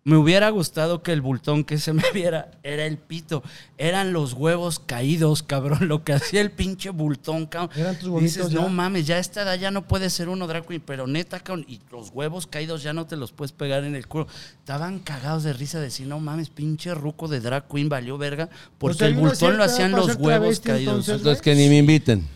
Me 0.04 0.18
hubiera 0.18 0.50
gustado 0.50 1.04
que 1.04 1.12
el 1.14 1.22
bultón 1.22 1.64
que 1.64 1.78
se 1.78 1.94
me 1.94 2.02
viera 2.14 2.50
era 2.64 2.86
el 2.88 2.98
pito. 2.98 3.44
Eran 3.78 4.14
los 4.14 4.34
huevos 4.34 4.80
caídos, 4.80 5.44
cabrón. 5.44 5.88
Lo 5.88 6.04
que 6.04 6.14
hacía 6.14 6.42
el 6.42 6.50
pinche 6.52 6.90
bultón, 6.90 7.46
cabrón. 7.46 7.70
Eran 7.80 8.00
tus 8.00 8.10
huevitos 8.10 8.36
Dices, 8.38 8.52
ya. 8.52 8.62
no 8.62 8.70
mames, 8.70 9.06
ya 9.06 9.18
a 9.18 9.20
esta 9.20 9.44
edad 9.44 9.60
ya 9.60 9.70
no 9.70 9.88
puede 9.88 10.10
ser 10.10 10.28
uno 10.30 10.48
drag 10.48 10.66
queen, 10.66 10.82
pero 10.84 11.06
neta, 11.06 11.40
cabrón, 11.40 11.66
y 11.68 11.80
los 11.92 12.10
huevos 12.10 12.48
caídos 12.48 12.82
ya 12.82 12.94
no 12.94 13.06
te 13.06 13.16
los 13.16 13.32
puedes 13.32 13.52
pegar 13.52 13.84
en 13.84 13.94
el 13.96 14.08
culo. 14.08 14.26
Estaban 14.58 14.98
cagados 15.00 15.44
de 15.44 15.54
risa 15.54 15.78
de 15.78 15.86
decir, 15.86 16.08
no 16.08 16.20
mames, 16.20 16.50
pinche 16.50 16.96
ruco 16.96 17.28
de 17.28 17.40
drag 17.40 17.68
queen 17.68 17.88
valió 17.88 18.18
verga, 18.18 18.50
porque 18.80 18.98
Pues 18.98 19.02
el 19.12 19.14
bultón 19.16 19.58
lo 19.58 19.64
hacían 19.64 19.92
los 19.92 20.16
huevos 20.16 20.62
travesti, 20.62 20.68
caídos. 20.68 20.94
entonces. 20.94 21.16
Entonces 21.18 21.42
que 21.44 21.54
ni 21.54 21.70
me 21.70 21.78
inviten. 21.78 22.28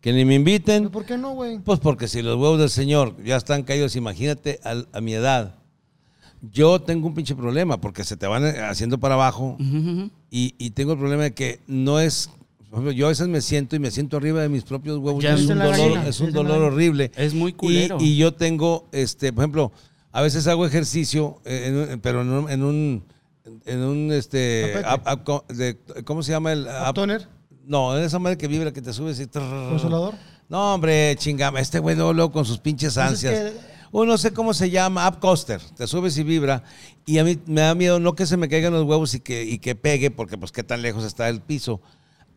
Que 0.00 0.12
ni 0.12 0.24
me 0.24 0.36
inviten. 0.36 0.84
¿Pero 0.84 0.92
¿Por 0.92 1.04
qué 1.04 1.18
no, 1.18 1.30
güey? 1.32 1.58
Pues 1.58 1.80
porque 1.80 2.06
si 2.06 2.22
los 2.22 2.36
huevos 2.36 2.60
del 2.60 2.70
Señor 2.70 3.16
ya 3.24 3.34
están 3.36 3.64
caídos, 3.64 3.96
imagínate 3.96 4.60
a, 4.62 5.00
mi 5.00 5.14
edad. 5.14 5.56
Yo 6.52 6.80
tengo 6.80 7.06
un 7.08 7.14
pinche 7.14 7.34
problema 7.34 7.80
porque 7.80 8.04
se 8.04 8.16
te 8.16 8.26
van 8.26 8.46
eh, 8.46 8.60
haciendo 8.60 8.98
para 8.98 9.14
abajo 9.14 9.56
y, 10.30 10.54
y 10.58 10.70
tengo 10.70 10.92
el 10.92 10.98
problema 10.98 11.24
de 11.24 11.34
que 11.34 11.60
no 11.66 11.98
es. 12.00 12.30
por 12.70 12.74
ejemplo, 12.78 12.92
Yo 12.92 13.06
a 13.06 13.08
veces 13.08 13.26
me 13.28 13.40
siento 13.40 13.74
y 13.76 13.78
me 13.80 13.90
siento 13.90 14.16
arriba 14.16 14.40
de 14.42 14.48
mis 14.48 14.62
propios 14.62 14.98
huevos. 14.98 15.22
Ya 15.22 15.34
es 15.34 15.40
un 15.42 15.48
dolor, 15.58 15.70
gallina, 15.76 16.06
es 16.08 16.20
un 16.20 16.32
dolor 16.32 16.62
horrible. 16.62 17.10
Es 17.16 17.34
muy 17.34 17.52
culero. 17.52 17.98
y 18.00 18.16
yo 18.16 18.32
tengo, 18.34 18.86
este, 18.92 19.32
por 19.32 19.42
ejemplo, 19.44 19.72
a 20.12 20.22
veces 20.22 20.46
hago 20.46 20.64
ejercicio, 20.66 21.40
eh, 21.44 21.88
en 21.90 22.00
pero 22.00 22.22
en 22.22 22.28
un, 22.30 22.50
en 22.50 22.62
un, 22.62 23.04
en 23.66 23.80
un, 23.80 24.12
este, 24.12 24.74
Tapete. 24.82 25.10
up- 25.10 25.12
up- 25.20 25.24
co- 25.24 25.44
de- 25.52 25.78
¿cómo 26.04 26.22
se 26.22 26.32
llama 26.32 26.52
el? 26.52 26.66
up- 26.66 26.94
¿Toner? 26.94 27.26
no, 27.66 27.96
en 27.98 28.04
esa 28.04 28.18
madre 28.18 28.38
que 28.38 28.46
vibra, 28.48 28.72
que 28.72 28.80
te 28.80 28.92
subes 28.94 29.20
y... 29.20 29.26
¿Consolador? 29.26 30.14
No, 30.48 30.74
hombre, 30.74 31.14
chingama. 31.18 31.60
Este 31.60 31.78
güey 31.78 31.94
luego, 31.96 32.14
luego 32.14 32.32
con 32.32 32.44
sus 32.46 32.58
pinches 32.58 32.96
Entonces, 32.96 33.28
ansias. 33.30 33.52
O 33.90 34.04
no 34.04 34.18
sé 34.18 34.32
cómo 34.32 34.54
se 34.54 34.70
llama, 34.70 35.08
up 35.08 35.18
coaster. 35.20 35.60
Te 35.76 35.86
subes 35.86 36.16
y 36.18 36.22
vibra. 36.22 36.62
Y 37.06 37.18
a 37.18 37.24
mí 37.24 37.38
me 37.46 37.62
da 37.62 37.74
miedo 37.74 37.98
no 38.00 38.14
que 38.14 38.26
se 38.26 38.36
me 38.36 38.48
caigan 38.48 38.72
los 38.72 38.84
huevos 38.84 39.14
y 39.14 39.20
que, 39.20 39.44
y 39.44 39.58
que 39.58 39.74
pegue, 39.74 40.10
porque 40.10 40.36
pues 40.36 40.52
qué 40.52 40.62
tan 40.62 40.82
lejos 40.82 41.04
está 41.04 41.28
el 41.28 41.40
piso. 41.40 41.80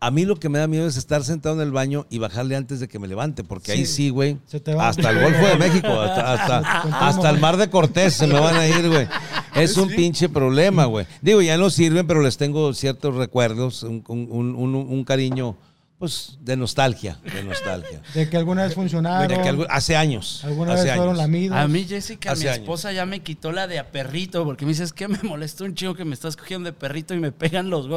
A 0.04 0.10
mí 0.10 0.26
lo 0.26 0.36
que 0.38 0.49
me 0.49 0.58
da 0.58 0.66
miedo 0.66 0.88
es 0.88 0.97
estar 0.97 1.24
sentado 1.24 1.54
en 1.56 1.62
el 1.62 1.72
baño 1.72 2.08
y 2.10 2.18
bajarle 2.18 2.56
antes 2.56 2.80
de 2.80 2.88
que 2.88 2.97
me 2.97 3.08
levante, 3.08 3.43
porque 3.43 3.72
ahí 3.74 3.86
Sí. 3.86 4.10
güey. 4.10 4.39
Hasta 4.80 5.10
el 5.12 5.22
Golfo 5.22 5.45
de 5.45 5.56
México, 5.58 5.88
hasta, 6.02 6.34
hasta, 6.34 7.08
hasta 7.08 7.30
el 7.30 7.39
Mar 7.39 7.58
de 7.58 7.70
Cortés 7.70 8.14
se 8.16 8.26
me 8.26 8.39
van 8.39 8.56
a 8.56 8.68
ir, 8.68 8.89
güey. 8.89 9.08
Es 9.54 9.78
un 9.78 9.89
pinche 9.89 10.28
problema, 10.28 10.86
güey. 10.86 11.06
Digo, 11.22 11.41
ya 11.43 11.56
no 11.58 11.70
sirven, 11.70 12.08
pero 12.08 12.22
les 12.22 12.38
tengo 12.38 12.74
ciertos 12.74 13.14
recuerdos, 13.16 13.84
un, 13.84 14.04
un- 14.08 14.28
un- 14.32 14.56
un- 14.56 14.76
un 14.76 15.04
cariño, 15.04 15.56
pues, 16.02 16.38
de 16.41 16.58
nostalgia, 16.58 17.18
de 17.24 17.43
nostalgia. 17.43 18.02
De 18.16 18.28
que 18.30 18.36
alguna 18.36 18.64
vez 18.64 18.74
funcionaron. 18.74 19.28
De 19.28 19.39
que 19.41 19.47
algo- 19.49 19.68
hace 19.70 19.95
años. 19.95 20.41
alguna 20.43 20.74
hace 20.74 20.86
vez 20.86 20.95
fueron 20.95 21.16
lamidos. 21.16 21.56
A 21.58 21.68
mí, 21.68 21.86
Jessica, 21.88 22.32
Hace 22.32 22.43
mi 22.45 22.47
años. 22.49 22.60
esposa 22.62 22.91
ya 22.91 23.06
me 23.06 23.20
quitó 23.22 23.52
la 23.52 23.68
de 23.68 23.78
a 23.80 23.91
perrito, 23.91 24.43
porque 24.43 24.66
me 24.66 24.72
dice, 24.72 24.84
es 24.84 24.93
que 24.93 25.08
me 25.08 25.20
molesta 25.24 25.64
un 25.64 25.76
chingo 25.76 25.93
que 25.93 26.04
me 26.04 26.16
estás 26.16 26.36
cogiendo 26.36 26.66
de 26.70 26.74
perrito 26.74 27.14
y 27.14 27.20
me 27.20 27.32
pegan 27.32 27.70
los. 27.70 27.88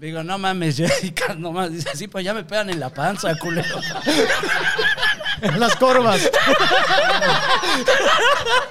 Le 0.00 0.06
digo, 0.06 0.22
no 0.24 0.38
mames, 0.38 0.76
Jessica, 0.78 1.34
no 1.34 1.52
mames. 1.52 1.72
Dice, 1.84 1.90
sí, 1.94 2.08
pues 2.08 2.24
ya 2.24 2.32
me 2.34 2.42
pegan 2.44 2.70
en 2.70 2.80
la 2.80 2.88
panza, 2.88 3.36
culero. 3.38 3.76
En 5.42 5.58
las 5.58 5.76
corvas. 5.76 6.30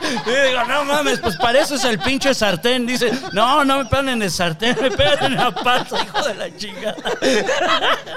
Y 0.01 0.29
digo, 0.29 0.63
no 0.67 0.85
mames, 0.85 1.19
pues 1.19 1.35
para 1.37 1.59
eso 1.59 1.75
es 1.75 1.83
el 1.83 1.99
pinche 1.99 2.33
sartén. 2.33 2.87
Dice, 2.87 3.11
no, 3.33 3.65
no 3.65 3.79
me 3.79 3.85
pegan 3.85 4.09
en 4.09 4.21
el 4.23 4.31
sartén, 4.31 4.77
me 4.81 4.89
pegan 4.89 5.25
en 5.25 5.35
la 5.35 5.53
panza, 5.53 6.01
hijo 6.01 6.23
de 6.23 6.35
la 6.35 6.55
chingada. 6.55 6.95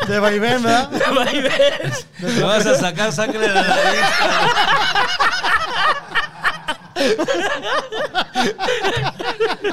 De 0.07 0.19
vaivén, 0.19 0.63
¿verdad? 0.63 0.89
Ahí 1.27 1.43
ves. 1.43 2.07
Me 2.19 2.43
vas 2.43 2.65
a 2.67 2.79
sacar 2.79 3.13
sangre 3.13 3.41
de 3.41 3.49
la 3.49 3.63
nariz. 3.63 4.01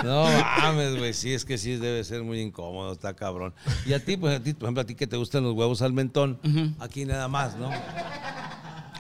No 0.04 0.24
mames, 0.24 0.98
güey. 0.98 1.14
Sí, 1.14 1.34
es 1.34 1.46
que 1.46 1.58
sí 1.58 1.76
debe 1.76 2.04
ser 2.04 2.24
muy 2.24 2.42
incómodo, 2.42 2.94
está 2.94 3.14
cabrón. 3.14 3.54
Y 3.86 3.94
a 3.94 4.04
ti, 4.04 4.18
pues 4.18 4.40
a 4.40 4.44
ti, 4.44 4.54
por 4.54 4.64
ejemplo, 4.64 4.82
a 4.82 4.86
ti 4.86 4.96
que 4.96 5.08
te 5.08 5.18
gustan 5.18 5.44
los 5.44 5.54
huevos 5.54 5.82
al 5.82 5.94
mentón, 5.94 6.40
aquí 6.80 7.06
nada 7.06 7.28
más, 7.28 7.56
¿no? 7.56 7.70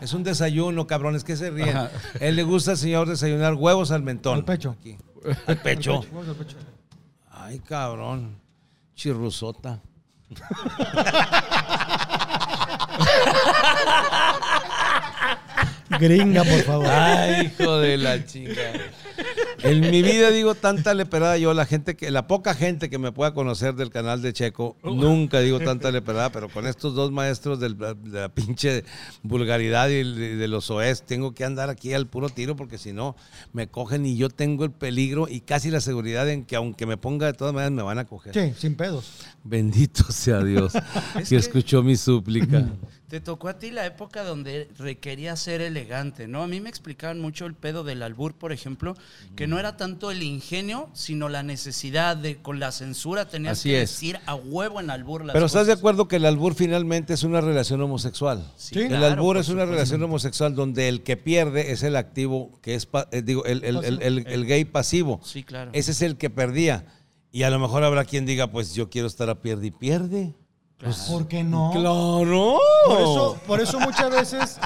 Es 0.01 0.13
un 0.13 0.23
desayuno, 0.23 0.87
cabrón, 0.87 1.15
es 1.15 1.23
que 1.23 1.37
se 1.37 1.51
ríen. 1.51 1.77
Ajá. 1.77 1.91
Él 2.19 2.35
le 2.35 2.41
gusta 2.43 2.71
al 2.71 2.77
señor 2.77 3.07
desayunar 3.07 3.53
huevos 3.53 3.91
al 3.91 4.01
mentón. 4.01 4.39
Al 4.39 4.45
pecho. 4.45 4.75
Aquí. 4.79 4.97
Al 5.45 5.61
pecho. 5.61 6.03
Vamos 6.11 6.27
al 6.27 6.35
pecho. 6.35 6.57
Ay, 7.29 7.59
cabrón. 7.59 8.35
Chirrusota. 8.95 9.79
Gringa, 15.99 16.43
por 16.43 16.61
favor. 16.61 16.87
Ay, 16.87 17.51
hijo 17.59 17.77
de 17.77 17.97
la 17.97 18.25
chica. 18.25 18.71
En 19.63 19.81
mi 19.81 20.01
vida 20.01 20.31
digo 20.31 20.55
tanta 20.55 20.93
leperada 20.93 21.37
yo, 21.37 21.53
la 21.53 21.65
gente 21.65 21.95
que, 21.95 22.09
la 22.09 22.25
poca 22.27 22.53
gente 22.55 22.89
que 22.89 22.97
me 22.97 23.11
pueda 23.11 23.33
conocer 23.33 23.75
del 23.75 23.89
canal 23.91 24.21
de 24.21 24.33
Checo, 24.33 24.75
nunca 24.83 25.39
digo 25.39 25.59
tanta 25.59 25.91
leperada, 25.91 26.31
pero 26.31 26.49
con 26.49 26.65
estos 26.65 26.95
dos 26.95 27.11
maestros 27.11 27.59
del- 27.59 27.77
de 27.77 27.95
la 28.21 28.29
pinche 28.29 28.83
vulgaridad 29.21 29.89
y 29.89 30.03
de, 30.03 30.47
los 30.47 30.69
OES, 30.71 31.03
tengo 31.03 31.33
que 31.33 31.45
andar 31.45 31.69
aquí 31.69 31.93
al 31.93 32.07
puro 32.07 32.29
tiro 32.29 32.55
porque 32.55 32.77
si 32.77 32.91
no 32.91 33.15
me 33.53 33.67
cogen 33.67 34.05
y 34.05 34.17
yo 34.17 34.29
tengo 34.29 34.65
el 34.65 34.71
peligro 34.71 35.27
y 35.29 35.41
casi 35.41 35.69
la 35.69 35.79
seguridad 35.81 36.27
en 36.29 36.43
que 36.45 36.55
aunque 36.55 36.85
me 36.85 36.97
ponga 36.97 37.27
de 37.27 37.33
todas 37.33 37.53
maneras 37.53 37.71
me 37.71 37.83
van 37.83 37.99
a 37.99 38.05
coger. 38.05 38.33
Sí, 38.33 38.53
sin 38.59 38.75
pedos. 38.75 39.11
Bendito 39.43 40.03
sea 40.11 40.43
Dios 40.43 40.73
que 41.29 41.35
escuchó 41.35 41.83
mi 41.83 41.95
súplica. 41.95 42.65
Te 43.11 43.19
tocó 43.19 43.49
a 43.49 43.59
ti 43.59 43.71
la 43.71 43.85
época 43.85 44.23
donde 44.23 44.69
requería 44.79 45.35
ser 45.35 45.59
elegante, 45.59 46.29
¿no? 46.29 46.43
A 46.43 46.47
mí 46.47 46.61
me 46.61 46.69
explicaban 46.69 47.19
mucho 47.19 47.45
el 47.45 47.55
pedo 47.55 47.83
del 47.83 48.03
albur, 48.03 48.35
por 48.35 48.53
ejemplo, 48.53 48.95
que 49.35 49.47
no 49.47 49.59
era 49.59 49.75
tanto 49.75 50.11
el 50.11 50.23
ingenio, 50.23 50.89
sino 50.93 51.27
la 51.27 51.43
necesidad 51.43 52.15
de, 52.15 52.37
con 52.37 52.61
la 52.61 52.71
censura, 52.71 53.27
tenías 53.27 53.59
Así 53.59 53.67
que 53.71 53.81
es. 53.81 53.89
decir 53.91 54.17
a 54.27 54.35
huevo 54.35 54.79
en 54.79 54.89
albur 54.89 55.25
las 55.25 55.33
Pero 55.33 55.45
estás 55.45 55.67
de 55.67 55.73
acuerdo 55.73 56.07
que 56.07 56.15
el 56.15 56.25
albur 56.25 56.55
finalmente 56.55 57.13
es 57.13 57.23
una 57.23 57.41
relación 57.41 57.81
homosexual. 57.81 58.49
Sí, 58.55 58.79
el 58.79 58.87
claro, 58.87 59.05
albur 59.07 59.35
es 59.35 59.49
una 59.49 59.65
relación 59.65 60.01
homosexual 60.01 60.55
donde 60.55 60.87
el 60.87 61.03
que 61.03 61.17
pierde 61.17 61.73
es 61.73 61.83
el 61.83 61.97
activo, 61.97 62.57
que 62.61 62.75
es, 62.75 62.87
eh, 63.11 63.21
digo, 63.21 63.43
el, 63.43 63.65
el- 63.65 63.83
el- 63.83 64.01
el- 64.03 64.25
el 64.25 64.45
gay 64.45 64.63
pasivo. 64.63 65.19
Sí, 65.21 65.43
claro. 65.43 65.71
Ese 65.73 65.91
es 65.91 66.01
el 66.01 66.15
que 66.15 66.29
perdía. 66.29 66.85
Y 67.33 67.43
a 67.43 67.49
lo 67.49 67.59
mejor 67.59 67.83
habrá 67.83 68.05
quien 68.05 68.25
diga, 68.25 68.47
pues 68.51 68.73
yo 68.73 68.89
quiero 68.89 69.07
estar 69.07 69.29
a 69.29 69.41
pierde 69.41 69.67
y 69.67 69.71
pierde. 69.71 70.33
¿Por 71.09 71.27
qué 71.27 71.43
no? 71.43 71.71
¡Claro! 71.71 72.57
Por 72.87 73.01
eso, 73.01 73.37
por 73.47 73.61
eso 73.61 73.79
muchas 73.79 74.09
veces 74.11 74.59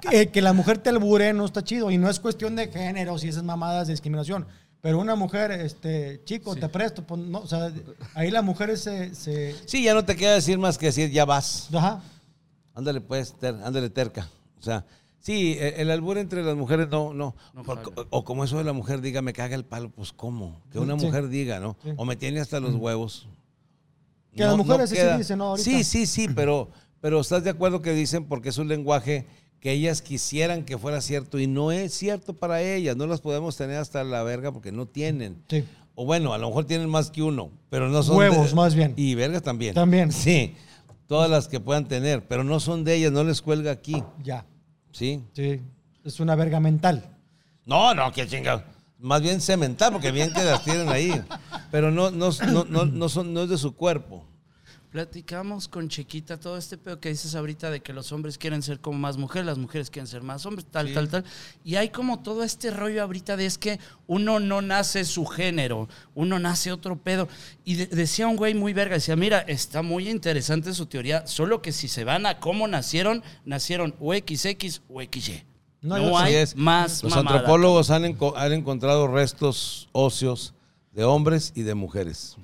que, 0.00 0.30
que 0.30 0.40
la 0.42 0.52
mujer 0.52 0.78
te 0.78 0.90
albure 0.90 1.32
no 1.32 1.44
está 1.44 1.62
chido. 1.64 1.90
Y 1.90 1.98
no 1.98 2.08
es 2.08 2.20
cuestión 2.20 2.54
de 2.56 2.68
géneros 2.68 3.24
y 3.24 3.28
esas 3.28 3.42
mamadas 3.42 3.86
de 3.88 3.92
discriminación. 3.94 4.46
Pero 4.80 5.00
una 5.00 5.16
mujer, 5.16 5.50
este, 5.50 6.22
chico, 6.24 6.54
te 6.54 6.68
presto. 6.68 7.02
pues, 7.02 7.20
no, 7.20 7.40
o 7.40 7.46
sea, 7.48 7.72
ahí 8.14 8.30
la 8.30 8.42
mujer 8.42 8.78
se, 8.78 9.12
se- 9.14 9.56
Sí, 9.66 9.82
ya 9.82 9.92
no 9.94 10.04
te 10.04 10.14
queda 10.16 10.34
decir 10.34 10.56
más 10.58 10.78
que 10.78 10.86
decir, 10.86 11.10
ya 11.10 11.24
vas. 11.24 11.68
Ajá. 11.74 12.00
Ándale 12.74 13.00
pues, 13.00 13.32
ter- 13.34 13.56
ándale 13.64 13.90
terca. 13.90 14.28
O 14.60 14.62
sea, 14.62 14.84
sí, 15.18 15.56
e- 15.58 15.82
el 15.82 15.90
albur 15.90 16.16
entre 16.18 16.44
las 16.44 16.54
mujeres 16.54 16.88
no, 16.90 17.12
no. 17.12 17.34
O 18.10 18.24
como 18.24 18.44
eso 18.44 18.56
de 18.58 18.64
la 18.64 18.72
mujer 18.72 19.00
diga, 19.00 19.20
me 19.20 19.32
caga 19.32 19.56
el 19.56 19.64
palo, 19.64 19.90
pues 19.90 20.12
¿cómo? 20.12 20.60
Que 20.70 20.78
una 20.78 20.96
Sí. 20.96 21.06
mujer 21.06 21.28
diga, 21.28 21.58
¿no? 21.58 21.76
Sí. 21.82 21.90
O 21.96 22.04
me 22.04 22.14
tiene 22.14 22.38
hasta 22.38 22.60
los 22.60 22.76
huevos. 22.76 23.26
Que 24.38 24.44
las 24.44 24.56
mujeres 24.56 24.90
sí 24.90 24.96
queda- 24.96 25.16
dicen, 25.18 25.38
¿no? 25.38 25.44
Ahorita. 25.50 25.70
Sí, 25.70 25.84
sí, 25.84 26.06
sí, 26.06 26.28
pero, 26.34 26.70
pero 27.00 27.20
¿estás 27.20 27.44
de 27.44 27.50
acuerdo 27.50 27.82
que 27.82 27.92
dicen 27.92 28.24
porque 28.24 28.48
es 28.50 28.58
un 28.58 28.68
lenguaje 28.68 29.26
que 29.60 29.72
ellas 29.72 30.02
quisieran 30.02 30.64
que 30.64 30.78
fuera 30.78 31.00
cierto 31.00 31.38
y 31.38 31.46
no 31.46 31.72
es 31.72 31.92
cierto 31.94 32.32
para 32.34 32.62
ellas? 32.62 32.96
No 32.96 33.06
las 33.06 33.20
podemos 33.20 33.56
tener 33.56 33.76
hasta 33.78 34.02
la 34.04 34.22
verga 34.22 34.52
porque 34.52 34.72
no 34.72 34.86
tienen. 34.86 35.42
Sí. 35.48 35.64
O 35.94 36.04
bueno, 36.04 36.32
a 36.32 36.38
lo 36.38 36.46
mejor 36.48 36.64
tienen 36.64 36.88
más 36.88 37.10
que 37.10 37.22
uno, 37.22 37.50
pero 37.70 37.88
no 37.88 38.02
son... 38.04 38.16
Huevos, 38.16 38.50
de- 38.50 38.54
más 38.56 38.74
bien. 38.74 38.94
Y 38.96 39.14
vergas 39.16 39.42
también. 39.42 39.74
También. 39.74 40.12
Sí, 40.12 40.54
todas 41.08 41.28
las 41.28 41.48
que 41.48 41.58
puedan 41.58 41.88
tener, 41.88 42.26
pero 42.28 42.44
no 42.44 42.60
son 42.60 42.84
de 42.84 42.94
ellas, 42.94 43.10
no 43.12 43.24
les 43.24 43.42
cuelga 43.42 43.72
aquí. 43.72 44.02
Ya. 44.22 44.44
¿Sí? 44.92 45.20
Sí. 45.32 45.60
Es 46.04 46.20
una 46.20 46.34
verga 46.36 46.60
mental. 46.60 47.04
No, 47.66 47.94
no, 47.94 48.12
qué 48.12 48.26
chingado. 48.26 48.62
Más 49.00 49.20
bien 49.22 49.40
cementar, 49.40 49.92
porque 49.92 50.10
bien 50.12 50.32
que 50.32 50.42
las 50.42 50.64
tienen 50.64 50.88
ahí. 50.88 51.12
Pero 51.70 51.90
no, 51.90 52.10
no, 52.10 52.30
no, 52.52 52.64
no, 52.64 52.84
no 52.86 53.08
son, 53.08 53.32
no 53.34 53.42
es 53.42 53.48
de 53.48 53.58
su 53.58 53.74
cuerpo. 53.76 54.24
Platicamos 54.90 55.68
con 55.68 55.90
Chiquita 55.90 56.40
todo 56.40 56.56
este 56.56 56.78
pedo 56.78 56.98
que 56.98 57.10
dices 57.10 57.34
ahorita 57.34 57.70
de 57.70 57.80
que 57.80 57.92
los 57.92 58.10
hombres 58.10 58.38
quieren 58.38 58.62
ser 58.62 58.80
como 58.80 58.98
más 58.98 59.18
mujeres, 59.18 59.44
las 59.44 59.58
mujeres 59.58 59.90
quieren 59.90 60.06
ser 60.06 60.22
más 60.22 60.46
hombres, 60.46 60.64
tal, 60.70 60.88
Sí. 60.88 60.94
tal, 60.94 61.08
tal. 61.10 61.24
Y 61.62 61.74
hay 61.76 61.90
como 61.90 62.20
todo 62.20 62.42
este 62.42 62.70
rollo 62.70 63.02
ahorita 63.02 63.36
de 63.36 63.44
es 63.44 63.58
que 63.58 63.78
uno 64.06 64.40
no 64.40 64.62
nace 64.62 65.04
su 65.04 65.26
género, 65.26 65.88
uno 66.14 66.38
nace 66.38 66.72
otro 66.72 66.96
pedo. 66.96 67.28
Y 67.66 67.74
de- 67.74 67.86
decía 67.88 68.26
un 68.28 68.36
güey 68.36 68.54
muy 68.54 68.72
verga, 68.72 68.94
decía, 68.94 69.14
mira, 69.14 69.40
está 69.40 69.82
muy 69.82 70.08
interesante 70.08 70.72
su 70.72 70.86
teoría, 70.86 71.26
solo 71.26 71.60
que 71.60 71.72
si 71.72 71.86
se 71.86 72.04
van 72.04 72.24
a 72.24 72.40
cómo 72.40 72.66
nacieron, 72.66 73.22
nacieron 73.44 73.94
o 74.00 74.14
XX 74.14 74.80
o 74.88 75.02
XY. 75.02 75.44
No, 75.82 76.16
hay 76.18 76.34
es. 76.34 76.56
más 76.56 77.02
Los 77.02 77.14
mamada. 77.14 77.36
antropólogos 77.36 77.90
han, 77.90 78.04
enco- 78.04 78.32
han 78.36 78.52
encontrado 78.54 79.06
restos 79.06 79.88
óseos 79.92 80.54
de 80.92 81.04
hombres 81.04 81.52
y 81.54 81.62
de 81.62 81.74
mujeres. 81.74 82.36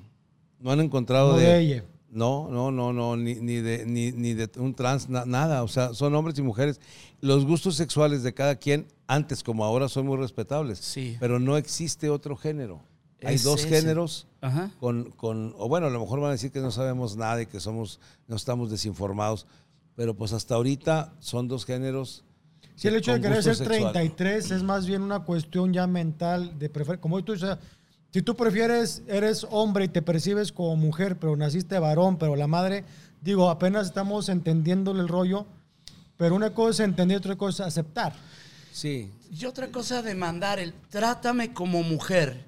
No 0.59 0.71
han 0.71 0.79
encontrado 0.79 1.31
No 1.31 1.37
de... 1.37 1.45
de 1.47 1.59
ella. 1.59 1.83
No, 2.15 2.47
no, 2.49 2.71
no, 2.71 2.93
no, 2.93 3.17
ni, 3.17 3.35
ni 3.35 3.55
de, 3.55 3.85
ni, 3.85 4.11
ni 4.13 4.33
de 4.33 4.49
un 4.57 4.73
trans, 4.73 5.09
na- 5.09 5.25
nada. 5.25 5.63
O 5.63 5.67
sea, 5.67 5.93
son 5.93 6.15
hombres 6.15 6.39
y 6.39 6.41
mujeres. 6.41 6.79
Los 7.19 7.45
gustos 7.45 7.75
sexuales 7.75 8.23
de 8.23 8.33
cada 8.33 8.55
quien, 8.55 8.87
antes 9.05 9.43
como 9.43 9.65
ahora, 9.65 9.89
son 9.89 10.05
muy 10.07 10.15
respetables. 10.17 10.79
Sí. 10.79 11.17
Pero 11.19 11.39
no 11.39 11.57
existe 11.57 12.09
otro 12.09 12.37
género. 12.37 12.81
Hay 13.23 13.37
dos 13.37 13.59
ese. 13.65 13.69
géneros 13.69 14.27
Ajá. 14.39 14.71
con, 14.79 15.11
con, 15.11 15.53
o 15.57 15.67
bueno, 15.67 15.87
a 15.87 15.89
lo 15.89 15.99
mejor 15.99 16.19
van 16.21 16.29
a 16.29 16.33
decir 16.33 16.51
que 16.51 16.59
no 16.61 16.71
sabemos 16.71 17.17
nada 17.17 17.41
y 17.41 17.47
que 17.47 17.59
somos, 17.59 17.99
no 18.27 18.35
estamos 18.37 18.69
desinformados. 18.71 19.45
Pero 19.95 20.15
pues 20.15 20.31
hasta 20.31 20.55
ahorita 20.55 21.13
son 21.19 21.47
dos 21.47 21.65
géneros. 21.65 22.23
Sí, 22.75 22.87
el 22.87 22.95
hecho 22.95 23.13
de 23.13 23.21
querer 23.21 23.41
ser 23.43 23.55
sexual. 23.55 23.91
33 23.93 24.51
es 24.51 24.63
más 24.63 24.85
bien 24.85 25.01
una 25.01 25.21
cuestión 25.21 25.73
ya 25.73 25.87
mental 25.87 26.57
de 26.59 26.69
prefer 26.69 26.99
Como 26.99 27.21
tú 27.23 27.33
dices, 27.33 27.57
si 28.15 28.21
tú 28.21 28.33
prefieres, 28.33 29.03
eres 29.09 29.45
hombre 29.49 29.83
y 29.83 29.87
te 29.89 30.01
percibes 30.01 30.53
como 30.53 30.77
mujer, 30.77 31.17
pero 31.19 31.35
naciste 31.35 31.77
varón, 31.79 32.17
pero 32.17 32.37
la 32.37 32.47
madre, 32.47 32.85
digo, 33.19 33.49
apenas 33.49 33.87
estamos 33.87 34.29
entendiéndole 34.29 35.01
el 35.01 35.09
rollo, 35.09 35.45
pero 36.15 36.33
una 36.33 36.53
cosa 36.53 36.83
es 36.83 36.87
entender, 36.87 37.17
otra 37.17 37.35
cosa 37.35 37.63
es 37.63 37.67
aceptar. 37.67 38.15
Sí. 38.71 39.11
Y 39.29 39.43
otra 39.43 39.69
cosa 39.69 40.01
de 40.01 40.15
mandar 40.15 40.59
el 40.59 40.71
trátame 40.89 41.51
como 41.51 41.83
mujer. 41.83 42.45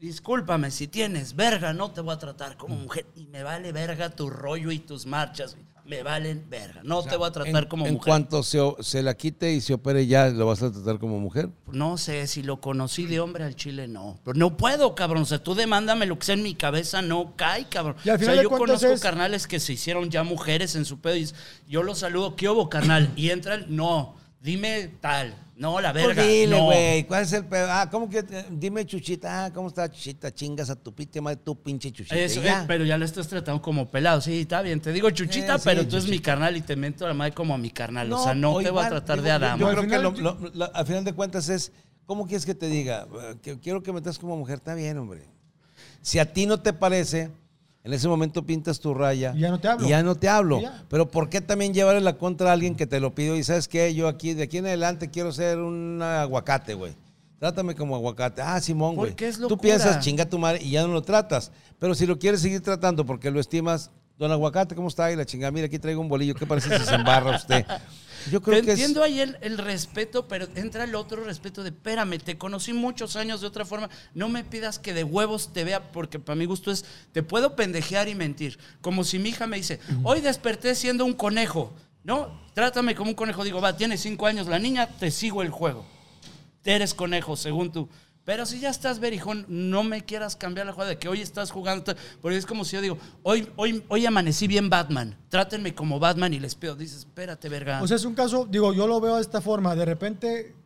Discúlpame, 0.00 0.72
si 0.72 0.88
tienes 0.88 1.36
verga, 1.36 1.72
no 1.72 1.92
te 1.92 2.00
voy 2.00 2.12
a 2.12 2.18
tratar 2.18 2.56
como 2.56 2.74
mujer. 2.74 3.06
Y 3.14 3.28
me 3.28 3.44
vale 3.44 3.70
verga 3.70 4.10
tu 4.10 4.28
rollo 4.28 4.72
y 4.72 4.80
tus 4.80 5.06
marchas. 5.06 5.56
Me 5.86 6.02
valen 6.02 6.44
verga. 6.50 6.80
No 6.82 7.02
te 7.02 7.16
voy 7.16 7.28
a 7.28 7.30
tratar 7.32 7.62
en, 7.62 7.68
como 7.68 7.86
en 7.86 7.94
mujer. 7.94 8.10
cuanto 8.10 8.42
se, 8.42 8.58
o- 8.60 8.76
se 8.80 9.02
la 9.02 9.14
quite 9.16 9.52
y 9.52 9.60
se 9.60 9.74
opere 9.74 10.06
ya, 10.06 10.28
¿lo 10.30 10.46
vas 10.46 10.62
a 10.62 10.72
tratar 10.72 10.98
como 10.98 11.20
mujer? 11.20 11.48
No 11.70 11.96
sé, 11.96 12.26
si 12.26 12.42
lo 12.42 12.60
conocí 12.60 13.06
de 13.06 13.20
hombre 13.20 13.44
al 13.44 13.54
chile, 13.54 13.86
no. 13.86 14.18
Pero 14.24 14.36
no 14.38 14.56
puedo, 14.56 14.94
cabrón. 14.94 15.22
O 15.22 15.26
sea, 15.26 15.42
tú 15.42 15.54
demándame 15.54 16.06
lo 16.06 16.18
que 16.18 16.26
sea 16.26 16.34
en 16.34 16.42
mi 16.42 16.54
cabeza, 16.54 17.02
no 17.02 17.34
cae, 17.36 17.68
cabrón. 17.68 17.96
Y 18.04 18.08
al 18.10 18.16
o 18.16 18.18
final 18.18 18.34
sea, 18.34 18.42
de 18.42 18.48
yo 18.50 18.50
conozco 18.58 18.88
es- 18.88 19.00
carnales 19.00 19.46
que 19.46 19.60
se 19.60 19.74
hicieron 19.74 20.10
ya 20.10 20.22
mujeres 20.24 20.74
en 20.74 20.84
su 20.84 20.98
pedo 21.00 21.16
y 21.16 21.28
yo 21.68 21.82
los 21.82 21.98
saludo, 22.00 22.34
¿qué 22.36 22.48
hubo, 22.48 22.68
carnal? 22.68 23.12
Y 23.14 23.30
entran, 23.30 23.66
no, 23.68 24.16
dime 24.40 24.90
tal. 25.00 25.34
No, 25.58 25.80
la 25.80 25.90
verga. 25.90 26.14
Pues 26.14 26.28
dile, 26.28 26.58
no. 26.58 26.64
güey, 26.66 27.04
¿cuál 27.04 27.22
es 27.22 27.32
el 27.32 27.46
pedo? 27.46 27.66
Ah, 27.70 27.88
¿cómo 27.90 28.10
que? 28.10 28.22
Dime, 28.50 28.84
Chuchita. 28.84 29.46
Ah, 29.46 29.52
¿cómo 29.52 29.68
está, 29.68 29.90
Chuchita? 29.90 30.30
Chingas 30.34 30.68
a 30.68 30.76
tu 30.76 30.94
pite 30.94 31.18
madre, 31.22 31.38
tu 31.38 31.60
pinche 31.62 31.90
Chuchita. 31.90 32.14
Eso, 32.14 32.40
Y 32.40 32.44
ya. 32.44 32.62
eh, 32.62 32.64
pero 32.66 32.84
ya 32.84 32.98
lo 32.98 33.06
estás 33.06 33.26
tratando 33.26 33.62
como 33.62 33.90
pelado. 33.90 34.20
Sí, 34.20 34.40
está 34.42 34.60
bien. 34.60 34.80
Te 34.82 34.92
digo 34.92 35.08
chuchita, 35.10 35.54
Eh, 35.54 35.58
sí, 35.58 35.62
pero 35.64 35.88
tú 35.88 35.96
es 35.96 36.04
mi 36.04 36.10
chuchita. 36.10 36.32
carnal 36.32 36.56
y 36.58 36.60
te 36.60 36.76
mento 36.76 37.06
a 37.06 37.08
la 37.08 37.14
madre 37.14 37.32
como 37.32 37.54
a 37.54 37.58
mi 37.58 37.70
carnal. 37.70 38.12
o 38.12 38.22
sea, 38.22 38.34
no 38.34 38.52
o 38.52 38.62
te 38.62 38.68
voy 38.70 38.84
a 38.84 38.88
tratar 38.90 39.16
digo, 39.16 39.24
de 39.24 39.28
yo- 39.30 39.34
Adama. 39.36 39.58
Yo, 39.58 39.66
al 39.68 39.72
creo 39.76 39.82
que 39.84 39.88
final- 39.96 40.02
lo- 40.22 40.38
lo- 40.40 40.50
lo- 40.54 40.74
al 40.76 40.86
final 40.86 41.04
de 41.04 41.12
cuentas 41.14 41.48
es, 41.48 41.72
¿cómo 42.04 42.26
quieres 42.26 42.44
que 42.44 42.54
te 42.54 42.68
diga? 42.68 43.06
Eh, 43.22 43.36
que 43.40 43.58
quiero 43.58 43.82
que 43.82 43.94
me 43.94 44.02
trates 44.02 44.18
como 44.18 44.36
mujer, 44.36 44.56
está 44.56 44.74
bien, 44.74 44.98
hombre. 44.98 45.26
Si 46.02 46.18
a 46.18 46.30
ti 46.34 46.44
no 46.44 46.60
te 46.60 46.74
parece, 46.74 47.30
en 47.86 47.92
ese 47.92 48.08
momento 48.08 48.44
pintas 48.44 48.80
tu 48.80 48.94
raya. 48.94 49.32
Y 49.36 49.40
ya 49.40 49.50
no 49.50 49.60
te 49.60 49.68
hablo. 49.68 49.86
Y 49.86 49.90
ya 49.90 50.02
no 50.02 50.16
te 50.16 50.28
hablo. 50.28 50.60
Pero 50.88 51.08
¿por 51.08 51.28
qué 51.28 51.40
también 51.40 51.72
llevarle 51.72 52.00
la 52.00 52.18
contra 52.18 52.50
a 52.50 52.52
alguien 52.52 52.74
que 52.74 52.84
te 52.84 52.98
lo 52.98 53.14
pidió? 53.14 53.36
Y 53.36 53.44
sabes 53.44 53.68
qué, 53.68 53.94
yo 53.94 54.08
aquí, 54.08 54.34
de 54.34 54.42
aquí 54.42 54.58
en 54.58 54.66
adelante 54.66 55.08
quiero 55.08 55.30
ser 55.30 55.58
un 55.58 56.02
aguacate, 56.02 56.74
güey. 56.74 56.96
Trátame 57.38 57.76
como 57.76 57.94
aguacate. 57.94 58.42
Ah, 58.42 58.60
Simón, 58.60 58.96
güey. 58.96 59.14
Tú 59.48 59.56
piensas, 59.56 60.00
chinga 60.00 60.28
tu 60.28 60.36
madre, 60.36 60.58
y 60.64 60.70
ya 60.70 60.82
no 60.82 60.88
lo 60.88 61.02
tratas. 61.02 61.52
Pero 61.78 61.94
si 61.94 62.06
lo 62.06 62.18
quieres 62.18 62.40
seguir 62.40 62.60
tratando 62.60 63.06
porque 63.06 63.30
lo 63.30 63.38
estimas, 63.38 63.92
don 64.18 64.32
aguacate, 64.32 64.74
¿cómo 64.74 64.88
está? 64.88 65.12
Y 65.12 65.16
la 65.16 65.24
chingada, 65.24 65.52
mira, 65.52 65.66
aquí 65.66 65.78
traigo 65.78 66.00
un 66.00 66.08
bolillo. 66.08 66.34
¿Qué 66.34 66.44
parece 66.44 66.76
si 66.76 66.84
se 66.84 66.94
embarra 66.96 67.36
usted? 67.36 67.64
Yo 68.30 68.42
creo 68.42 68.58
Te 68.60 68.64
que 68.66 68.72
es- 68.72 68.78
entiendo 68.78 69.02
ahí 69.02 69.20
el, 69.20 69.36
el 69.40 69.58
respeto, 69.58 70.26
pero 70.28 70.46
entra 70.54 70.84
el 70.84 70.94
otro 70.94 71.24
respeto 71.24 71.62
de, 71.62 71.70
espérame, 71.70 72.18
te 72.18 72.36
conocí 72.38 72.72
muchos 72.72 73.16
años 73.16 73.40
de 73.40 73.46
otra 73.46 73.64
forma, 73.64 73.88
no 74.14 74.28
me 74.28 74.44
pidas 74.44 74.78
que 74.78 74.94
de 74.94 75.04
huevos 75.04 75.52
te 75.52 75.64
vea, 75.64 75.92
porque 75.92 76.18
para 76.18 76.36
mi 76.36 76.44
gusto 76.44 76.70
es, 76.70 76.84
te 77.12 77.22
puedo 77.22 77.56
pendejear 77.56 78.08
y 78.08 78.14
mentir. 78.14 78.58
Como 78.80 79.04
si 79.04 79.18
mi 79.18 79.30
hija 79.30 79.46
me 79.46 79.56
dice, 79.56 79.80
hoy 80.02 80.20
desperté 80.20 80.74
siendo 80.74 81.04
un 81.04 81.12
conejo, 81.14 81.72
¿no? 82.04 82.40
Trátame 82.54 82.94
como 82.94 83.10
un 83.10 83.16
conejo. 83.16 83.44
Digo, 83.44 83.60
va, 83.60 83.76
tienes 83.76 84.00
cinco 84.00 84.26
años, 84.26 84.46
la 84.46 84.58
niña, 84.58 84.88
te 84.88 85.10
sigo 85.10 85.42
el 85.42 85.50
juego. 85.50 85.84
Eres 86.64 86.94
conejo, 86.94 87.36
según 87.36 87.70
tú. 87.70 87.88
Pero 88.26 88.44
si 88.44 88.58
ya 88.60 88.68
estás 88.70 88.98
verijón, 88.98 89.46
no 89.48 89.84
me 89.84 90.04
quieras 90.04 90.34
cambiar 90.36 90.66
la 90.66 90.72
jugada 90.72 90.90
de 90.90 90.98
que 90.98 91.08
hoy 91.08 91.20
estás 91.22 91.50
jugando. 91.52 91.94
Porque 92.20 92.36
es 92.36 92.44
como 92.44 92.64
si 92.64 92.74
yo 92.76 92.82
digo, 92.82 92.98
hoy, 93.22 93.48
hoy, 93.56 93.82
hoy 93.88 94.04
amanecí 94.04 94.46
bien 94.48 94.68
Batman. 94.68 95.16
Trátenme 95.30 95.74
como 95.74 95.98
Batman 96.00 96.34
y 96.34 96.40
les 96.40 96.56
pido. 96.56 96.74
Dices, 96.74 96.98
espérate, 96.98 97.48
verga. 97.48 97.80
O 97.82 97.86
sea, 97.86 97.96
es 97.96 98.04
un 98.04 98.14
caso, 98.14 98.44
digo, 98.50 98.74
yo 98.74 98.86
lo 98.88 99.00
veo 99.00 99.14
de 99.14 99.22
esta 99.22 99.40
forma. 99.40 99.76
De 99.76 99.84
repente, 99.84 100.56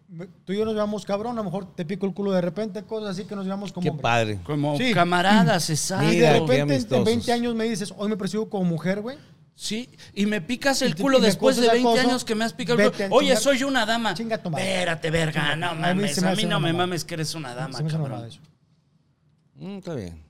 tú 0.46 0.54
y 0.54 0.56
yo 0.56 0.64
nos 0.64 0.72
llevamos 0.72 1.04
cabrón, 1.04 1.32
a 1.34 1.42
lo 1.42 1.44
mejor 1.44 1.74
te 1.74 1.84
pico 1.84 2.06
el 2.06 2.14
culo 2.14 2.32
de 2.32 2.40
repente, 2.40 2.82
cosas 2.84 3.10
así 3.10 3.24
que 3.26 3.36
nos 3.36 3.44
llevamos 3.44 3.72
como. 3.72 3.82
Qué 3.84 3.90
hombre. 3.90 4.02
padre. 4.02 4.40
Como 4.42 4.78
Sí. 4.78 4.94
camaradas, 4.94 5.68
exacto. 5.68 6.10
Y 6.10 6.16
de 6.16 6.32
repente, 6.32 6.54
en- 6.54 6.60
en 6.62 6.70
amistosos. 6.72 7.04
20 7.04 7.30
años 7.32 7.54
me 7.54 7.64
dices, 7.64 7.92
hoy 7.96 8.08
me 8.08 8.16
percibo 8.16 8.48
como 8.48 8.64
mujer, 8.64 9.02
güey. 9.02 9.18
Sí, 9.62 9.90
y 10.14 10.24
me 10.24 10.40
picas 10.40 10.80
el 10.80 10.96
culo 10.96 11.20
después 11.20 11.56
de 11.56 11.64
cosas 11.66 11.74
20 11.74 11.88
acoso, 11.90 12.08
años 12.08 12.24
que 12.24 12.34
me 12.34 12.46
has 12.46 12.54
picado 12.54 12.80
el 12.80 12.92
culo. 12.92 13.08
Oye, 13.10 13.34
chingar- 13.34 13.40
soy 13.42 13.62
una 13.62 13.84
dama. 13.84 14.14
chinga 14.14 14.38
tu 14.42 14.48
madre. 14.48 14.64
Espérate, 14.66 15.10
verga, 15.10 15.54
no 15.54 15.66
A 15.68 15.74
mí 15.74 15.80
mames. 15.82 16.22
A 16.22 16.34
mí 16.34 16.44
no 16.46 16.60
me 16.60 16.72
mames 16.72 17.04
que 17.04 17.12
eres 17.12 17.34
una 17.34 17.54
dama, 17.54 17.76
Se 17.76 17.84
me 17.84 17.90
cabrón. 17.90 18.24
eso. 18.26 18.40
Mm, 19.56 19.76
está 19.76 19.94
bien. 19.94 20.22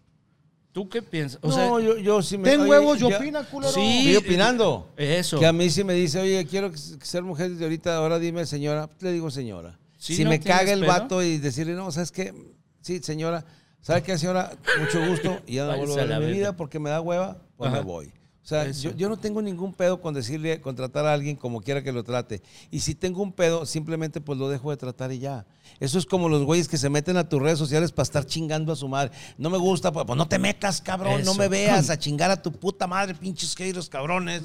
¿Tú 0.72 0.88
qué 0.88 1.00
piensas? 1.00 1.38
O 1.44 1.46
no, 1.48 1.54
sea, 1.54 1.64
yo, 1.80 1.96
yo 1.98 2.22
sí 2.22 2.38
me... 2.38 2.50
Ten 2.50 2.62
oye, 2.62 2.70
huevos 2.70 3.00
y 3.00 3.08
ya- 3.08 3.18
opina, 3.18 3.44
culero. 3.44 3.72
Sí. 3.72 3.98
Estoy 4.10 4.16
opinando. 4.16 4.88
Eso. 4.96 5.38
Que 5.38 5.46
a 5.46 5.52
mí 5.52 5.70
sí 5.70 5.84
me 5.84 5.94
dice, 5.94 6.18
oye, 6.18 6.44
quiero 6.46 6.72
ser 6.76 7.22
mujer 7.22 7.50
desde 7.52 7.62
ahorita, 7.64 7.96
ahora 7.96 8.18
dime 8.18 8.44
señora. 8.46 8.90
Le 8.98 9.12
digo 9.12 9.30
señora. 9.30 9.78
Sí, 9.96 10.16
si 10.16 10.24
¿no 10.24 10.30
me 10.30 10.40
caga 10.40 10.72
el 10.72 10.80
pedo? 10.80 10.88
vato 10.88 11.22
y 11.22 11.38
decirle, 11.38 11.74
no, 11.74 11.92
¿sabes 11.92 12.10
qué? 12.10 12.34
Sí, 12.80 12.98
señora. 13.00 13.44
¿Sabe 13.80 14.02
qué, 14.02 14.18
señora? 14.18 14.50
Mucho 14.80 15.06
gusto. 15.08 15.40
Y 15.46 15.54
ya 15.54 15.66
no 15.66 15.76
vuelvo 15.76 15.94
a 16.00 16.04
ver 16.04 16.20
mi 16.20 16.32
vida 16.32 16.56
porque 16.56 16.80
me 16.80 16.90
da 16.90 17.00
hueva, 17.00 17.38
pues 17.56 17.68
Ajá. 17.68 17.78
me 17.78 17.84
voy. 17.84 18.12
O 18.42 18.46
sea, 18.50 18.70
yo, 18.70 18.90
yo 18.96 19.08
no 19.08 19.16
tengo 19.16 19.42
ningún 19.42 19.72
pedo 19.72 20.00
con 20.00 20.14
decirle, 20.14 20.60
contratar 20.60 21.06
a 21.06 21.12
alguien 21.12 21.36
como 21.36 21.60
quiera 21.60 21.82
que 21.82 21.92
lo 21.92 22.02
trate. 22.02 22.42
Y 22.70 22.80
si 22.80 22.94
tengo 22.94 23.22
un 23.22 23.32
pedo, 23.32 23.66
simplemente 23.66 24.20
pues 24.20 24.38
lo 24.38 24.48
dejo 24.48 24.70
de 24.70 24.76
tratar 24.76 25.12
y 25.12 25.18
ya. 25.18 25.46
Eso 25.78 25.98
es 25.98 26.06
como 26.06 26.28
los 26.28 26.44
güeyes 26.44 26.66
que 26.66 26.78
se 26.78 26.88
meten 26.88 27.16
a 27.16 27.28
tus 27.28 27.40
redes 27.40 27.58
sociales 27.58 27.92
para 27.92 28.04
estar 28.04 28.24
chingando 28.24 28.72
a 28.72 28.76
su 28.76 28.88
madre. 28.88 29.12
No 29.38 29.50
me 29.50 29.58
gusta, 29.58 29.92
pues, 29.92 30.06
pues 30.06 30.16
no 30.16 30.26
te 30.26 30.38
metas, 30.38 30.80
cabrón, 30.80 31.22
no 31.24 31.34
me 31.34 31.48
veas 31.48 31.90
a 31.90 31.98
chingar 31.98 32.30
a 32.30 32.42
tu 32.42 32.50
puta 32.50 32.86
madre, 32.86 33.14
pinches 33.14 33.54
haters, 33.54 33.88
cabrones. 33.88 34.42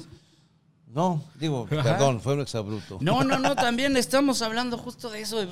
No, 0.86 1.22
digo, 1.34 1.66
perdón, 1.66 2.20
fue 2.20 2.34
un 2.34 2.40
exabruto. 2.40 2.98
No, 3.00 3.24
no, 3.24 3.38
no, 3.38 3.54
también 3.56 3.96
estamos 3.96 4.40
hablando 4.40 4.78
justo 4.78 5.10
de 5.10 5.20
eso. 5.20 5.46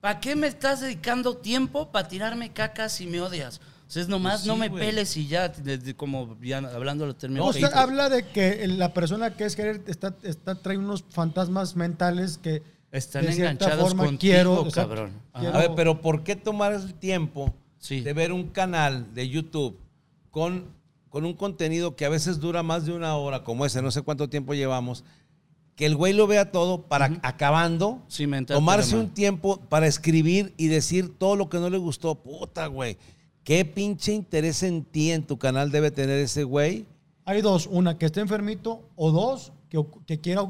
¿Para 0.00 0.20
qué 0.20 0.34
me 0.34 0.46
estás 0.46 0.80
dedicando 0.80 1.36
tiempo 1.36 1.92
para 1.92 2.08
tirarme 2.08 2.52
caca 2.52 2.88
si 2.88 3.06
me 3.06 3.20
odias? 3.20 3.60
O 3.88 3.90
sea, 3.90 4.02
es 4.02 4.08
nomás 4.08 4.32
Pues 4.34 4.42
sí, 4.42 4.48
no 4.48 4.56
me 4.56 4.68
güey. 4.68 4.84
peles 4.86 5.16
y 5.16 5.26
ya, 5.26 5.48
de- 5.48 5.78
de- 5.78 5.96
como 5.96 6.36
ya 6.42 6.58
hablando 6.58 7.04
de 7.04 7.08
los 7.12 7.18
términos. 7.18 7.44
No, 7.46 7.50
usted 7.50 7.74
habla 7.74 8.10
de 8.10 8.26
que 8.26 8.66
la 8.68 8.92
persona 8.92 9.34
que 9.34 9.44
es 9.46 9.56
querer 9.56 9.82
está, 9.86 10.14
está 10.22 10.54
trae 10.56 10.76
unos 10.76 11.04
fantasmas 11.08 11.74
mentales 11.74 12.36
que 12.36 12.62
Están 12.92 13.24
de 13.24 13.32
enganchados 13.32 13.80
forma 13.88 14.04
contigo, 14.04 14.32
quiero, 14.32 14.60
o 14.62 14.70
sea, 14.70 14.84
cabrón. 14.84 15.12
Quiero- 15.38 15.54
A 15.54 15.58
ver, 15.58 15.70
pero 15.74 16.00
¿por 16.02 16.22
qué 16.22 16.36
tomar 16.36 16.72
el 16.74 16.92
tiempo 16.94 17.54
Sí. 17.78 18.00
de 18.02 18.12
ver 18.12 18.32
un 18.32 18.48
canal 18.48 19.14
de 19.14 19.28
YouTube 19.28 19.78
con, 20.30 20.66
con 21.08 21.24
un 21.24 21.32
contenido 21.34 21.96
que 21.96 22.04
a 22.04 22.08
veces 22.10 22.40
dura 22.40 22.62
más 22.62 22.84
de 22.84 22.92
una 22.92 23.16
hora, 23.16 23.42
como 23.42 23.64
ese, 23.64 23.80
no 23.80 23.90
sé 23.90 24.02
cuánto 24.02 24.28
tiempo 24.28 24.52
llevamos, 24.52 25.02
que 25.76 25.86
el 25.86 25.96
güey 25.96 26.12
lo 26.12 26.26
vea 26.26 26.50
todo 26.50 26.82
para 26.82 27.18
acabando, 27.22 28.02
Sí, 28.08 28.26
tomarse 28.46 28.96
un 28.96 29.10
tiempo 29.14 29.60
para 29.68 29.86
escribir 29.86 30.52
y 30.58 30.66
decir 30.66 31.16
todo 31.16 31.36
lo 31.36 31.48
que 31.48 31.58
no 31.58 31.70
le 31.70 31.78
gustó? 31.78 32.16
Puta, 32.16 32.66
güey. 32.66 32.98
¿Qué 33.48 33.64
pinche 33.64 34.12
interés 34.12 34.62
en 34.62 34.84
ti, 34.84 35.10
en 35.10 35.26
tu 35.26 35.38
canal 35.38 35.70
debe 35.70 35.90
tener 35.90 36.18
ese 36.18 36.44
güey? 36.44 36.84
Hay 37.24 37.40
dos, 37.40 37.66
una 37.66 37.96
que 37.96 38.04
esté 38.04 38.20
enfermito 38.20 38.82
o 38.94 39.10
dos 39.10 39.54
que, 39.70 39.82
que 40.04 40.20
quiera 40.20 40.42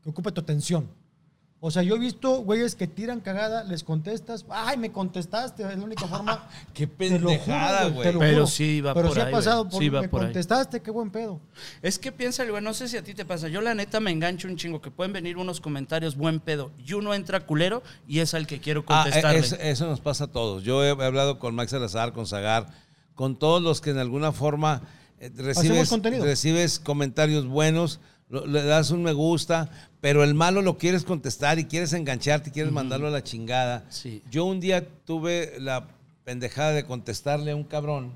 que 0.00 0.08
ocupe 0.08 0.30
tu 0.30 0.40
atención. 0.40 0.88
O 1.60 1.72
sea, 1.72 1.82
yo 1.82 1.96
he 1.96 1.98
visto 1.98 2.42
güeyes 2.42 2.76
que 2.76 2.86
tiran 2.86 3.18
cagada, 3.20 3.64
les 3.64 3.82
contestas, 3.82 4.46
ay, 4.48 4.76
me 4.76 4.92
contestaste, 4.92 5.64
es 5.64 5.76
la 5.76 5.84
única 5.84 6.06
forma. 6.06 6.48
Qué 6.72 6.86
Te 6.86 7.10
lo 7.10 7.16
juro, 7.18 7.28
pendejada, 7.30 7.88
güey. 7.88 8.12
Pero 8.16 8.46
sí 8.46 8.80
va 8.80 8.94
Pero 8.94 9.08
por 9.08 9.14
sí 9.16 9.20
ahí, 9.22 9.26
ha 9.26 9.30
pasado, 9.32 9.68
por, 9.68 9.82
Sí 9.82 9.88
va 9.88 10.02
me 10.02 10.08
por 10.08 10.20
ahí. 10.20 10.26
contestaste, 10.28 10.80
qué 10.80 10.92
buen 10.92 11.10
pedo. 11.10 11.40
Es 11.82 11.98
que 11.98 12.12
piensa, 12.12 12.44
güey, 12.44 12.62
no 12.62 12.74
sé 12.74 12.86
si 12.86 12.96
a 12.96 13.02
ti 13.02 13.12
te 13.12 13.24
pasa. 13.24 13.48
Yo 13.48 13.60
la 13.60 13.74
neta 13.74 13.98
me 13.98 14.12
engancho 14.12 14.46
un 14.46 14.54
chingo, 14.56 14.80
que 14.80 14.92
pueden 14.92 15.12
venir 15.12 15.36
unos 15.36 15.60
comentarios 15.60 16.14
buen 16.16 16.38
pedo 16.38 16.70
y 16.86 16.92
uno 16.92 17.12
entra 17.12 17.40
culero 17.44 17.82
y 18.06 18.20
es 18.20 18.34
al 18.34 18.46
que 18.46 18.60
quiero 18.60 18.84
Ah, 18.86 19.02
contestarle. 19.02 19.40
es- 19.40 19.52
eso 19.54 19.86
nos 19.88 19.98
pasa 20.00 20.24
a 20.24 20.28
todos. 20.28 20.62
Yo 20.62 20.84
he, 20.84 20.90
he 20.90 21.04
hablado 21.04 21.40
con 21.40 21.56
Max 21.56 21.72
Salazar, 21.72 22.12
con 22.12 22.28
Zagar, 22.28 22.68
con 23.16 23.36
todos 23.36 23.60
los 23.60 23.80
que 23.80 23.90
en 23.90 23.98
alguna 23.98 24.30
forma 24.30 24.82
eh, 25.18 25.32
recibes, 25.34 25.90
recibes 26.22 26.78
comentarios 26.78 27.48
buenos, 27.48 27.98
le 28.28 28.62
das 28.62 28.90
un 28.90 29.02
me 29.02 29.12
gusta, 29.12 29.70
pero 30.00 30.22
el 30.22 30.34
malo 30.34 30.60
lo 30.62 30.76
quieres 30.78 31.04
contestar 31.04 31.58
y 31.58 31.64
quieres 31.64 31.92
engancharte 31.92 32.50
y 32.50 32.52
quieres 32.52 32.72
mandarlo 32.72 33.08
a 33.08 33.10
la 33.10 33.22
chingada. 33.24 33.86
Sí. 33.90 34.22
Yo 34.30 34.44
un 34.44 34.60
día 34.60 34.86
tuve 35.04 35.54
la 35.60 35.88
pendejada 36.24 36.72
de 36.72 36.84
contestarle 36.84 37.52
a 37.52 37.56
un 37.56 37.64
cabrón 37.64 38.12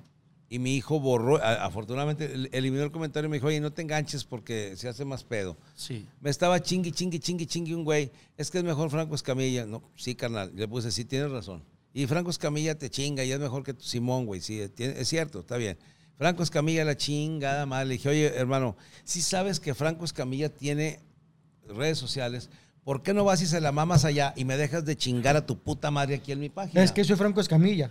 y 0.50 0.58
mi 0.58 0.76
hijo 0.76 1.00
borró, 1.00 1.42
afortunadamente 1.42 2.26
el- 2.30 2.50
eliminó 2.52 2.82
el 2.84 2.92
comentario 2.92 3.26
y 3.26 3.30
me 3.30 3.36
dijo, 3.38 3.46
oye, 3.46 3.58
no 3.60 3.72
te 3.72 3.80
enganches 3.80 4.24
porque 4.24 4.74
se 4.76 4.86
hace 4.86 5.04
más 5.06 5.24
pedo. 5.24 5.56
Sí. 5.74 6.06
Me 6.20 6.28
estaba 6.28 6.60
chingui, 6.62 6.92
chingui, 6.92 7.18
chingui, 7.18 7.46
chingui 7.46 7.72
un 7.72 7.84
güey. 7.84 8.10
Es 8.36 8.50
que 8.50 8.58
es 8.58 8.64
mejor 8.64 8.90
Franco 8.90 9.14
Escamilla. 9.14 9.64
No, 9.64 9.82
sí, 9.96 10.14
carnal. 10.14 10.52
Le 10.54 10.68
puse, 10.68 10.90
sí, 10.92 11.06
tienes 11.06 11.30
razón. 11.30 11.62
Y 11.94 12.06
Franco 12.06 12.28
Escamilla 12.30 12.76
te 12.78 12.90
chinga 12.90 13.24
y 13.24 13.32
es 13.32 13.40
mejor 13.40 13.62
que 13.64 13.72
tu 13.72 13.82
Simón, 13.82 14.26
güey. 14.26 14.42
Sí, 14.42 14.60
tiene- 14.74 15.00
es 15.00 15.08
cierto, 15.08 15.40
está 15.40 15.56
bien. 15.56 15.78
Franco 16.22 16.44
Escamilla 16.44 16.84
la 16.84 16.96
chingada 16.96 17.66
mal. 17.66 17.88
Le 17.88 17.94
dije, 17.94 18.08
oye, 18.08 18.32
hermano, 18.36 18.76
si 19.02 19.20
sabes 19.20 19.58
que 19.58 19.74
Franco 19.74 20.04
Escamilla 20.04 20.48
tiene 20.50 21.00
redes 21.68 21.98
sociales, 21.98 22.48
¿por 22.84 23.02
qué 23.02 23.12
no 23.12 23.24
vas 23.24 23.42
y 23.42 23.46
se 23.48 23.60
la 23.60 23.72
mamas 23.72 24.04
allá 24.04 24.32
y 24.36 24.44
me 24.44 24.56
dejas 24.56 24.84
de 24.84 24.96
chingar 24.96 25.36
a 25.36 25.44
tu 25.44 25.58
puta 25.58 25.90
madre 25.90 26.14
aquí 26.14 26.30
en 26.30 26.38
mi 26.38 26.48
página? 26.48 26.80
Es 26.80 26.92
que 26.92 27.02
soy 27.02 27.16
Franco 27.16 27.40
Escamilla. 27.40 27.90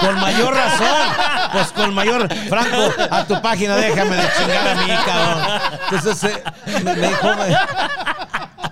Con 0.00 0.14
mayor 0.20 0.52
razón. 0.54 1.12
Pues 1.52 1.68
con 1.68 1.94
mayor. 1.94 2.28
Franco, 2.48 2.92
a 3.08 3.24
tu 3.24 3.40
página 3.40 3.76
déjame 3.76 4.16
de 4.16 4.28
chingar 4.36 4.68
a 4.68 4.74
mí, 4.74 4.92
cabrón. 5.06 5.60
Entonces 5.92 6.24
eh, 6.34 6.42
me, 6.82 6.94
me 6.96 7.08
dijo. 7.08 7.28
me- 7.36 8.07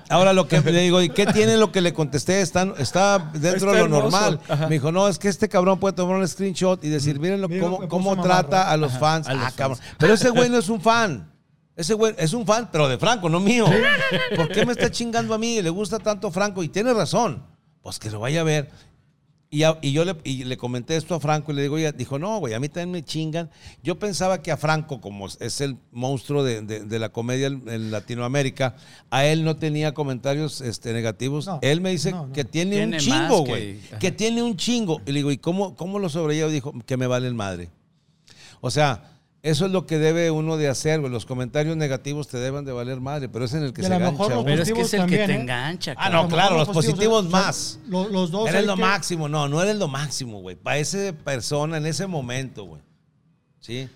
Ahora 0.08 0.32
lo 0.32 0.46
que 0.48 0.60
le 0.72 0.82
digo, 0.82 1.02
¿y 1.02 1.08
qué 1.10 1.26
tiene 1.26 1.56
lo 1.56 1.72
que 1.72 1.80
le 1.80 1.92
contesté? 1.92 2.40
Está, 2.40 2.72
está 2.78 3.30
dentro 3.32 3.70
Está 3.70 3.72
de 3.72 3.78
lo 3.78 3.88
normal. 3.88 4.40
Ajá. 4.48 4.66
Me 4.68 4.74
dijo, 4.74 4.92
no, 4.92 5.08
es 5.08 5.18
que 5.18 5.28
este 5.28 5.48
cabrón 5.48 5.78
puede 5.80 5.94
tomar 5.94 6.16
un 6.16 6.26
screenshot 6.26 6.82
y 6.84 6.88
decir, 6.88 7.18
miren 7.18 7.40
lo- 7.40 7.48
Mira, 7.48 7.62
cómo, 7.62 7.88
cómo 7.88 8.22
trata 8.22 8.70
a 8.70 8.76
los 8.76 8.92
fans. 8.92 9.26
a 9.28 9.34
los 9.34 9.42
ah, 9.42 9.44
fans. 9.46 9.56
cabrón. 9.56 9.78
Pero 9.98 10.14
ese 10.14 10.30
güey 10.30 10.48
no 10.48 10.58
es 10.58 10.68
un 10.68 10.80
fan. 10.80 11.30
Ese 11.76 11.92
güey 11.92 12.14
es 12.16 12.32
un 12.32 12.46
fan, 12.46 12.70
pero 12.72 12.88
de 12.88 12.96
Franco, 12.96 13.28
no 13.28 13.38
mío. 13.38 13.66
¿Por 14.34 14.48
qué 14.48 14.64
me 14.64 14.72
está 14.72 14.90
chingando 14.90 15.34
a 15.34 15.38
mí? 15.38 15.60
Le 15.60 15.68
gusta 15.68 15.98
tanto 15.98 16.30
Franco 16.30 16.62
y 16.62 16.68
tiene 16.68 16.94
razón. 16.94 17.42
Pues 17.82 17.98
que 17.98 18.10
lo 18.10 18.20
vaya 18.20 18.40
a 18.40 18.44
ver. 18.44 18.70
Y, 19.48 19.62
a- 19.62 19.78
y 19.80 19.92
yo 19.92 20.04
le, 20.04 20.16
y 20.24 20.42
le 20.42 20.56
comenté 20.56 20.96
esto 20.96 21.14
a 21.14 21.20
Franco 21.20 21.52
y 21.52 21.54
le 21.54 21.62
digo, 21.62 21.76
dijo, 21.92 22.18
no, 22.18 22.38
güey, 22.40 22.54
a 22.54 22.58
mí 22.60 22.68
también 22.68 22.90
me 22.90 23.04
chingan. 23.04 23.48
Yo 23.82 23.96
pensaba 23.96 24.42
que 24.42 24.50
a 24.50 24.56
Franco, 24.56 25.00
como 25.00 25.28
es 25.28 25.60
el 25.60 25.76
monstruo 25.92 26.42
de, 26.42 26.62
de- 26.62 26.80
de 26.84 26.98
la 26.98 27.10
comedia 27.10 27.46
en, 27.46 27.62
en 27.68 27.90
Latinoamérica, 27.92 28.74
a 29.08 29.24
él 29.24 29.44
no 29.44 29.54
tenía 29.56 29.94
comentarios 29.94 30.60
este, 30.60 30.92
negativos. 30.92 31.46
No, 31.46 31.60
él 31.62 31.80
me 31.80 31.90
dice 31.90 32.10
no, 32.10 32.26
no. 32.26 32.32
que 32.32 32.44
tiene, 32.44 32.76
Tiene 32.76 32.96
un 32.96 33.00
chingo, 33.00 33.44
que- 33.44 33.50
güey. 33.50 33.80
Que, 34.00 34.10
tiene 34.10 34.42
un 34.42 34.56
chingo. 34.56 35.00
Y 35.06 35.12
le 35.12 35.20
digo, 35.20 35.30
¿y 35.30 35.38
cómo, 35.38 35.76
cómo 35.76 36.00
lo 36.00 36.08
sobrelleva? 36.08 36.50
Dijo, 36.50 36.74
que 36.84 36.96
me 36.96 37.06
vale 37.06 37.28
el 37.28 37.34
madre. 37.34 37.70
O 38.60 38.70
sea, 38.72 39.15
eso 39.42 39.66
es 39.66 39.72
lo 39.72 39.86
que 39.86 39.98
debe 39.98 40.30
uno 40.30 40.56
de 40.56 40.68
hacer, 40.68 41.00
güey. 41.00 41.12
Los 41.12 41.24
comentarios 41.26 41.76
negativos 41.76 42.26
te 42.28 42.38
deben 42.38 42.64
de 42.64 42.72
valer 42.72 43.00
madre, 43.00 43.28
pero 43.28 43.44
es 43.44 43.54
en 43.54 43.62
el 43.62 43.72
que 43.72 43.82
Y 43.82 43.84
se 43.84 43.90
lo 43.90 43.98
gancha. 43.98 44.10
mejor 44.12 44.28
los 44.30 44.42
güey. 44.42 44.54
Pero 44.54 44.62
es 44.64 44.72
que 44.72 44.80
es 44.80 44.94
el 44.94 45.06
que 45.06 45.16
te 45.18 45.32
¿eh? 45.32 45.34
engancha. 45.40 45.94
Ah, 45.96 46.10
no, 46.10 46.28
claro, 46.28 46.56
los 46.56 46.68
positivos 46.68 47.22
sea, 47.22 47.30
más. 47.30 47.78
Los, 47.88 48.10
los 48.10 48.30
dos. 48.30 48.48
Eres 48.48 48.66
lo 48.66 48.74
que- 48.74 48.80
máximo, 48.82 49.28
no, 49.28 49.48
no 49.48 49.62
eres 49.62 49.76
lo 49.76 49.88
máximo, 49.88 50.40
güey. 50.40 50.56
Para 50.56 50.78
esa 50.78 51.12
persona 51.24 51.76
en 51.76 51.86
ese 51.86 52.06
momento, 52.06 52.64
güey. 52.64 52.82
Sí. 53.60 53.88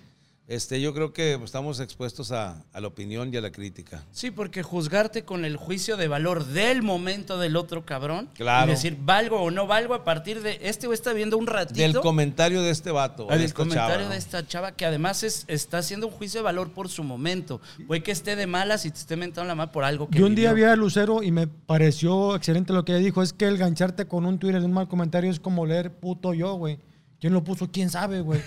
Este, 0.51 0.81
yo 0.81 0.93
creo 0.93 1.13
que 1.13 1.39
estamos 1.41 1.79
expuestos 1.79 2.33
a, 2.33 2.65
a 2.73 2.81
la 2.81 2.87
opinión 2.87 3.33
y 3.33 3.37
a 3.37 3.41
la 3.41 3.53
crítica. 3.53 4.03
Sí, 4.11 4.31
porque 4.31 4.63
juzgarte 4.63 5.23
con 5.23 5.45
el 5.45 5.55
juicio 5.55 5.95
de 5.95 6.09
valor 6.09 6.43
del 6.43 6.81
momento 6.81 7.39
del 7.39 7.55
otro 7.55 7.85
cabrón. 7.85 8.27
Claro. 8.33 8.67
Y 8.67 8.71
decir, 8.71 8.97
valgo 9.01 9.39
o 9.39 9.49
no 9.49 9.65
valgo 9.65 9.93
a 9.93 10.03
partir 10.03 10.41
de 10.41 10.59
este 10.61 10.87
güey 10.87 10.95
está 10.95 11.13
viendo 11.13 11.37
un 11.37 11.47
ratito. 11.47 11.79
Del 11.79 11.97
comentario 12.01 12.61
de 12.63 12.71
este 12.71 12.91
vato. 12.91 13.27
De 13.27 13.37
del 13.37 13.45
esta 13.45 13.55
comentario 13.55 13.95
chava, 13.95 14.03
¿no? 14.03 14.09
de 14.09 14.17
esta 14.17 14.45
chava 14.45 14.73
que 14.73 14.85
además 14.85 15.23
es, 15.23 15.45
está 15.47 15.77
haciendo 15.77 16.07
un 16.07 16.11
juicio 16.11 16.41
de 16.41 16.43
valor 16.43 16.71
por 16.73 16.89
su 16.89 17.05
momento. 17.05 17.61
Güey, 17.87 18.03
que 18.03 18.11
esté 18.11 18.35
de 18.35 18.45
malas 18.45 18.85
y 18.85 18.91
te 18.91 18.99
esté 18.99 19.15
mentando 19.15 19.47
la 19.47 19.55
mano 19.55 19.71
por 19.71 19.85
algo 19.85 20.09
que 20.09 20.19
Yo 20.19 20.25
un 20.25 20.35
día 20.35 20.51
vi 20.51 20.63
a 20.63 20.75
Lucero 20.75 21.23
y 21.23 21.31
me 21.31 21.47
pareció 21.47 22.35
excelente 22.35 22.73
lo 22.73 22.83
que 22.83 22.91
ella 22.91 23.05
dijo. 23.05 23.21
Es 23.21 23.31
que 23.31 23.45
el 23.45 23.57
gancharte 23.57 24.05
con 24.05 24.25
un 24.25 24.37
Twitter 24.37 24.57
en 24.57 24.65
un 24.65 24.73
mal 24.73 24.89
comentario 24.89 25.31
es 25.31 25.39
como 25.39 25.65
leer 25.65 25.93
puto 25.93 26.33
yo, 26.33 26.55
güey. 26.55 26.77
¿Quién 27.21 27.33
lo 27.33 27.43
puso? 27.43 27.69
¿Quién 27.71 27.89
sabe, 27.91 28.19
güey? 28.21 28.41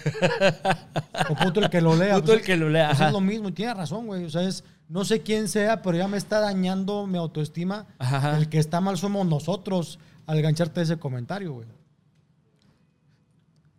o 1.30 1.34
puto 1.36 1.60
el 1.60 1.70
que 1.70 1.80
lo 1.80 1.94
lea. 1.96 2.16
Puto 2.16 2.32
el 2.34 2.42
que 2.42 2.56
lo 2.56 2.68
lea, 2.68 2.88
pues 2.88 3.00
es 3.02 3.12
lo 3.12 3.20
mismo. 3.20 3.48
y 3.48 3.52
Tiene 3.52 3.72
razón, 3.72 4.06
güey. 4.06 4.24
O 4.24 4.30
sea, 4.30 4.42
es, 4.42 4.64
no 4.88 5.04
sé 5.04 5.22
quién 5.22 5.46
sea, 5.48 5.80
pero 5.80 5.96
ya 5.96 6.08
me 6.08 6.18
está 6.18 6.40
dañando 6.40 7.06
mi 7.06 7.16
autoestima. 7.16 7.86
Ajá. 7.98 8.36
El 8.36 8.48
que 8.48 8.58
está 8.58 8.80
mal 8.80 8.98
somos 8.98 9.26
nosotros 9.26 10.00
al 10.26 10.42
gancharte 10.42 10.82
ese 10.82 10.96
comentario, 10.98 11.52
güey. 11.52 11.68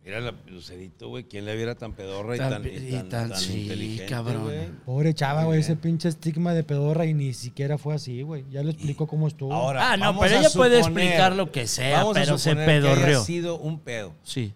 Mira 0.04 0.20
la 0.20 0.32
Lucerito, 0.46 1.08
güey. 1.08 1.24
¿Quién 1.24 1.44
le 1.44 1.56
viera 1.56 1.74
tan 1.74 1.92
pedorra 1.92 2.36
y 2.36 2.38
Tan 2.38 2.62
tan, 2.62 2.66
y 2.66 2.90
tan, 2.92 3.08
tan- 3.08 3.28
tan 3.30 3.38
sí, 3.38 3.62
inteligente, 3.62 4.06
cabrón. 4.06 4.80
Pobre 4.86 5.12
chava, 5.14 5.44
güey. 5.44 5.60
Ese 5.60 5.74
pinche 5.74 6.08
estigma 6.08 6.54
de 6.54 6.62
pedorra 6.62 7.06
y 7.06 7.12
ni 7.12 7.34
siquiera 7.34 7.76
fue 7.76 7.94
así, 7.96 8.22
güey. 8.22 8.44
Ya 8.50 8.62
le 8.62 8.70
explicó 8.70 9.08
cómo 9.08 9.26
estuvo. 9.26 9.52
Ahora, 9.52 9.90
Ah, 9.92 9.96
no, 9.96 10.04
vamos 10.06 10.22
pero 10.24 10.36
a 10.36 10.40
ella 10.40 10.50
puede 10.54 10.78
explicar 10.78 11.34
lo 11.34 11.50
que 11.50 11.66
sea, 11.66 11.98
vamos 11.98 12.16
a 12.16 12.20
pero 12.20 12.38
se 12.38 12.50
suponer 12.50 12.66
que 12.66 12.72
haya 12.88 12.94
pedorreó. 12.94 13.24
sido 13.24 13.58
un 13.58 13.80
pedo. 13.80 14.14
Sí, 14.22 14.54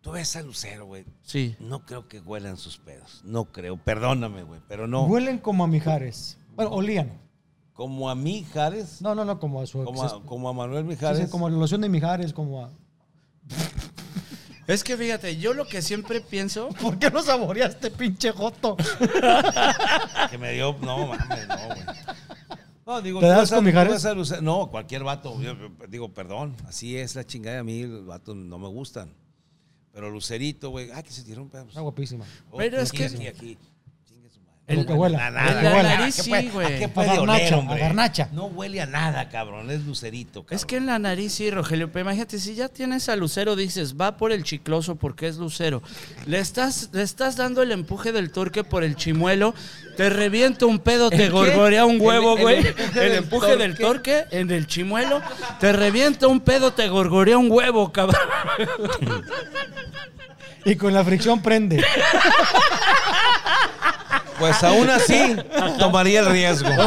Tú 0.00 0.12
ves 0.12 0.34
a 0.36 0.42
Lucero, 0.42 0.86
güey. 0.86 1.04
sí. 1.22 1.54
No 1.60 1.84
creo 1.84 2.08
que 2.08 2.20
huelan 2.20 2.56
sus 2.56 2.78
pedos. 2.78 3.20
No 3.24 3.44
creo. 3.46 3.76
Perdóname, 3.76 4.42
güey. 4.44 4.60
Pero 4.66 4.86
no. 4.86 5.04
Huelen 5.04 5.38
como 5.38 5.64
a 5.64 5.66
Mijares. 5.66 6.38
Bueno, 6.54 6.70
olían. 6.72 7.20
Como 7.74 8.08
a 8.10 8.14
Mijares. 8.14 9.00
No, 9.02 9.14
no, 9.14 9.24
no, 9.24 9.38
como 9.38 9.60
a 9.60 9.66
su 9.66 9.84
como, 9.84 10.02
ex- 10.04 10.12
a, 10.14 10.20
como 10.20 10.48
a 10.48 10.52
Manuel 10.54 10.84
Mijares. 10.84 11.18
sí, 11.24 11.30
como 11.30 11.46
a 11.46 11.50
la 11.50 11.56
loción 11.58 11.80
de 11.82 11.88
Mijares, 11.88 12.32
como 12.32 12.64
a... 12.64 12.70
Es 14.66 14.84
que 14.84 14.96
fíjate, 14.96 15.36
yo 15.38 15.52
lo 15.52 15.66
que 15.66 15.82
siempre 15.82 16.20
pienso. 16.20 16.68
¿Por 16.80 16.98
qué 16.98 17.10
no 17.10 17.22
saboreaste, 17.22 17.90
pinche 17.90 18.30
joto? 18.32 18.76
Que 20.30 20.38
me 20.38 20.52
dio. 20.52 20.76
No, 20.80 21.06
mames, 21.08 21.48
no, 21.48 21.56
güey. 21.66 21.80
No, 22.86 23.02
digo, 23.02 23.20
¿Te 23.20 23.26
tú 23.26 23.32
das 23.32 23.50
con 23.50 23.64
Mijares? 23.64 23.92
ves 23.94 24.04
a 24.04 24.14
Lucero- 24.14 24.42
No, 24.42 24.68
cualquier 24.70 25.02
vato. 25.04 25.40
Yo, 25.40 25.54
yo 25.54 25.68
digo, 25.88 26.12
perdón. 26.14 26.56
Así 26.66 26.96
es 26.96 27.14
la 27.16 27.24
chingada. 27.26 27.60
A 27.60 27.64
mí 27.64 27.82
los 27.84 28.06
vatos 28.06 28.36
no 28.36 28.58
me 28.58 28.68
gustan. 28.68 29.12
Pero 29.92 30.10
Lucerito, 30.10 30.70
güey. 30.70 30.90
Ah, 30.92 31.02
que 31.02 31.10
se 31.10 31.22
tiró 31.24 31.42
un 31.42 31.48
pedo. 31.50 31.64
Está 31.64 31.80
guapísima. 31.80 32.24
Oh, 32.50 32.58
Pero 32.58 32.78
es 32.80 32.90
aquí, 32.90 32.98
que- 32.98 33.04
Aquí, 33.06 33.26
aquí. 33.26 33.58
Lo 34.76 34.86
que 34.86 34.92
huela. 34.92 35.26
A 35.26 35.30
nada. 35.30 35.62
la 35.62 35.74
huela. 35.74 35.96
nariz 35.96 36.20
¿A 36.20 36.22
qué 36.24 36.40
sí, 36.42 36.48
güey. 36.48 36.66
¿A 36.66 36.78
qué 36.78 36.84
A 36.84 36.88
puede 36.94 37.08
garnacha, 37.08 37.32
oler, 37.32 37.54
a 37.54 37.58
hombre? 37.58 37.78
garnacha. 37.80 38.28
No 38.32 38.46
huele 38.46 38.80
a 38.80 38.86
nada, 38.86 39.28
cabrón. 39.28 39.70
Es 39.70 39.84
lucerito, 39.84 40.42
cabrón. 40.42 40.56
Es 40.56 40.64
que 40.64 40.76
en 40.76 40.86
la 40.86 40.98
nariz 40.98 41.32
sí, 41.32 41.50
Rogelio, 41.50 41.90
pero 41.92 42.04
imagínate, 42.04 42.38
si 42.38 42.54
ya 42.54 42.68
tienes 42.68 43.08
a 43.08 43.16
Lucero, 43.16 43.56
dices, 43.56 43.96
va 44.00 44.16
por 44.16 44.32
el 44.32 44.44
chicloso 44.44 44.96
porque 44.96 45.28
es 45.28 45.36
Lucero. 45.36 45.82
Le 46.26 46.38
estás, 46.38 46.90
le 46.92 47.02
estás 47.02 47.36
dando 47.36 47.62
el 47.62 47.72
empuje 47.72 48.12
del 48.12 48.30
torque 48.30 48.64
por 48.64 48.84
el 48.84 48.96
chimuelo, 48.96 49.54
te 49.96 50.08
revienta 50.10 50.66
un 50.66 50.78
pedo, 50.78 51.10
te 51.10 51.16
qué? 51.16 51.28
gorgorea 51.30 51.84
un 51.84 51.96
El- 51.96 52.00
huevo, 52.02 52.36
el 52.36 52.42
güey. 52.42 52.58
El, 52.58 52.66
empuje 52.66 53.00
del 53.00 53.12
empuje 53.14 53.56
del 53.56 53.76
torque 53.78 54.24
en 54.30 54.50
el 54.50 54.66
chimuelo, 54.66 55.20
te 55.58 55.72
revienta 55.72 56.26
un 56.28 56.40
pedo, 56.40 56.72
te 56.72 56.88
gorgorea 56.88 57.36
un 57.38 57.50
huevo, 57.50 57.92
cabrón. 57.92 58.20
Y 60.62 60.76
con 60.76 60.92
la 60.92 61.02
fricción 61.02 61.40
prende. 61.40 61.82
Pues 64.40 64.62
aún 64.64 64.90
así, 64.90 65.36
tomaría 65.78 66.20
el 66.20 66.26
riesgo. 66.26 66.68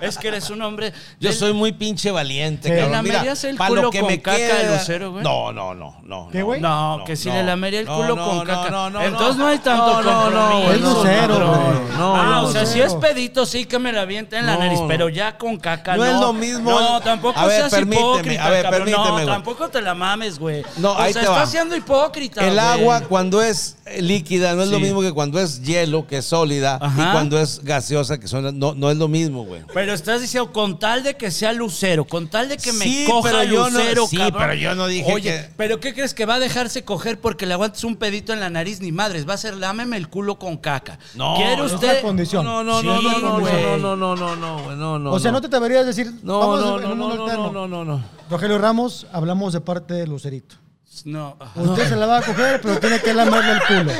Es 0.00 0.18
que 0.18 0.28
eres 0.28 0.50
un 0.50 0.60
hombre. 0.62 0.92
Yo 1.20 1.28
del- 1.30 1.38
soy 1.38 1.52
muy 1.52 1.70
pinche 1.72 2.10
valiente, 2.10 2.68
cabrón. 2.68 2.90
¿Le 2.92 3.02
Mira, 3.02 3.14
lamerías 3.14 3.44
el 3.44 3.56
culo 3.56 3.82
lo 3.82 3.90
que 3.90 4.00
con 4.00 4.08
me 4.08 4.20
caca 4.20 4.36
queda- 4.36 4.58
de 4.58 4.76
Lucero, 4.76 5.12
güey? 5.12 5.22
No, 5.22 5.52
no, 5.52 5.74
no, 5.74 5.96
no. 6.02 6.28
¿Qué, 6.32 6.42
güey? 6.42 6.60
No, 6.60 7.04
que 7.06 7.14
si 7.14 7.30
le 7.30 7.44
lamería 7.44 7.80
el 7.80 7.86
culo 7.86 8.16
no, 8.16 8.24
con 8.26 8.38
no, 8.38 8.44
caca. 8.44 8.70
No, 8.70 8.90
no, 8.90 9.00
Entonces 9.00 9.36
no 9.36 9.46
hay 9.46 9.58
tanto 9.60 10.02
No, 10.02 10.02
no, 10.02 10.30
no, 10.30 10.40
compromiso, 10.50 10.64
güey, 10.66 10.74
Es 10.74 10.80
Lucero, 10.82 11.38
no, 11.38 11.52
güey. 11.52 11.96
No, 11.98 12.16
ah, 12.16 12.24
no, 12.26 12.42
o 12.42 12.52
sea, 12.52 12.66
si 12.66 12.80
es 12.80 12.94
pedito, 12.94 13.46
sí 13.46 13.64
que 13.64 13.78
me 13.78 13.92
la 13.92 14.00
avienta 14.02 14.38
en 14.40 14.46
la 14.46 14.54
No, 14.54 14.58
nariz, 14.60 14.80
no. 14.80 14.88
pero 14.88 15.08
ya 15.08 15.38
con 15.38 15.56
caca 15.58 15.96
No 15.96 16.04
no. 16.04 16.10
es 16.14 16.20
lo 16.20 16.32
mismo. 16.32 16.70
No, 16.72 17.00
tampoco 17.00 17.38
A 17.38 17.46
ver, 17.46 17.60
seas 17.60 17.70
permíteme, 17.70 18.08
hipócrita, 18.10 18.44
a 18.44 18.50
ver, 18.50 18.62
cabrón. 18.64 18.80
permíteme, 18.80 19.06
No, 19.06 19.12
güey. 19.14 19.26
tampoco 19.26 19.68
te 19.68 19.80
la 19.82 19.94
mames, 19.94 20.38
güey. 20.40 20.64
No, 20.78 20.92
o 20.92 20.98
ahí 20.98 21.12
sea, 21.12 21.22
te 21.22 21.28
va. 21.28 21.34
estás 21.36 21.50
siendo 21.52 21.76
hipócrita, 21.76 22.40
El 22.44 22.54
güey. 22.54 22.66
agua 22.66 23.02
cuando 23.02 23.40
es 23.40 23.76
líquida 24.00 24.54
no 24.54 24.62
es 24.62 24.68
lo 24.68 24.76
Sí. 24.78 24.82
mismo 24.84 25.00
que 25.02 25.12
cuando 25.12 25.40
es 25.40 25.62
hielo, 25.62 26.06
que 26.06 26.18
es 26.18 26.24
sólida, 26.24 26.78
Ajá. 26.80 27.08
y 27.08 27.12
cuando 27.12 27.38
es 27.40 27.60
gaseosa, 27.64 28.18
que 28.20 28.28
son, 28.28 28.58
no, 28.58 28.74
no 28.74 28.90
es 28.90 28.96
lo 28.96 29.08
mismo, 29.08 29.44
güey. 29.44 29.62
Pero 29.74 29.92
estás 29.92 30.20
diciendo 30.20 30.52
con 30.52 30.78
tal 30.78 31.02
de 31.02 31.16
que 31.16 31.30
sea 31.30 31.52
lucero, 31.52 32.04
con 32.04 32.28
tal 32.28 32.48
de 32.48 32.56
que 32.56 32.72
me 32.72 32.84
Sí, 32.84 33.04
coja 33.08 33.30
pero 33.30 33.42
yo 33.44 33.70
no- 33.70 33.78
lucero, 33.78 34.06
sí, 34.06 34.16
cabrón. 34.16 34.40
pero 34.40 34.54
yo 34.54 34.74
no 34.74 34.86
dije 34.86 35.12
Oye, 35.12 35.22
que- 35.30 35.48
pero 35.56 35.80
¿qué 35.80 35.92
crees 35.94 36.14
que 36.14 36.26
va 36.26 36.36
a 36.36 36.38
dejarse 36.38 36.84
coger 36.84 37.20
porque 37.20 37.44
le 37.46 37.54
aguantes 37.54 37.82
un 37.84 37.96
pedito 37.96 38.32
en 38.32 38.40
la 38.40 38.50
nariz 38.50 38.80
ni 38.80 38.92
madres? 38.92 39.28
Va 39.28 39.34
a 39.34 39.38
ser 39.38 39.54
lámeme 39.56 39.96
el 39.96 40.08
culo 40.08 40.38
con 40.38 40.56
caca. 40.58 40.98
No, 41.14 41.34
¿Quiere 41.36 41.62
usted? 41.62 42.02
No, 42.02 42.12
no, 42.12 42.24
Sí, 42.24 42.36
no, 42.36 42.42
no, 42.42 43.18
no, 43.20 43.20
no, 43.20 43.76
no, 43.76 43.96
no, 43.96 44.16
no, 44.16 44.36
no, 44.36 44.62
güey, 44.62 44.76
no, 44.76 44.98
no. 44.98 45.12
o 45.12 45.18
sea, 45.18 45.32
no 45.32 45.40
te 45.40 45.48
deberías 45.48 45.84
decir. 45.84 46.10
No, 46.22 46.38
vamos 46.38 46.60
no, 46.60 46.76
en 46.78 46.82
no, 46.84 46.92
un 46.92 46.98
no, 46.98 47.26
no, 47.26 47.52
no, 47.52 47.68
no, 47.68 47.84
no. 47.84 48.04
Rogelio 48.30 48.58
Ramos, 48.58 49.06
hablamos 49.12 49.52
de 49.52 49.60
parte 49.60 49.94
de 49.94 50.06
Lucerito. 50.06 50.56
No. 51.04 51.36
ajá. 51.40 51.60
Usted 51.60 51.88
se 51.88 51.96
la 51.96 52.06
va 52.06 52.18
a 52.18 52.22
coger, 52.22 52.60
pero 52.60 52.78
tiene 52.80 53.00
que 53.00 53.12
lamerle 53.14 53.52
el 53.52 53.60
culo. 53.66 53.92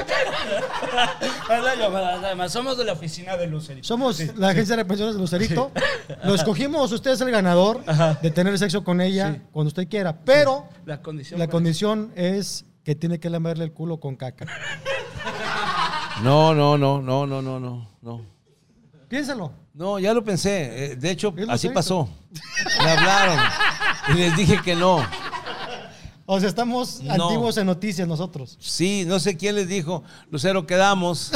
Además, 2.25 2.53
somos 2.53 2.77
de 2.79 2.85
la 2.85 2.93
oficina 2.93 3.37
de 3.37 3.47
Lucerito. 3.47 3.87
Somos 3.87 4.21
la 4.37 4.51
agencia 4.51 4.77
de 4.77 4.85
pensiones 4.85 5.15
de 5.15 5.21
Lucerito. 5.21 5.71
Lo 6.25 6.35
escogimos, 6.35 6.93
usted 6.93 7.13
es 7.13 7.21
el 7.21 7.31
ganador 7.31 7.83
de 8.21 8.31
tener 8.31 8.59
sexo 8.59 8.85
con 8.85 9.01
ella 9.01 9.41
cuando 9.53 9.69
usted 9.69 9.89
quiera. 9.89 10.17
Pero 10.25 10.69
La 10.85 11.01
condición. 11.03 11.39
la 11.39 11.47
para- 11.47 11.53
condición 11.53 12.13
es 12.17 12.65
que 12.85 12.95
tiene 12.95 13.19
que 13.21 13.31
lamerle 13.31 13.65
el 13.65 13.73
culo 13.73 13.99
con 14.01 14.17
caca. 14.17 14.47
No, 16.23 16.55
no, 16.55 16.77
no, 16.79 17.01
no, 17.01 17.27
no, 17.27 17.43
no, 17.43 17.59
no, 17.61 17.89
no. 18.03 18.27
Piénsalo. 19.09 19.53
No, 19.75 19.99
ya 19.99 20.13
lo 20.13 20.23
pensé. 20.23 20.93
Eh, 20.93 20.97
De 20.97 21.11
hecho, 21.11 21.35
así 21.49 21.69
pasó. 21.71 22.09
Me 22.83 22.91
hablaron 22.91 23.39
y 24.11 24.13
les 24.15 24.37
dije 24.37 24.61
que 24.63 24.75
no. 24.77 25.05
O 26.27 26.39
sea, 26.41 26.49
estamos 26.49 27.03
No. 27.03 27.13
antiguos 27.25 27.57
en 27.57 27.67
noticias 27.67 28.07
nosotros. 28.07 28.57
Sí, 28.61 29.05
no 29.07 29.19
sé 29.19 29.37
quién 29.37 29.55
les 29.57 29.69
dijo. 29.69 30.03
Lucero, 30.31 30.67
quedamos. 30.67 31.33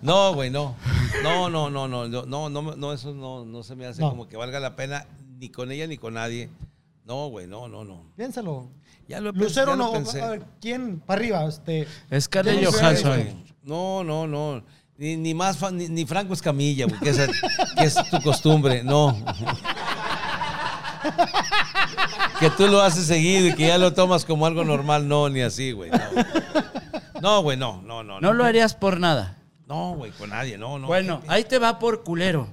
No, 0.00 0.32
güey, 0.34 0.50
no. 0.50 0.76
No, 1.22 1.50
no, 1.50 1.70
no, 1.70 1.88
no, 1.88 2.06
no, 2.08 2.48
no, 2.50 2.92
eso 2.92 3.12
no, 3.14 3.44
no 3.44 3.62
se 3.62 3.74
me 3.74 3.86
hace 3.86 4.00
No. 4.00 4.10
como 4.10 4.28
que 4.28 4.36
valga 4.36 4.60
la 4.60 4.76
pena 4.76 5.06
ni 5.38 5.48
con 5.48 5.72
ella 5.72 5.86
ni 5.86 5.98
con 5.98 6.14
nadie. 6.14 6.50
No, 7.04 7.28
güey, 7.28 7.46
no, 7.46 7.68
no, 7.68 7.84
no. 7.84 8.04
Piénsalo. 8.16 8.68
Ya 9.08 9.20
lo, 9.20 9.32
Lucero 9.32 9.72
ya 9.72 9.76
lo 9.76 9.84
no. 9.86 9.92
pensé. 9.92 10.20
a 10.22 10.28
ver, 10.30 10.42
¿Quién? 10.60 11.00
Para 11.00 11.18
arriba. 11.20 11.44
Este, 11.48 11.88
Scarlett 12.20 12.64
Johansson. 12.66 13.44
No, 13.62 14.04
no, 14.04 14.26
no. 14.26 14.62
Ni, 14.98 15.16
ni 15.16 15.32
más 15.34 15.60
ni, 15.72 15.88
ni 15.88 16.04
Franco 16.04 16.34
Escamilla, 16.34 16.86
güey, 16.86 16.98
que, 17.00 17.10
es, 17.10 17.16
que 17.76 17.84
es 17.84 17.94
tu 18.10 18.20
costumbre. 18.22 18.82
No. 18.84 19.16
Que 22.40 22.50
tú 22.50 22.68
lo 22.68 22.80
haces 22.80 23.06
seguido 23.06 23.48
y 23.48 23.54
que 23.54 23.66
ya 23.66 23.78
lo 23.78 23.92
tomas 23.92 24.24
como 24.24 24.46
algo 24.46 24.64
normal. 24.64 25.08
No, 25.08 25.28
ni 25.28 25.40
así, 25.40 25.72
güey. 25.72 25.90
No. 27.20 27.42
Güey, 27.42 27.56
no, 27.56 27.82
no, 27.82 28.04
no. 28.04 28.20
No 28.20 28.32
lo 28.32 28.44
harías 28.44 28.74
por 28.74 29.00
nada. 29.00 29.36
No, 29.66 29.94
güey, 29.96 30.12
con 30.12 30.30
nadie, 30.30 30.56
no, 30.56 30.78
no. 30.78 30.86
Bueno, 30.86 31.20
ahí 31.26 31.44
te 31.44 31.58
va 31.58 31.78
por 31.78 32.04
culero. 32.04 32.48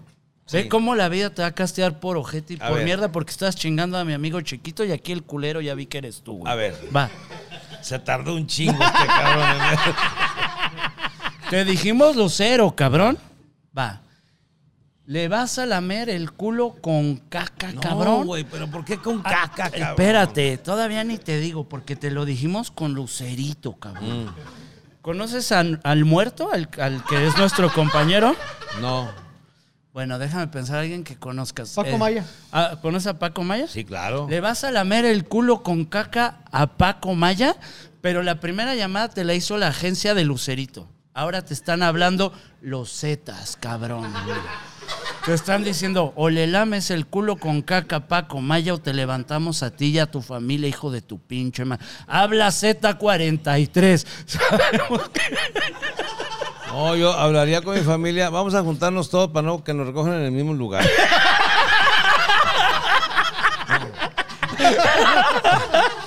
Ve 0.52 0.64
Sí. 0.64 0.70
cómo 0.70 0.96
la 0.96 1.08
vida 1.10 1.30
te 1.30 1.42
va 1.44 1.50
a 1.50 1.52
castear 1.54 2.00
por 2.00 2.18
ojete 2.18 2.54
y 2.56 2.58
A 2.62 2.68
por 2.68 2.78
ver. 2.78 2.86
mierda 2.86 3.12
porque 3.12 3.32
estás 3.32 3.56
chingando 3.56 3.98
a 3.98 4.06
mi 4.06 4.14
amigo 4.14 4.42
chiquito 4.42 4.84
y 4.84 4.92
aquí 4.92 5.12
el 5.12 5.24
culero 5.24 5.62
ya 5.62 5.74
vi 5.76 5.86
que 5.88 5.98
eres 6.00 6.22
tú, 6.24 6.38
güey. 6.40 6.52
A 6.52 6.56
ver. 6.56 6.76
Va. 6.96 7.10
Se 7.82 7.98
tardó 8.00 8.34
un 8.36 8.46
chingo 8.48 8.74
este 8.84 9.08
cabrón. 9.08 9.58
Te 11.50 11.64
dijimos 11.66 12.16
lucero, 12.16 12.76
cabrón. 12.76 13.18
Va. 13.78 14.02
¿Le 15.08 15.28
vas 15.28 15.60
a 15.60 15.66
lamer 15.68 16.10
el 16.10 16.32
culo 16.32 16.76
con 16.82 17.18
caca, 17.30 17.72
No, 17.72 17.80
cabrón? 17.82 18.26
güey, 18.26 18.44
pero 18.44 18.68
¿por 18.72 18.84
qué 18.84 18.98
con 18.98 19.22
Ah, 19.24 19.30
caca, 19.30 19.70
cabrón? 19.70 19.90
Espérate, 19.90 20.58
todavía 20.58 21.04
ni 21.04 21.18
te 21.20 21.40
digo, 21.40 21.70
porque 21.70 21.96
te 21.96 22.10
lo 22.10 22.26
dijimos 22.26 22.72
con 22.72 22.94
lucerito, 22.96 23.74
cabrón. 23.74 24.26
Mm. 24.26 24.30
¿Conoces 25.02 25.52
al, 25.52 25.80
al 25.84 26.06
muerto, 26.06 26.50
al, 26.52 26.68
al 26.82 27.04
que 27.06 27.28
es 27.28 27.38
nuestro 27.38 27.72
compañero? 27.72 28.36
No. 28.82 29.08
Bueno, 29.94 30.18
déjame 30.18 30.48
pensar 30.48 30.78
a 30.78 30.80
alguien 30.82 31.04
que 31.04 31.16
conozcas. 31.18 31.70
Paco 31.76 31.98
Maya. 32.00 32.26
ah, 32.52 32.80
¿Conoces 32.82 33.08
a 33.08 33.20
Paco 33.20 33.44
Maya? 33.44 33.68
Sí, 33.68 33.86
claro. 33.86 34.26
Le 34.28 34.42
vas 34.42 34.64
a 34.64 34.72
lamer 34.72 35.06
el 35.06 35.26
culo 35.26 35.62
con 35.62 35.86
caca 35.86 36.40
a 36.52 36.66
Paco 36.78 37.14
Maya, 37.14 37.56
pero 38.02 38.24
la 38.24 38.40
primera 38.40 38.74
llamada 38.74 39.10
te 39.10 39.24
la 39.24 39.36
hizo 39.36 39.58
la 39.58 39.68
agencia 39.68 40.16
de 40.16 40.26
Lucerito. 40.26 40.90
Ahora 41.14 41.44
te 41.46 41.54
están 41.54 41.82
hablando 41.84 42.34
los 42.60 42.92
Zetas, 43.00 43.56
cabrón. 43.58 44.12
Te 45.26 45.34
están 45.34 45.64
diciendo, 45.64 46.14
o 46.16 46.30
le 46.30 46.46
lames 46.46 46.92
el 46.92 47.08
culo 47.08 47.38
con 47.38 47.64
caca 47.64 48.02
Paco 48.02 48.42
Maya 48.42 48.76
o 48.76 48.78
te 48.78 48.94
levantamos 48.94 49.64
a 49.64 49.72
ti 49.72 49.88
y 49.88 49.98
a 50.00 50.06
tu 50.06 50.22
familia, 50.22 50.70
hijo 50.70 50.92
de 50.92 51.02
tu 51.02 51.18
pinche 51.20 51.66
madre. 51.66 51.84
Habla 52.08 52.50
Z43. 52.50 54.06
Sabemos 54.28 55.10
que- 55.10 55.22
No, 56.68 56.96
yo 56.96 57.12
hablaría 57.12 57.64
con 57.64 57.76
mi 57.76 57.82
familia. 57.84 58.30
Vamos 58.30 58.54
a 58.54 58.62
juntarnos 58.62 59.10
todos 59.10 59.32
para 59.32 59.48
no 59.48 59.64
que 59.64 59.74
nos 59.74 59.88
recojan 59.88 60.14
en 60.14 60.22
el 60.26 60.32
mismo 60.32 60.54
lugar. 60.54 60.86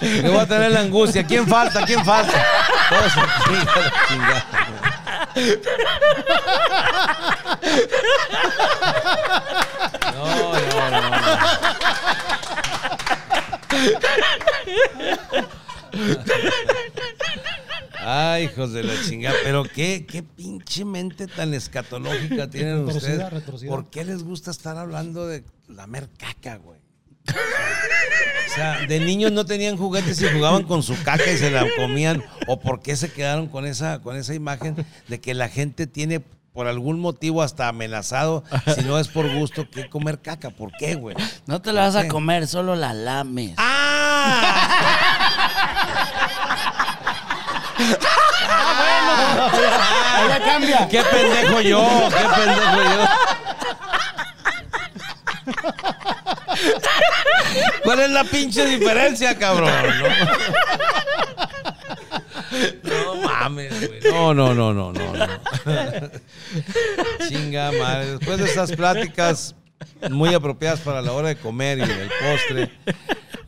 Yo 0.01 0.33
voy 0.33 0.41
a 0.41 0.47
tener 0.47 0.71
la 0.73 0.81
angustia. 0.81 1.25
¿Quién 1.27 1.47
falta? 1.47 1.85
¿Quién 1.85 2.05
falta? 2.05 2.45
Todos 2.89 3.13
aquí, 3.17 3.55
chingada. 4.09 4.45
No, 10.15 10.53
no, 10.53 10.91
no, 10.91 11.11
no. 11.11 11.19
Ay, 18.01 18.45
hijos 18.45 18.73
de 18.73 18.85
la 18.85 18.95
chingada. 19.03 19.37
Pero 19.43 19.65
qué, 19.65 20.07
qué 20.07 20.23
pinche 20.23 20.85
mente 20.85 21.27
tan 21.27 21.53
escatológica 21.55 22.49
tienen 22.49 22.87
Retorcida, 22.87 23.13
ustedes. 23.13 23.33
retorcida. 23.33 23.71
¿Por 23.71 23.91
qué 23.91 24.05
les 24.05 24.23
gusta 24.23 24.51
estar 24.51 24.77
hablando 24.77 25.27
de 25.27 25.45
lamer 25.69 26.09
caca, 26.17 26.57
güey? 26.57 26.79
O 27.29 28.55
sea, 28.55 28.81
de 28.87 29.01
niños 29.01 29.31
no 29.33 29.45
tenían 29.45 29.77
juguetes 29.77 30.21
y 30.21 30.29
jugaban 30.29 30.65
con 30.65 30.83
su 30.83 31.01
caca 31.03 31.31
y 31.31 31.37
se 31.39 31.51
la 31.51 31.65
comían. 31.77 32.25
¿O 32.47 32.59
por 32.59 32.81
qué 32.83 32.97
se 32.97 33.13
quedaron 33.13 33.47
con 33.49 33.67
esa, 33.67 34.01
con 34.01 34.17
esa 34.17 34.35
imagen 34.35 34.85
de 35.07 35.21
que 35.21 35.35
la 35.35 35.49
gente 35.49 35.87
tiene 35.87 36.21
por 36.53 36.67
algún 36.67 36.99
motivo 36.99 37.43
hasta 37.43 37.69
amenazado, 37.69 38.43
si 38.75 38.83
no 38.83 38.99
es 38.99 39.07
por 39.09 39.33
gusto, 39.33 39.71
que 39.71 39.89
comer 39.89 40.21
caca? 40.21 40.51
¿Por 40.51 40.73
qué, 40.73 40.97
güey? 40.97 41.15
No 41.47 41.63
te 41.63 41.73
la 41.73 41.83
vas 41.83 41.95
¿Por 41.95 42.05
a 42.07 42.09
comer, 42.09 42.49
solo 42.49 42.75
la 42.75 42.93
lames. 42.95 43.55
Allá 50.19 50.41
cambia. 50.45 50.89
¡Qué 50.89 51.03
pendejo 51.03 51.61
yo! 51.61 52.09
¡Qué 52.09 52.25
pendejo 52.41 52.83
yo! 52.83 53.09
¿Cuál 57.89 58.01
es 58.01 58.11
la 58.11 58.23
pinche 58.23 58.67
diferencia, 58.67 59.35
cabrón? 59.39 59.73
No, 62.83 63.15
no 63.15 63.23
mames, 63.23 63.89
güey. 63.89 64.01
No, 64.13 64.35
no, 64.35 64.53
no, 64.53 64.75
no, 64.75 64.93
no, 64.93 65.17
no. 65.17 65.27
Chinga 67.27 67.73
madre. 67.73 68.19
Después 68.19 68.37
de 68.41 68.45
estas 68.45 68.73
pláticas 68.73 69.55
muy 70.11 70.35
apropiadas 70.35 70.81
para 70.81 71.01
la 71.01 71.13
hora 71.13 71.29
de 71.29 71.37
comer 71.37 71.79
y 71.79 71.83
el 71.83 72.11
postre, 72.21 72.71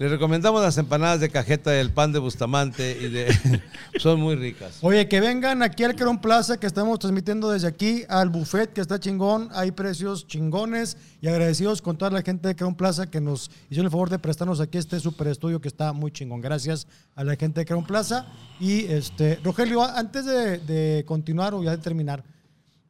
Le 0.01 0.09
recomendamos 0.09 0.63
las 0.63 0.79
empanadas 0.79 1.21
de 1.21 1.29
cajeta 1.29 1.73
del 1.73 1.91
pan 1.91 2.11
de 2.11 2.19
Bustamante 2.19 2.97
y 2.99 3.09
de 3.11 3.61
son 3.99 4.19
muy 4.19 4.35
ricas. 4.35 4.79
Oye, 4.81 5.07
que 5.09 5.21
vengan 5.21 5.63
aquí 5.63 5.85
al 5.85 5.95
Querón 5.95 6.23
Plaza, 6.23 6.59
que 6.59 6.67
estamos 6.67 6.99
transmitiendo 6.99 7.51
desde 7.51 7.69
aquí, 7.69 8.05
al 8.09 8.31
buffet, 8.31 8.73
que 8.73 8.81
está 8.81 8.99
chingón. 8.99 9.51
Hay 9.53 9.73
precios 9.73 10.27
chingones 10.27 10.97
y 11.21 11.29
agradecidos 11.29 11.83
con 11.83 11.99
toda 11.99 12.11
la 12.13 12.23
gente 12.23 12.49
de 12.49 12.57
Querón 12.57 12.77
Plaza 12.77 13.11
que 13.11 13.21
nos 13.21 13.51
hizo 13.69 13.83
el 13.83 13.91
favor 13.91 14.09
de 14.09 14.19
prestarnos 14.19 14.59
aquí 14.61 14.79
este 14.79 14.99
super 15.01 15.27
estudio 15.27 15.61
que 15.61 15.69
está 15.69 15.93
muy 15.93 16.11
chingón. 16.11 16.41
Gracias 16.41 16.87
a 17.15 17.23
la 17.23 17.37
gente 17.37 17.61
de 17.61 17.67
Querón 17.67 17.85
Plaza. 17.85 18.25
Y 18.59 18.87
este, 18.87 19.39
Rogelio, 19.45 19.83
antes 19.83 20.25
de, 20.25 20.61
de 20.61 21.05
continuar 21.05 21.53
o 21.53 21.63
ya 21.63 21.73
de 21.73 21.77
terminar, 21.77 22.25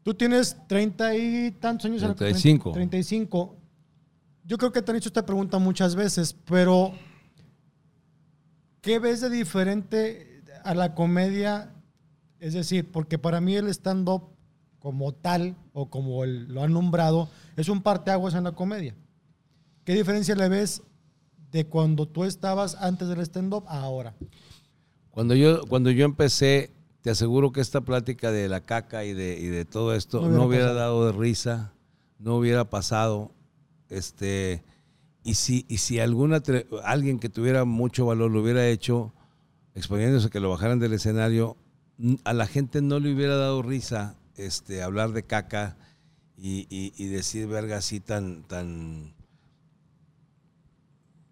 tú 0.04 0.14
tienes 0.14 0.56
treinta 0.68 1.16
y 1.16 1.50
tantos 1.61 1.86
años. 1.86 2.02
35. 2.02 2.70
35. 2.70 3.59
Yo 4.51 4.59
creo 4.59 4.72
que 4.72 4.82
te 4.82 4.90
han 4.90 4.96
hecho 4.96 5.11
esta 5.11 5.24
pregunta 5.24 5.59
muchas 5.59 5.94
veces, 5.94 6.34
pero 6.44 6.90
¿qué 8.80 8.98
ves 8.98 9.20
de 9.20 9.30
diferente 9.30 10.42
a 10.64 10.74
la 10.74 10.92
comedia? 10.96 11.72
Es 12.40 12.55
decir, 12.55 12.90
porque 12.90 13.16
para 13.16 13.40
mí 13.40 13.55
el 13.55 13.68
stand-up 13.68 14.24
como 14.80 15.12
tal, 15.14 15.55
o 15.72 15.88
como 15.88 16.24
el- 16.24 16.53
lo 16.53 16.64
han 16.64 16.72
nombrado, 16.72 17.28
es 17.57 17.68
un 17.68 17.80
parteaguas 17.80 18.34
en 18.34 18.42
la 18.42 18.51
comedia. 18.51 18.96
¿Qué 19.84 19.94
diferencia 19.94 20.34
le 20.34 20.48
ves 20.48 20.82
de 21.53 21.66
cuando 21.66 22.09
tú 22.09 22.24
estabas 22.24 22.74
antes 22.74 23.07
del 23.07 23.20
stand-up 23.20 23.62
a 23.68 23.78
ahora? 23.82 24.16
Cuando 25.12 25.36
yo, 25.36 25.64
cuando 25.68 25.92
yo 25.92 26.05
empecé, 26.05 26.72
te 27.03 27.11
aseguro 27.11 27.53
que 27.53 27.61
esta 27.61 27.82
plática 27.82 28.32
de 28.32 28.48
la 28.48 28.62
caca 28.62 29.05
y 29.05 29.14
de, 29.14 29.38
y 29.38 29.46
de 29.46 29.64
todo 29.64 29.94
esto 29.94 30.22
No 30.22 30.22
no 30.22 30.28
hubiera 30.28 30.44
hubiera, 30.46 30.64
pasado. 30.70 30.78
dado 30.80 31.07
de 31.07 31.12
risa, 31.12 31.72
no 32.18 32.34
hubiera 32.34 32.68
pasado. 32.68 33.30
Este, 33.91 34.62
y 35.22 35.34
si, 35.34 35.66
y 35.68 35.78
si 35.78 35.99
alguna 36.01 36.43
alguien 36.84 37.18
que 37.18 37.28
tuviera 37.28 37.64
mucho 37.66 38.07
valor 38.07 38.30
lo 38.30 38.41
hubiera 38.41 38.66
hecho, 38.68 39.12
exponiéndose 39.74 40.30
que 40.30 40.41
lo 40.41 40.49
bajaran 40.51 40.78
del 40.78 40.95
escenario, 40.95 41.57
a 42.24 42.32
la 42.32 42.47
gente 42.47 42.80
no 42.80 42.99
le 42.99 43.12
hubiera 43.12 43.36
dado 43.36 43.61
risa 43.62 44.16
este, 44.36 44.82
hablar 44.82 45.12
de 45.12 45.24
caca 45.24 45.76
y, 46.38 46.66
y- 46.70 46.95
y 46.97 47.09
decir 47.09 47.47
verga 47.49 47.76
así 47.76 48.01
tan, 48.01 48.45
tan 48.45 49.12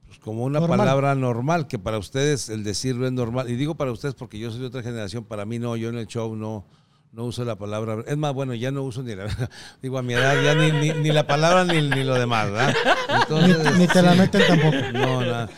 pues, 0.07 0.19
como 0.19 0.45
una 0.45 0.61
Normal. 0.61 0.79
palabra 0.79 1.15
normal, 1.15 1.67
que 1.67 1.79
para 1.79 1.99
ustedes 1.99 2.49
el 2.49 2.65
decirlo 2.65 3.07
es 3.07 3.13
normal. 3.13 3.49
Y 3.51 3.57
digo 3.57 3.75
para 3.77 3.93
ustedes 3.93 4.15
porque 4.15 4.39
yo 4.39 4.51
soy 4.51 4.61
de 4.61 4.67
otra 4.67 4.83
generación, 4.83 5.25
para 5.25 5.45
mí 5.47 5.59
no, 5.59 5.77
yo 5.77 5.89
en 5.89 5.97
el 5.97 6.07
show 6.07 6.35
no, 6.37 6.65
no 7.13 7.25
uso 7.25 7.45
la 7.45 7.57
palabra. 7.57 8.05
Es 8.07 8.17
más, 8.17 8.33
bueno, 8.35 8.55
ya 8.55 8.71
no 8.71 8.83
uso 8.83 9.03
ni 9.03 9.15
la, 9.15 9.27
digo 9.83 9.99
a 9.99 10.03
mi 10.03 10.15
edad, 10.15 10.43
ya 10.43 10.55
ni, 10.55 10.71
ni, 10.73 10.91
ni 11.01 11.11
la 11.11 11.27
palabra 11.27 11.65
ni, 11.65 11.81
ni 11.89 12.05
lo 12.05 12.15
demás, 12.15 12.51
¿verdad? 12.51 12.75
Ni, 13.09 13.21
Entonces, 13.23 13.79
ni 13.79 13.87
te 13.89 14.03
la 14.03 14.13
sí. 14.13 14.19
meten 14.19 14.43
tampoco. 14.47 14.77
No, 14.93 15.21
nada. 15.23 15.49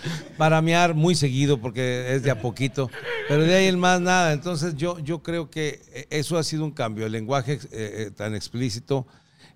Muy 0.94 1.14
seguido 1.14 1.60
porque 1.60 2.14
es 2.14 2.22
de 2.22 2.30
a 2.30 2.40
poquito, 2.40 2.90
pero 3.28 3.42
de 3.42 3.54
ahí 3.54 3.66
el 3.66 3.76
más 3.76 4.00
nada. 4.00 4.32
Entonces 4.32 4.74
yo, 4.76 4.98
yo 5.00 5.22
creo 5.22 5.50
que 5.50 5.82
eh, 5.92 6.06
eso 6.10 6.38
ha 6.38 6.42
sido 6.44 6.64
un 6.64 6.70
cambio, 6.70 7.06
el 7.06 7.12
lenguaje 7.12 7.54
eh, 7.54 7.58
eh, 7.72 8.10
tan 8.16 8.34
explícito, 8.34 9.06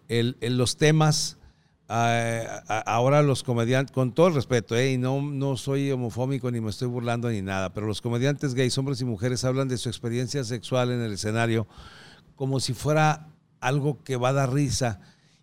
el, 0.09 0.37
el- 0.41 0.59
los 0.59 0.77
temas. 0.77 1.39
Ah, 1.89 2.83
ahora 2.87 3.23
los 3.23 3.43
comediantes, 3.43 3.93
con 3.93 4.13
todo 4.13 4.29
el 4.29 4.35
respeto, 4.35 4.77
eh, 4.77 4.93
y 4.93 4.99
no, 4.99 5.21
no 5.21 5.57
soy 5.57 5.91
homofóbico 5.91 6.51
ni 6.51 6.61
me 6.61 6.71
estoy 6.71 6.89
burlando 6.89 7.31
ni 7.31 7.43
nada, 7.43 7.73
pero 7.73 7.87
los 7.87 8.01
comediantes 8.01 8.55
gays, 8.55 8.77
hombres 8.79 9.01
y 9.01 9.05
mujeres, 9.05 9.45
hablan 9.45 9.69
de 9.69 9.79
su 9.79 9.89
experiencia 9.89 10.45
sexual 10.45 10.91
en 10.91 11.01
el 11.01 11.13
escenario 11.13 11.67
como 12.37 12.61
si 12.61 12.75
fuera 12.75 13.29
algo 13.61 14.03
que 14.03 14.17
va 14.17 14.31
a 14.31 14.33
dar 14.33 14.53
risa. 14.53 15.01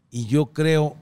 Y 0.10 0.28
yo 0.28 0.48
creo 0.48 0.98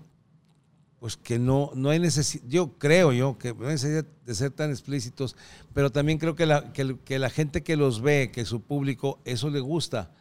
pues 1.00 1.16
que 1.16 1.40
no, 1.40 1.72
no 1.76 1.90
hay 1.90 2.00
necesidad, 2.00 2.44
yo 2.48 2.78
creo 2.78 3.14
yo 3.14 3.38
que 3.38 3.54
no 3.54 3.68
hay 3.68 3.74
necesidad 3.74 4.06
de 4.26 4.36
ser 4.36 4.52
tan 4.52 4.70
explícitos, 4.70 5.36
pero 5.74 5.92
también 5.92 6.18
creo 6.18 6.36
que 6.36 6.46
la, 6.46 6.74
que, 6.74 6.98
que 7.06 7.20
la 7.20 7.30
gente 7.30 7.64
que 7.64 7.78
los 7.78 8.02
ve, 8.02 8.32
que 8.34 8.44
su 8.44 8.62
público, 8.62 9.20
eso 9.24 9.50
le 9.50 9.62
gusta. 9.62 10.12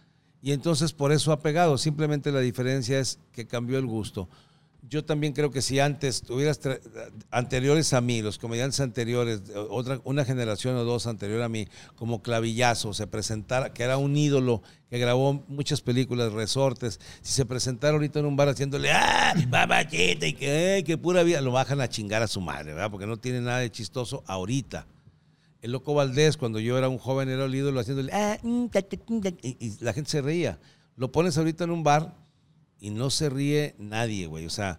Y 0.41 0.53
entonces 0.53 0.93
por 0.93 1.11
eso 1.11 1.33
ha 1.33 1.41
pegado, 1.41 1.79
simplemente 1.79 2.31
la 2.31 2.39
diferencia 2.39 3.01
es 3.01 3.19
que 3.33 3.47
cambió 3.47 3.79
el 3.79 3.87
gusto. 3.87 4.29
Yo 4.83 5.05
también 5.05 5.33
creo 5.33 5.51
que 5.51 5.61
si 5.61 5.81
antes 5.81 6.23
tuvieras 6.23 6.61
anteriores 7.31 7.93
a 7.93 8.01
mí, 8.01 8.23
los 8.23 8.39
comediantes 8.39 8.79
anteriores, 8.81 9.43
otra, 9.71 10.01
una 10.05 10.25
generación 10.25 10.77
o 10.77 10.85
dos 10.85 11.07
anterior 11.07 11.43
a 11.43 11.49
mí, 11.49 11.67
como 11.97 12.23
Clavillazo, 12.23 12.95
se 12.95 13.07
presentara, 13.09 13.73
que 13.73 13.83
era 13.83 13.99
un 13.99 14.17
ídolo 14.17 14.63
que 14.89 14.99
grabó 14.99 15.45
muchas 15.49 15.81
películas, 15.81 16.33
resortes, 16.33 17.01
si 17.23 17.33
se 17.33 17.45
presentara 17.45 17.95
ahorita 17.95 18.21
en 18.21 18.27
un 18.27 18.37
bar 18.37 18.49
haciéndole, 18.49 18.93
¡ah! 18.93 19.35
¡Babachita! 19.49 20.27
y 20.27 20.33
que, 20.35 20.99
pura 21.01 21.25
vida, 21.25 21.41
lo 21.41 21.51
bajan 21.51 21.81
a 21.81 21.89
chingar 21.89 22.23
a 22.23 22.29
su 22.29 22.41
madre, 22.41 22.73
¿verdad? 22.73 22.91
Porque 22.91 23.07
no 23.07 23.17
tiene 23.17 23.41
nada 23.41 23.59
de 23.59 23.71
chistoso 23.71 24.23
ahorita. 24.27 24.87
El 25.61 25.73
Loco 25.73 25.93
Valdés, 25.93 26.37
cuando 26.37 26.61
yo 26.61 26.79
era 26.79 26.89
un 26.89 26.99
joven, 26.99 27.29
era 27.29 27.47
el 27.47 27.55
ídolo 27.55 27.81
haciéndole, 27.81 28.13
"Ah, 28.13 28.39
mm, 28.43 28.65
mm, 28.65 28.69
ta", 28.71 28.81
y, 29.43 29.57
y 29.59 29.77
la 29.81 29.93
gente 29.93 30.09
se 30.09 30.23
reía. 30.23 30.61
Lo 30.97 31.11
pones 31.11 31.37
ahorita 31.37 31.65
en 31.65 31.73
un 31.73 31.83
bar 31.83 32.15
y 32.81 32.91
no 32.91 33.11
se 33.11 33.29
ríe 33.31 33.75
nadie, 33.79 34.27
güey. 34.27 34.47
O 34.47 34.51
sea, 34.51 34.79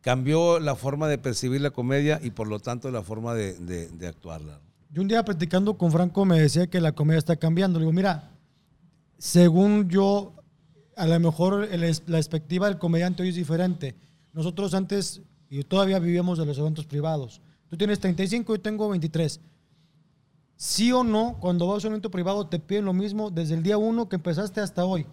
cambió 0.00 0.58
la 0.60 0.74
forma 0.76 1.08
de 1.08 1.18
percibir 1.18 1.60
la 1.60 1.70
comedia 1.70 2.20
y 2.22 2.30
por 2.30 2.46
lo 2.48 2.60
tanto 2.60 2.90
la 2.90 3.02
forma 3.02 3.34
de, 3.34 3.54
de- 3.54 3.88
de 3.88 4.06
actuarla. 4.06 4.60
Yo 4.90 5.02
un 5.02 5.08
día 5.08 5.24
platicando 5.24 5.76
con 5.76 5.90
Franco 5.92 6.24
me 6.24 6.38
decía 6.40 6.68
que 6.68 6.80
la 6.80 6.92
comedia 6.92 7.18
está 7.18 7.36
cambiando. 7.36 7.78
Le 7.78 7.84
digo, 7.84 7.92
mira, 7.92 8.30
según 9.18 9.88
yo, 9.88 10.34
a 10.96 11.06
lo 11.06 11.18
mejor 11.20 11.64
el 11.70 11.80
la 11.80 11.92
perspectiva 12.16 12.68
del 12.68 12.78
comediante 12.78 13.22
hoy 13.22 13.30
es 13.30 13.34
diferente. 13.34 13.94
Nosotros 14.32 14.74
antes, 14.74 15.22
y 15.50 15.62
todavía 15.64 15.98
vivíamos 15.98 16.38
de 16.38 16.46
los 16.46 16.58
eventos 16.58 16.86
privados. 16.86 17.40
Tú 17.68 17.76
tienes 17.76 17.98
35 17.98 18.54
y 18.54 18.58
yo 18.58 18.62
tengo 18.62 18.88
23. 18.88 19.40
Sí 20.56 20.92
o 20.92 21.04
no, 21.04 21.36
cuando 21.40 21.66
vas 21.66 21.84
a 21.84 21.88
un 21.88 21.94
evento 21.94 22.10
privado 22.10 22.46
te 22.46 22.58
piden 22.58 22.84
lo 22.86 22.92
mismo 22.92 23.30
desde 23.30 23.54
el 23.54 23.62
día 23.62 23.76
uno 23.76 24.08
que 24.08 24.16
empezaste 24.16 24.60
hasta 24.60 24.84
hoy. 24.84 25.06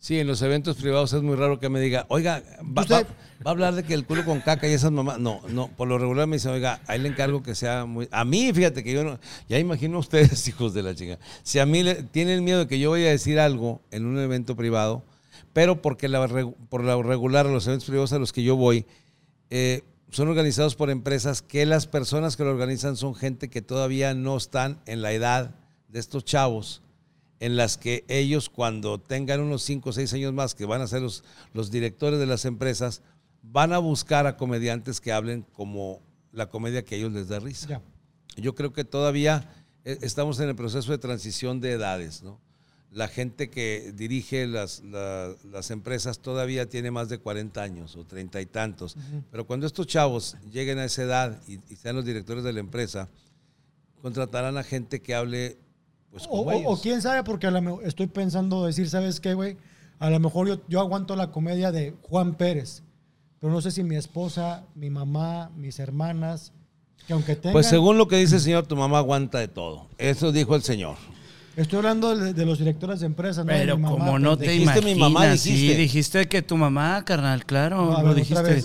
Sí, 0.00 0.18
en 0.20 0.28
los 0.28 0.42
eventos 0.42 0.76
privados 0.76 1.12
es 1.12 1.22
muy 1.22 1.34
raro 1.34 1.58
que 1.58 1.68
me 1.68 1.80
diga, 1.80 2.06
oiga, 2.08 2.42
va, 2.62 2.82
Usted- 2.82 2.94
va- 2.94 3.08
va 3.44 3.46
a 3.46 3.50
hablar 3.50 3.74
de 3.74 3.82
que 3.82 3.94
el 3.94 4.06
culo 4.06 4.24
con 4.24 4.40
caca 4.40 4.68
y 4.68 4.72
esas 4.72 4.92
mamás. 4.92 5.18
No, 5.18 5.40
no, 5.48 5.68
por 5.76 5.88
lo 5.88 5.98
regular 5.98 6.26
me 6.28 6.36
dicen, 6.36 6.52
oiga, 6.52 6.80
ahí 6.86 7.00
le 7.00 7.08
encargo 7.08 7.42
que 7.42 7.54
sea 7.56 7.84
muy. 7.84 8.08
A 8.12 8.24
mí, 8.24 8.52
fíjate 8.52 8.84
que 8.84 8.92
yo 8.92 9.02
no. 9.02 9.18
Ya 9.48 9.58
imagino 9.58 9.98
ustedes, 9.98 10.46
hijos 10.48 10.72
de 10.72 10.82
la 10.84 10.94
chica. 10.94 11.18
Si 11.42 11.58
a 11.58 11.66
mí 11.66 11.82
le, 11.82 11.96
tienen 12.04 12.44
miedo 12.44 12.60
de 12.60 12.68
que 12.68 12.78
yo 12.78 12.92
vaya 12.92 13.08
a 13.08 13.10
decir 13.10 13.40
algo 13.40 13.80
en 13.90 14.06
un 14.06 14.18
evento 14.20 14.54
privado, 14.54 15.02
pero 15.52 15.82
porque 15.82 16.06
la, 16.08 16.26
por 16.68 16.84
lo 16.84 17.02
regular 17.02 17.46
los 17.46 17.66
eventos 17.66 17.88
privados 17.88 18.12
a 18.12 18.18
los 18.20 18.32
que 18.32 18.44
yo 18.44 18.54
voy 18.54 18.86
eh, 19.50 19.82
son 20.10 20.28
organizados 20.28 20.76
por 20.76 20.90
empresas 20.90 21.42
que 21.42 21.66
las 21.66 21.86
personas 21.88 22.36
que 22.36 22.44
lo 22.44 22.50
organizan 22.50 22.96
son 22.96 23.14
gente 23.16 23.48
que 23.50 23.62
todavía 23.62 24.14
no 24.14 24.36
están 24.36 24.78
en 24.86 25.02
la 25.02 25.12
edad 25.12 25.56
de 25.88 25.98
estos 25.98 26.24
chavos 26.24 26.82
en 27.40 27.56
las 27.56 27.78
que 27.78 28.04
ellos 28.08 28.48
cuando 28.48 28.98
tengan 28.98 29.40
unos 29.40 29.62
5 29.62 29.90
o 29.90 29.92
6 29.92 30.12
años 30.14 30.32
más, 30.32 30.54
que 30.54 30.64
van 30.64 30.80
a 30.80 30.86
ser 30.86 31.02
los, 31.02 31.22
los 31.54 31.70
directores 31.70 32.18
de 32.18 32.26
las 32.26 32.44
empresas, 32.44 33.02
van 33.42 33.72
a 33.72 33.78
buscar 33.78 34.26
a 34.26 34.36
comediantes 34.36 35.00
que 35.00 35.12
hablen 35.12 35.42
como 35.52 36.00
la 36.32 36.48
comedia 36.48 36.84
que 36.84 36.96
a 36.96 36.98
ellos 36.98 37.12
les 37.12 37.28
da 37.28 37.38
risa. 37.40 37.80
Yo 38.36 38.54
creo 38.54 38.72
que 38.72 38.84
todavía 38.84 39.48
eh, 39.84 39.98
estamos 40.02 40.38
en 40.40 40.48
el 40.48 40.56
proceso 40.56 40.90
de 40.92 40.98
transición 40.98 41.60
de 41.60 41.72
edades, 41.72 42.22
¿no? 42.22 42.40
La 42.90 43.06
gente 43.06 43.50
que 43.50 43.92
dirige 43.94 44.46
las, 44.46 44.80
la- 44.82 45.34
las 45.44 45.70
empresas 45.70 46.20
todavía 46.20 46.68
tiene 46.68 46.90
más 46.90 47.08
de 47.10 47.18
40 47.18 47.62
años 47.62 47.96
o 47.96 48.04
30 48.04 48.40
y 48.40 48.46
tantos. 48.46 48.96
Pero 49.30 49.46
cuando 49.46 49.66
estos 49.66 49.86
chavos 49.86 50.36
lleguen 50.50 50.78
a 50.78 50.86
esa 50.86 51.02
edad 51.02 51.42
y, 51.46 51.58
y 51.70 51.76
sean 51.76 51.96
los 51.96 52.04
directores 52.06 52.44
de 52.44 52.52
la 52.54 52.60
empresa, 52.60 53.08
contratarán 54.00 54.56
a 54.56 54.62
gente 54.64 55.00
que 55.02 55.14
hable 55.14 55.58
pues 56.26 56.62
O, 56.66 56.80
quién 56.80 57.02
sabe, 57.02 57.22
porque 57.24 57.46
a 57.46 57.50
lo 57.50 57.60
mejor 57.62 57.86
estoy 57.86 58.06
pensando 58.06 58.64
decir, 58.66 58.88
¿sabes 58.88 59.20
qué, 59.20 59.34
güey? 59.34 59.56
A 59.98 60.10
lo 60.10 60.20
mejor 60.20 60.48
yo, 60.48 60.60
yo 60.68 60.80
aguanto 60.80 61.16
la 61.16 61.30
comedia 61.30 61.72
de 61.72 61.94
Juan 62.02 62.34
Pérez, 62.34 62.82
pero 63.40 63.52
no 63.52 63.60
sé 63.60 63.70
si 63.70 63.82
mi 63.82 63.96
esposa, 63.96 64.64
mi 64.74 64.90
mamá, 64.90 65.50
mis 65.56 65.78
hermanas, 65.78 66.52
que 67.06 67.12
aunque 67.12 67.36
tengan... 67.36 67.52
Pues 67.52 67.66
según 67.66 67.98
lo 67.98 68.08
que 68.08 68.16
dice 68.16 68.36
el 68.36 68.40
señor, 68.40 68.66
tu 68.66 68.76
mamá 68.76 68.98
aguanta 68.98 69.38
de 69.38 69.48
todo. 69.48 69.86
Eso 69.98 70.32
dijo 70.32 70.54
el 70.54 70.62
señor. 70.62 70.96
Estoy 71.56 71.78
hablando 71.78 72.16
de, 72.16 72.34
de 72.34 72.46
los 72.46 72.58
directores 72.58 73.00
de 73.00 73.06
empresas, 73.06 73.44
¿no? 73.44 73.50
Pero 73.50 73.76
mi 73.76 73.82
mamá, 73.82 73.96
como 73.96 74.18
no 74.20 74.36
te 74.36 74.44
Dijiste 74.44 74.62
imaginas, 74.62 74.84
mi 74.84 75.00
mamá, 75.00 75.36
sí, 75.36 75.50
dijiste. 75.50 75.76
dijiste 75.76 76.28
que 76.28 76.42
tu 76.42 76.56
mamá, 76.56 77.04
carnal, 77.04 77.44
claro, 77.44 77.90
No, 77.90 78.02
lo 78.02 78.14
dijiste. 78.14 78.62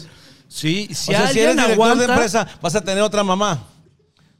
Sí, 0.47 0.87
si 0.91 1.11
o 1.11 1.17
sea, 1.17 1.21
si 1.21 1.39
alguien 1.39 1.45
eres 1.45 1.55
director 1.55 1.73
aguanta, 1.73 2.05
de 2.05 2.13
empresa, 2.13 2.47
vas 2.61 2.75
a 2.75 2.81
tener 2.81 3.01
otra 3.01 3.23
mamá. 3.23 3.63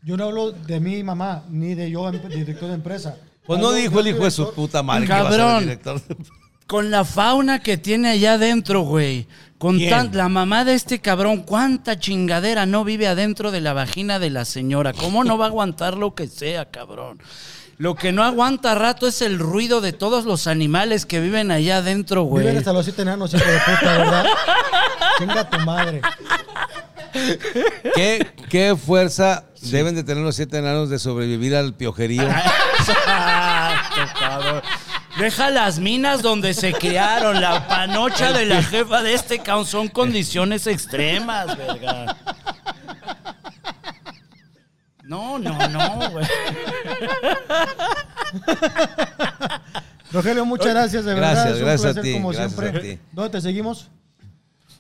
Yo 0.03 0.17
no 0.17 0.25
hablo 0.25 0.51
de 0.51 0.79
mi 0.79 1.01
mamá, 1.03 1.43
ni 1.49 1.75
de 1.75 1.89
yo, 1.89 2.07
em- 2.09 2.21
director 2.29 2.67
de 2.69 2.75
empresa. 2.75 3.17
Pues 3.45 3.59
no 3.59 3.71
dijo 3.71 3.99
el 3.99 4.07
hijo 4.07 4.23
de 4.23 4.31
su 4.31 4.53
puta 4.53 4.83
madre 4.83 5.05
que 5.05 5.11
va 5.13 5.19
a 5.19 5.23
ser 5.23 5.31
el 5.33 5.37
Cabrón. 5.39 5.59
director. 5.63 6.01
de- 6.07 6.15
con 6.67 6.89
la 6.91 7.03
fauna 7.05 7.59
que 7.59 7.77
tiene 7.77 8.09
allá 8.09 8.33
adentro, 8.33 8.81
güey. 8.81 9.27
Con 9.57 9.77
¿Quién? 9.77 9.89
tan- 9.89 10.15
la 10.17 10.27
mamá 10.29 10.65
de 10.65 10.73
este 10.73 10.99
cabrón, 10.99 11.43
cuánta 11.43 11.99
chingadera 11.99 12.65
no 12.65 12.83
vive 12.83 13.07
adentro 13.07 13.51
de 13.51 13.61
la 13.61 13.73
vagina 13.73 14.17
de 14.19 14.29
la 14.29 14.43
señora. 14.45 14.91
¿Cómo 14.93 15.23
no 15.23 15.37
va 15.37 15.45
a 15.45 15.47
aguantar 15.49 15.97
lo 15.97 16.15
que 16.15 16.27
sea, 16.27 16.65
cabrón? 16.65 17.19
Lo 17.77 17.95
que 17.95 18.11
no 18.11 18.23
aguanta 18.23 18.75
rato 18.75 19.07
es 19.07 19.21
el 19.21 19.39
ruido 19.39 19.81
de 19.81 19.93
todos 19.93 20.25
los 20.25 20.47
animales 20.47 21.05
que 21.05 21.19
viven 21.19 21.49
allá 21.51 21.77
adentro, 21.77 22.23
güey. 22.23 22.43
Viven 22.45 22.59
hasta 22.59 22.71
los 22.73 22.85
siete 22.85 23.01
enanos, 23.01 23.33
hijo 23.33 23.43
de 23.45 23.57
puta, 23.59 23.97
¿verdad? 23.97 24.25
Chinga 25.17 25.49
tu 25.49 25.59
madre. 25.65 26.01
¿Qué, 27.95 28.27
qué 28.49 28.75
fuerza 28.75 29.45
deben 29.61 29.95
de 29.95 30.03
tener 30.03 30.23
los 30.23 30.35
siete 30.35 30.57
enanos 30.57 30.89
de 30.89 30.99
sobrevivir 30.99 31.55
al 31.55 31.73
piojerío? 31.75 32.27
Deja 35.17 35.49
las 35.51 35.79
minas 35.79 36.21
donde 36.23 36.53
se 36.53 36.73
criaron. 36.73 37.39
La 37.39 37.67
panocha 37.67 38.31
de 38.31 38.45
la 38.45 38.63
jefa 38.63 39.03
de 39.03 39.13
este 39.13 39.39
cabrón 39.39 39.65
son 39.65 39.87
condiciones 39.87 40.65
extremas, 40.67 41.55
verga. 41.57 42.17
No, 45.03 45.37
no, 45.37 45.67
no, 45.69 46.09
güey. 46.11 46.25
Rogelio, 50.11 50.45
muchas 50.45 50.67
gracias, 50.69 51.05
de 51.05 51.13
Gracias, 51.15 51.45
verdad. 51.45 51.55
Es 51.55 51.59
un 51.59 51.65
gracias 51.65 51.91
a 51.91 51.93
placer, 51.93 52.03
ti, 52.03 52.13
como 52.13 52.29
gracias 52.29 52.51
siempre. 52.53 52.79
a 52.79 52.81
ti. 52.81 52.99
¿Dónde 53.11 53.29
te 53.31 53.41
seguimos? 53.41 53.89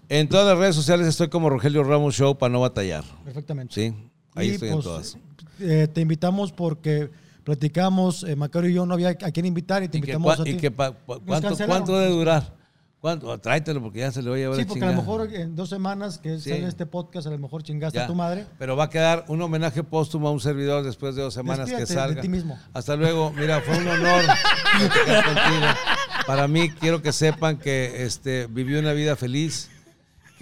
En 0.09 0.27
todas 0.29 0.45
las 0.47 0.57
redes 0.57 0.75
sociales 0.75 1.07
estoy 1.07 1.29
como 1.29 1.49
Rogelio 1.49 1.83
Ramos 1.83 2.15
Show 2.15 2.37
para 2.37 2.51
no 2.51 2.59
batallar. 2.61 3.03
Perfectamente. 3.23 3.73
Sí, 3.73 3.93
ahí 4.35 4.49
Y, 4.49 4.51
estoy 4.51 4.69
en 4.69 4.73
pues, 4.75 4.85
todas. 4.85 5.17
eh, 5.59 5.87
te 5.91 6.01
invitamos 6.01 6.51
porque 6.51 7.09
platicamos, 7.43 8.23
eh, 8.23 8.35
Macario 8.35 8.69
y 8.69 8.73
yo 8.73 8.85
no 8.85 8.93
había 8.93 9.09
a 9.09 9.13
quién 9.15 9.45
invitar 9.45 9.83
y 9.83 9.87
te 9.87 9.97
¿Y, 9.97 10.01
que, 10.01 10.11
invitamos 10.11 10.39
a 10.39 10.43
ti. 10.43 10.51
y 10.51 10.57
que 10.57 10.71
pa- 10.71 10.91
pa- 10.93 11.19
cuánto, 11.19 11.55
cuánto 11.65 11.97
debe 11.97 12.11
durar? 12.11 12.53
¿Cuánto? 13.01 13.27
Oh, 13.27 13.37
Tráetelo 13.37 13.81
porque 13.81 13.99
ya 13.99 14.13
se 14.13 14.21
le 14.21 14.29
voy 14.29 14.39
a 14.39 14.43
llevar 14.43 14.57
Sí, 14.59 14.63
porque 14.65 14.85
a 14.85 14.91
lo 14.91 14.93
mejor 14.95 15.29
en 15.33 15.57
dos 15.57 15.67
semanas 15.67 16.19
que 16.19 16.39
Sí. 16.39 16.51
sale 16.51 16.67
este 16.67 16.85
podcast, 16.85 17.27
a 17.27 17.31
lo 17.31 17.37
mejor 17.37 17.61
chingaste 17.61 17.97
Ya. 17.99 18.05
a 18.05 18.07
tu 18.07 18.15
madre. 18.15 18.45
Pero 18.57 18.77
va 18.77 18.85
a 18.85 18.89
quedar 18.89 19.25
un 19.27 19.41
homenaje 19.41 19.83
póstumo 19.83 20.29
a 20.29 20.31
un 20.31 20.39
servidor 20.39 20.85
después 20.85 21.13
de 21.15 21.21
dos 21.21 21.33
semanas 21.33 21.67
Despídete 21.67 21.85
que 21.87 21.93
de 21.93 21.99
salga. 21.99 22.21
ti 22.21 22.29
mismo. 22.29 22.57
Hasta 22.71 22.95
luego. 22.95 23.31
Mira, 23.33 23.59
fue 23.59 23.77
un 23.77 23.87
honor. 23.89 24.21
Para 26.25 26.47
mí, 26.47 26.69
quiero 26.69 27.01
que 27.01 27.11
sepan 27.11 27.57
que 27.57 28.05
este, 28.05 28.47
viví 28.47 28.75
una 28.75 28.93
vida 28.93 29.17
feliz, 29.17 29.69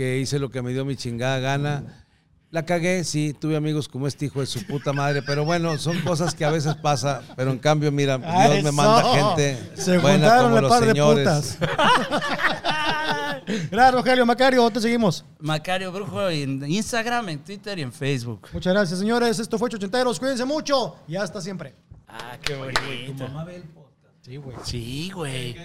que 0.02 0.18
hice 0.18 0.40
lo 0.40 0.50
que 0.50 0.64
me 0.64 0.72
dio 0.72 0.84
mi 0.84 0.96
chingada 0.96 1.38
gana. 1.38 2.04
La 2.50 2.66
cagué, 2.66 3.04
sí, 3.04 3.36
tuve 3.40 3.56
amigos 3.56 3.88
como 3.88 4.08
este 4.08 4.26
hijo 4.26 4.40
de 4.40 4.48
su 4.48 4.66
puta 4.66 4.94
madre, 4.94 5.22
pero 5.22 5.46
bueno, 5.46 5.78
son 5.78 6.02
cosas 6.02 6.34
que 6.34 6.44
a 6.44 6.50
veces 6.50 6.74
pasa, 6.74 7.22
pero 7.36 7.52
en 7.52 7.60
cambio, 7.60 7.92
mira, 7.92 8.20
Ah, 8.26 8.48
Dios 8.50 8.64
me 8.64 8.72
manda 8.72 9.04
gente 9.14 9.60
Se 9.76 10.00
buena 10.00 10.38
como 10.42 10.56
la 10.56 10.62
los 10.62 10.72
par 10.72 10.82
de 10.82 10.88
señores. 10.88 11.28
putas. 11.28 11.58
Gracias, 13.70 13.94
Rogelio. 13.94 14.26
Macario, 14.26 14.70
te 14.72 14.82
seguimos. 14.82 15.24
Macario 15.40 15.92
Brujo 15.92 16.30
en 16.30 16.64
Instagram, 16.68 17.30
en 17.30 17.40
Twitter 17.44 17.78
y 17.78 17.84
en 17.84 17.94
Facebook. 17.94 18.48
Muchas 18.54 18.74
gracias, 18.74 18.98
señores. 19.00 19.38
Esto 19.40 19.60
fue 19.60 19.70
Chochenteros. 19.70 20.20
Cuídense 20.20 20.46
mucho 20.46 20.96
y 21.08 21.16
hasta 21.16 21.42
siempre. 21.42 21.76
Ah, 22.08 22.38
qué 22.42 22.56
bonito. 22.56 23.81
Sí, 24.22 24.38
güey. 24.38 24.58
Sí, 24.64 25.12
güey. 25.14 25.56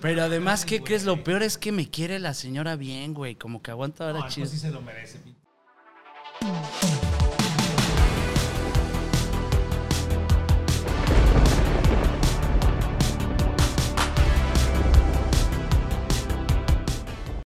Pero 0.00 0.22
además, 0.22 0.64
¿qué 0.64 0.82
crees? 0.82 1.04
Lo 1.04 1.24
peor 1.24 1.42
es 1.42 1.58
que 1.58 1.72
me 1.72 1.90
quiere 1.90 2.18
la 2.18 2.34
señora 2.34 2.76
bien, 2.76 3.14
güey. 3.14 3.34
Como 3.34 3.62
que 3.62 3.72
aguanta 3.72 4.06
ahora 4.06 4.28
chido. 4.28 4.46
se 4.46 4.70
lo 4.70 4.80
merece. 4.80 5.18